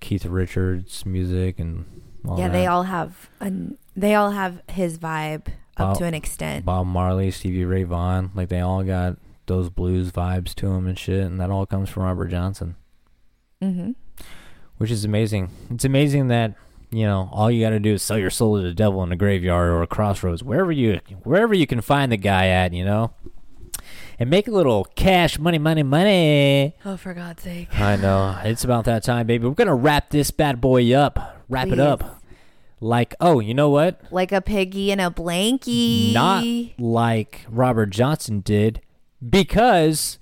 Keith 0.00 0.26
Richards' 0.26 1.06
music 1.06 1.58
and 1.58 1.84
all 2.26 2.38
yeah, 2.38 2.48
that. 2.48 2.52
they 2.52 2.66
all 2.66 2.84
have 2.84 3.28
an 3.40 3.78
they 3.96 4.14
all 4.14 4.30
have 4.32 4.60
his 4.68 4.98
vibe 4.98 5.48
up 5.76 5.90
Bob- 5.90 5.98
to 5.98 6.04
an 6.04 6.14
extent. 6.14 6.64
Bob 6.64 6.86
Marley, 6.86 7.30
Stevie 7.30 7.64
Ray 7.64 7.84
Vaughan, 7.84 8.30
like 8.34 8.48
they 8.48 8.60
all 8.60 8.82
got 8.82 9.16
those 9.46 9.70
blues 9.70 10.10
vibes 10.10 10.54
to 10.56 10.66
them 10.68 10.86
and 10.86 10.98
shit, 10.98 11.22
and 11.24 11.40
that 11.40 11.50
all 11.50 11.66
comes 11.66 11.88
from 11.90 12.04
Robert 12.04 12.28
Johnson, 12.28 12.76
Mm-hmm. 13.62 13.92
Which 14.78 14.90
is 14.90 15.04
amazing. 15.04 15.50
It's 15.70 15.84
amazing 15.84 16.28
that 16.28 16.54
you 16.90 17.04
know 17.04 17.28
all 17.32 17.50
you 17.50 17.64
got 17.64 17.70
to 17.70 17.80
do 17.80 17.94
is 17.94 18.02
sell 18.02 18.18
your 18.18 18.30
soul 18.30 18.56
to 18.56 18.62
the 18.62 18.74
devil 18.74 19.02
in 19.02 19.12
a 19.12 19.16
graveyard 19.16 19.68
or 19.68 19.82
a 19.82 19.86
crossroads, 19.86 20.42
wherever 20.42 20.72
you 20.72 21.00
wherever 21.22 21.54
you 21.54 21.66
can 21.66 21.80
find 21.80 22.12
the 22.12 22.16
guy 22.16 22.48
at, 22.48 22.72
you 22.72 22.84
know, 22.84 23.12
and 24.18 24.30
make 24.30 24.46
a 24.46 24.52
little 24.52 24.84
cash, 24.94 25.38
money, 25.38 25.58
money, 25.58 25.82
money. 25.82 26.76
Oh, 26.84 26.96
for 26.96 27.14
God's 27.14 27.42
sake! 27.42 27.68
I 27.78 27.96
know 27.96 28.38
it's 28.44 28.64
about 28.64 28.84
that 28.84 29.02
time, 29.02 29.26
baby. 29.26 29.46
We're 29.46 29.54
gonna 29.54 29.74
wrap 29.74 30.10
this 30.10 30.30
bad 30.30 30.60
boy 30.60 30.92
up, 30.92 31.42
wrap 31.48 31.68
it 31.68 31.80
up. 31.80 32.20
Like, 32.80 33.14
oh, 33.18 33.40
you 33.40 33.54
know 33.54 33.70
what? 33.70 34.00
Like 34.10 34.30
a 34.30 34.42
piggy 34.42 34.90
in 34.90 35.00
a 35.00 35.10
blankie. 35.10 36.12
Not 36.12 36.44
like 36.78 37.46
Robert 37.48 37.86
Johnson 37.86 38.40
did, 38.40 38.82
because 39.26 40.18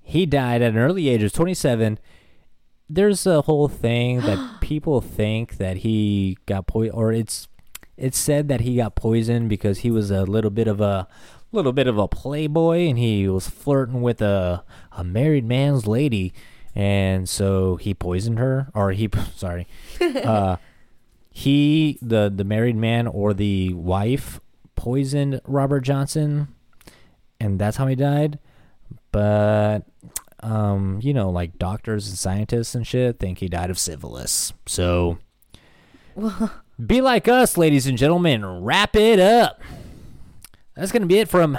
he 0.00 0.24
died 0.24 0.62
at 0.62 0.70
an 0.72 0.78
early 0.78 1.08
age 1.08 1.22
of 1.24 1.32
27. 1.32 1.98
There's 2.92 3.24
a 3.24 3.42
whole 3.42 3.68
thing 3.68 4.20
that 4.22 4.58
people 4.60 5.00
think 5.00 5.58
that 5.58 5.78
he 5.78 6.36
got 6.46 6.66
poisoned, 6.66 6.96
or 6.96 7.12
it's 7.12 7.48
it's 7.96 8.18
said 8.18 8.48
that 8.48 8.62
he 8.62 8.76
got 8.76 8.94
poisoned 8.96 9.48
because 9.48 9.78
he 9.78 9.90
was 9.90 10.10
a 10.10 10.24
little 10.24 10.50
bit 10.50 10.66
of 10.66 10.80
a 10.80 11.06
little 11.52 11.72
bit 11.72 11.86
of 11.86 11.98
a 11.98 12.08
playboy 12.08 12.88
and 12.88 12.98
he 12.98 13.28
was 13.28 13.48
flirting 13.48 14.02
with 14.02 14.20
a 14.20 14.64
a 14.92 15.04
married 15.04 15.44
man's 15.44 15.86
lady, 15.86 16.32
and 16.74 17.28
so 17.28 17.76
he 17.76 17.94
poisoned 17.94 18.38
her, 18.38 18.68
or 18.74 18.90
he 18.92 19.08
sorry, 19.36 19.68
uh, 20.00 20.56
he 21.30 21.98
the 22.02 22.32
the 22.34 22.44
married 22.44 22.76
man 22.76 23.06
or 23.06 23.32
the 23.32 23.72
wife 23.74 24.40
poisoned 24.74 25.40
Robert 25.44 25.80
Johnson, 25.80 26.48
and 27.38 27.58
that's 27.58 27.76
how 27.76 27.86
he 27.86 27.94
died. 27.94 28.38
But 29.12 29.80
um, 30.42 31.00
you 31.02 31.12
know, 31.12 31.30
like 31.30 31.58
doctors 31.58 32.08
and 32.08 32.16
scientists 32.18 32.74
and 32.74 32.86
shit 32.86 33.18
think 33.18 33.38
he 33.38 33.48
died 33.48 33.70
of 33.70 33.78
syphilis. 33.78 34.52
So 34.66 35.18
be 36.84 37.00
like 37.00 37.28
us, 37.28 37.56
ladies 37.56 37.86
and 37.86 37.98
gentlemen. 37.98 38.44
Wrap 38.62 38.96
it 38.96 39.20
up. 39.20 39.60
That's 40.74 40.92
gonna 40.92 41.06
be 41.06 41.18
it 41.18 41.28
from 41.28 41.58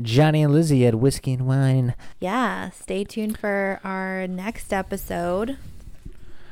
Johnny 0.00 0.42
and 0.42 0.52
Lizzie 0.52 0.86
at 0.86 0.94
Whiskey 0.94 1.32
and 1.34 1.46
Wine. 1.46 1.94
Yeah, 2.20 2.70
stay 2.70 3.04
tuned 3.04 3.38
for 3.38 3.80
our 3.82 4.26
next 4.26 4.72
episode 4.72 5.58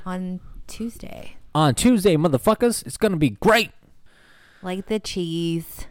on 0.04 0.40
Tuesday. 0.66 1.36
On 1.54 1.74
Tuesday, 1.74 2.16
motherfuckers, 2.16 2.84
it's 2.86 2.96
gonna 2.96 3.16
be 3.16 3.30
great. 3.30 3.70
Like 4.62 4.86
the 4.86 4.98
cheese. 4.98 5.86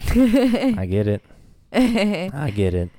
I 0.10 0.86
get 0.88 1.06
it. 1.06 1.22
I 2.32 2.52
get 2.54 2.74
it. 2.74 2.90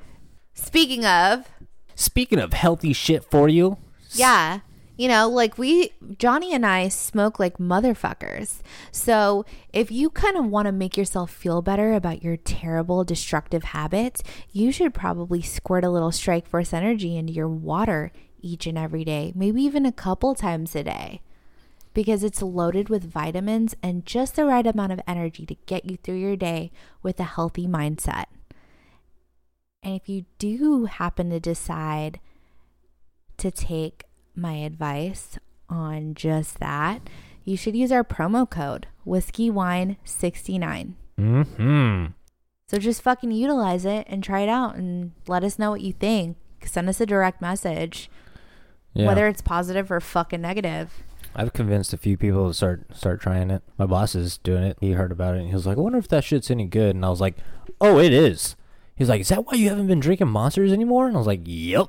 Speaking 0.53 1.05
of, 1.05 1.47
Speaking 1.95 2.39
of 2.39 2.53
healthy 2.53 2.93
shit 2.93 3.25
for 3.25 3.49
you, 3.49 3.77
yeah, 4.11 4.61
you 4.99 5.07
know, 5.07 5.29
like 5.29 5.57
we, 5.57 5.91
Johnny 6.17 6.53
and 6.53 6.65
I 6.65 6.89
smoke 6.89 7.39
like 7.39 7.57
motherfuckers. 7.57 8.59
So 8.91 9.45
if 9.71 9.91
you 9.91 10.09
kind 10.09 10.35
of 10.35 10.45
want 10.45 10.65
to 10.65 10.73
make 10.73 10.97
yourself 10.97 11.31
feel 11.31 11.61
better 11.61 11.93
about 11.93 12.21
your 12.21 12.35
terrible, 12.35 13.05
destructive 13.05 13.63
habits, 13.63 14.23
you 14.51 14.71
should 14.71 14.93
probably 14.93 15.41
squirt 15.41 15.85
a 15.85 15.89
little 15.89 16.11
Strike 16.11 16.47
Force 16.47 16.73
energy 16.73 17.17
into 17.17 17.31
your 17.31 17.47
water 17.47 18.11
each 18.41 18.67
and 18.67 18.77
every 18.77 19.05
day, 19.05 19.31
maybe 19.35 19.61
even 19.61 19.85
a 19.85 19.91
couple 19.91 20.35
times 20.35 20.75
a 20.75 20.83
day. 20.83 21.21
Because 21.93 22.23
it's 22.23 22.41
loaded 22.41 22.89
with 22.89 23.11
vitamins 23.11 23.75
and 23.81 24.05
just 24.05 24.35
the 24.35 24.45
right 24.45 24.67
amount 24.67 24.91
of 24.91 25.01
energy 25.07 25.45
to 25.45 25.55
get 25.65 25.83
you 25.83 25.97
through 25.97 26.19
your 26.19 26.35
day 26.35 26.71
with 27.01 27.19
a 27.19 27.23
healthy 27.23 27.67
mindset. 27.67 28.25
And 29.81 29.95
if 29.95 30.09
you 30.09 30.25
do 30.37 30.85
happen 30.85 31.29
to 31.29 31.39
decide 31.39 32.19
to 33.37 33.49
take 33.51 34.03
my 34.35 34.53
advice 34.53 35.37
on 35.69 36.13
just 36.15 36.59
that, 36.59 37.01
you 37.45 37.55
should 37.55 37.75
use 37.75 37.91
our 37.91 38.03
promo 38.03 38.49
code 38.49 38.87
whiskey 39.05 39.49
wine 39.49 39.97
69 40.03 40.95
hmm 41.17 42.05
So 42.67 42.77
just 42.77 43.01
fucking 43.01 43.31
utilize 43.31 43.85
it 43.85 44.05
and 44.07 44.23
try 44.23 44.41
it 44.41 44.49
out 44.49 44.75
and 44.75 45.13
let 45.27 45.43
us 45.43 45.57
know 45.57 45.71
what 45.71 45.81
you 45.81 45.93
think. 45.93 46.37
Send 46.63 46.87
us 46.89 47.01
a 47.01 47.05
direct 47.05 47.41
message, 47.41 48.09
yeah. 48.93 49.07
whether 49.07 49.27
it's 49.27 49.41
positive 49.41 49.91
or 49.91 49.99
fucking 49.99 50.41
negative. 50.41 51.03
I've 51.33 51.53
convinced 51.53 51.93
a 51.93 51.97
few 51.97 52.17
people 52.17 52.49
to 52.49 52.53
start 52.53 52.85
start 52.95 53.21
trying 53.21 53.49
it. 53.49 53.63
My 53.77 53.85
boss 53.85 54.13
is 54.13 54.37
doing 54.39 54.63
it. 54.63 54.77
He 54.81 54.91
heard 54.91 55.11
about 55.11 55.35
it 55.35 55.39
and 55.39 55.47
he 55.47 55.53
was 55.53 55.65
like, 55.65 55.77
"I 55.77 55.81
wonder 55.81 55.97
if 55.97 56.07
that 56.09 56.23
shit's 56.23 56.51
any 56.51 56.65
good." 56.65 56.95
And 56.95 57.05
I 57.05 57.09
was 57.09 57.21
like, 57.21 57.37
"Oh, 57.79 57.97
it 57.99 58.13
is." 58.13 58.55
He's 58.99 59.09
like, 59.09 59.21
"Is 59.21 59.29
that 59.29 59.47
why 59.47 59.53
you 59.53 59.69
haven't 59.69 59.87
been 59.87 59.99
drinking 59.99 60.27
monsters 60.27 60.71
anymore?" 60.71 61.07
And 61.07 61.15
I 61.15 61.19
was 61.19 61.25
like, 61.25 61.41
"Yep." 61.45 61.87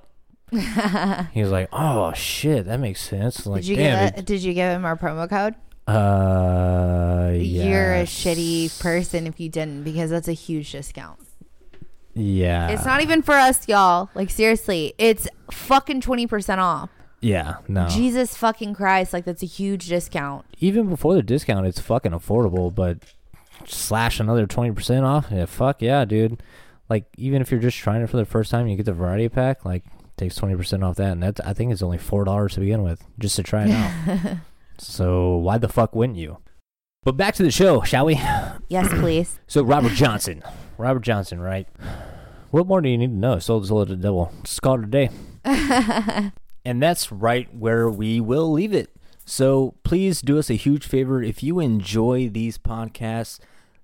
he 1.32 1.42
was 1.42 1.50
like, 1.50 1.68
"Oh 1.72 2.12
shit, 2.14 2.64
that 2.66 2.80
makes 2.80 3.02
sense." 3.02 3.44
I'm 3.44 3.52
like, 3.52 3.62
did 3.62 3.68
you 3.68 3.76
damn 3.76 4.08
give 4.08 4.18
it, 4.18 4.26
Did 4.26 4.42
you 4.42 4.54
give 4.54 4.70
him 4.72 4.84
our 4.84 4.96
promo 4.96 5.28
code? 5.28 5.54
Uh, 5.86 7.32
You're 7.32 7.94
a 7.94 8.00
yes. 8.00 8.24
shitty 8.24 8.80
person 8.80 9.26
if 9.26 9.38
you 9.38 9.48
didn't, 9.48 9.82
because 9.82 10.10
that's 10.10 10.28
a 10.28 10.32
huge 10.32 10.72
discount. 10.72 11.18
Yeah. 12.14 12.68
It's 12.68 12.84
not 12.84 13.02
even 13.02 13.22
for 13.22 13.34
us, 13.34 13.68
y'all. 13.68 14.08
Like 14.14 14.30
seriously, 14.30 14.94
it's 14.96 15.28
fucking 15.50 16.00
twenty 16.00 16.26
percent 16.26 16.60
off. 16.60 16.90
Yeah. 17.20 17.56
No. 17.68 17.88
Jesus 17.88 18.36
fucking 18.36 18.74
Christ! 18.74 19.12
Like 19.12 19.24
that's 19.24 19.42
a 19.42 19.46
huge 19.46 19.88
discount. 19.88 20.46
Even 20.60 20.88
before 20.88 21.14
the 21.14 21.22
discount, 21.22 21.66
it's 21.66 21.80
fucking 21.80 22.12
affordable. 22.12 22.74
But 22.74 22.98
slash 23.66 24.20
another 24.20 24.46
20% 24.46 25.02
off. 25.02 25.26
Yeah, 25.30 25.46
fuck 25.46 25.82
yeah, 25.82 26.04
dude. 26.04 26.42
Like 26.90 27.06
even 27.16 27.40
if 27.40 27.50
you're 27.50 27.60
just 27.60 27.78
trying 27.78 28.02
it 28.02 28.10
for 28.10 28.16
the 28.16 28.24
first 28.26 28.50
time, 28.50 28.66
you 28.66 28.76
get 28.76 28.84
the 28.86 28.92
variety 28.92 29.28
pack, 29.28 29.64
like 29.64 29.84
takes 30.16 30.38
20% 30.38 30.84
off 30.84 30.96
that 30.96 31.12
and 31.12 31.22
that 31.22 31.40
I 31.46 31.54
think 31.54 31.72
it's 31.72 31.82
only 31.82 31.96
$4 31.96 32.50
to 32.52 32.60
begin 32.60 32.82
with 32.82 33.02
just 33.18 33.36
to 33.36 33.42
try 33.42 33.66
it 33.66 33.70
out. 33.70 34.36
so 34.78 35.36
why 35.36 35.56
the 35.56 35.68
fuck 35.68 35.94
wouldn't 35.94 36.18
you? 36.18 36.38
But 37.02 37.16
back 37.16 37.34
to 37.36 37.42
the 37.42 37.50
show, 37.50 37.80
shall 37.82 38.04
we? 38.04 38.16
Yes, 38.68 38.88
please. 38.90 39.38
So 39.46 39.62
Robert 39.62 39.92
Johnson. 39.92 40.42
Robert 40.76 41.00
Johnson, 41.02 41.40
right? 41.40 41.66
What 42.50 42.66
more 42.66 42.80
do 42.80 42.88
you 42.88 42.98
need 42.98 43.06
to 43.06 43.16
know? 43.16 43.38
Sold 43.38 43.66
sold 43.66 43.88
to 43.88 43.96
the 43.96 44.02
devil. 44.02 44.32
Just 44.42 44.60
call 44.60 44.80
it 44.80 44.84
a 44.84 44.86
day. 44.86 45.10
and 46.64 46.82
that's 46.82 47.12
right 47.12 47.54
where 47.54 47.88
we 47.88 48.20
will 48.20 48.50
leave 48.50 48.74
it. 48.74 48.90
So 49.24 49.76
please 49.84 50.20
do 50.20 50.38
us 50.38 50.50
a 50.50 50.54
huge 50.54 50.86
favor. 50.86 51.22
If 51.22 51.42
you 51.42 51.60
enjoy 51.60 52.28
these 52.28 52.58
podcasts, 52.58 53.38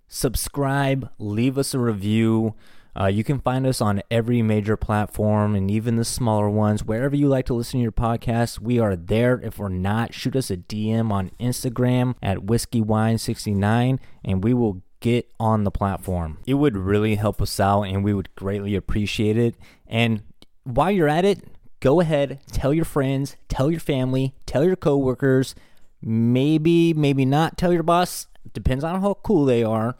subscribe, 0.08 1.08
leave 1.18 1.56
us 1.56 1.72
a 1.72 1.78
review. 1.78 2.54
Uh, 2.98 3.06
you 3.06 3.22
can 3.22 3.38
find 3.40 3.66
us 3.66 3.80
on 3.80 4.02
every 4.10 4.40
major 4.40 4.76
platform 4.76 5.54
and 5.54 5.70
even 5.70 5.96
the 5.96 6.04
smaller 6.04 6.48
ones. 6.48 6.82
Wherever 6.82 7.14
you 7.14 7.28
like 7.28 7.44
to 7.46 7.54
listen 7.54 7.80
to 7.80 7.82
your 7.82 7.92
podcast, 7.92 8.58
we 8.58 8.78
are 8.78 8.96
there. 8.96 9.38
If 9.42 9.58
we're 9.58 9.68
not, 9.68 10.14
shoot 10.14 10.34
us 10.34 10.50
a 10.50 10.56
DM 10.56 11.10
on 11.12 11.30
Instagram 11.38 12.14
at 12.22 12.44
whiskey-wine69 12.44 13.98
and 14.24 14.42
we 14.42 14.54
will 14.54 14.82
get 15.00 15.30
on 15.38 15.64
the 15.64 15.70
platform. 15.70 16.38
It 16.46 16.54
would 16.54 16.76
really 16.76 17.16
help 17.16 17.42
us 17.42 17.60
out 17.60 17.82
and 17.82 18.02
we 18.02 18.14
would 18.14 18.34
greatly 18.34 18.74
appreciate 18.74 19.36
it. 19.36 19.56
And 19.86 20.22
while 20.64 20.90
you're 20.90 21.08
at 21.08 21.26
it, 21.26 21.44
go 21.80 22.00
ahead, 22.00 22.40
tell 22.50 22.72
your 22.72 22.86
friends, 22.86 23.36
tell 23.48 23.70
your 23.70 23.80
family, 23.80 24.34
tell 24.46 24.64
your 24.64 24.76
coworkers, 24.76 25.54
maybe, 26.00 26.94
maybe 26.94 27.26
not 27.26 27.58
tell 27.58 27.72
your 27.74 27.82
boss. 27.82 28.26
Depends 28.54 28.84
on 28.84 29.02
how 29.02 29.18
cool 29.22 29.44
they 29.44 29.62
are. 29.62 29.96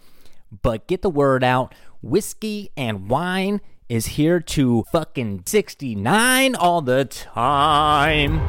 But 0.62 0.86
get 0.86 1.03
the 1.03 1.11
word 1.11 1.44
out. 1.44 1.74
Whiskey 2.07 2.70
and 2.76 3.09
wine 3.09 3.61
is 3.88 4.07
here 4.07 4.38
to 4.40 4.84
fucking 4.92 5.42
69 5.46 6.54
all 6.54 6.80
the 6.80 7.04
time. 7.04 8.40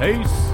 Peace. 0.00 0.52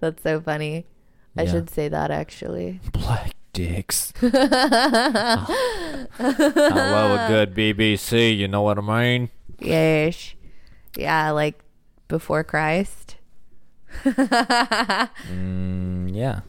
That's 0.00 0.22
so 0.22 0.40
funny. 0.40 0.86
I 1.36 1.42
Yeah. 1.44 1.50
should 1.50 1.70
say 1.70 1.88
that 1.88 2.10
actually. 2.10 2.80
Black 2.92 3.33
dicks. 3.54 4.12
How 4.20 4.30
well 6.18 7.14
a 7.14 7.26
good 7.28 7.54
BBC, 7.54 8.36
you 8.36 8.48
know 8.48 8.60
what 8.60 8.76
I 8.78 8.82
mean? 8.82 9.30
Yes. 9.58 10.34
Yeah, 10.96 11.30
like 11.30 11.58
before 12.08 12.44
Christ. 12.44 13.16
Mm, 14.04 16.14
yeah. 16.14 16.40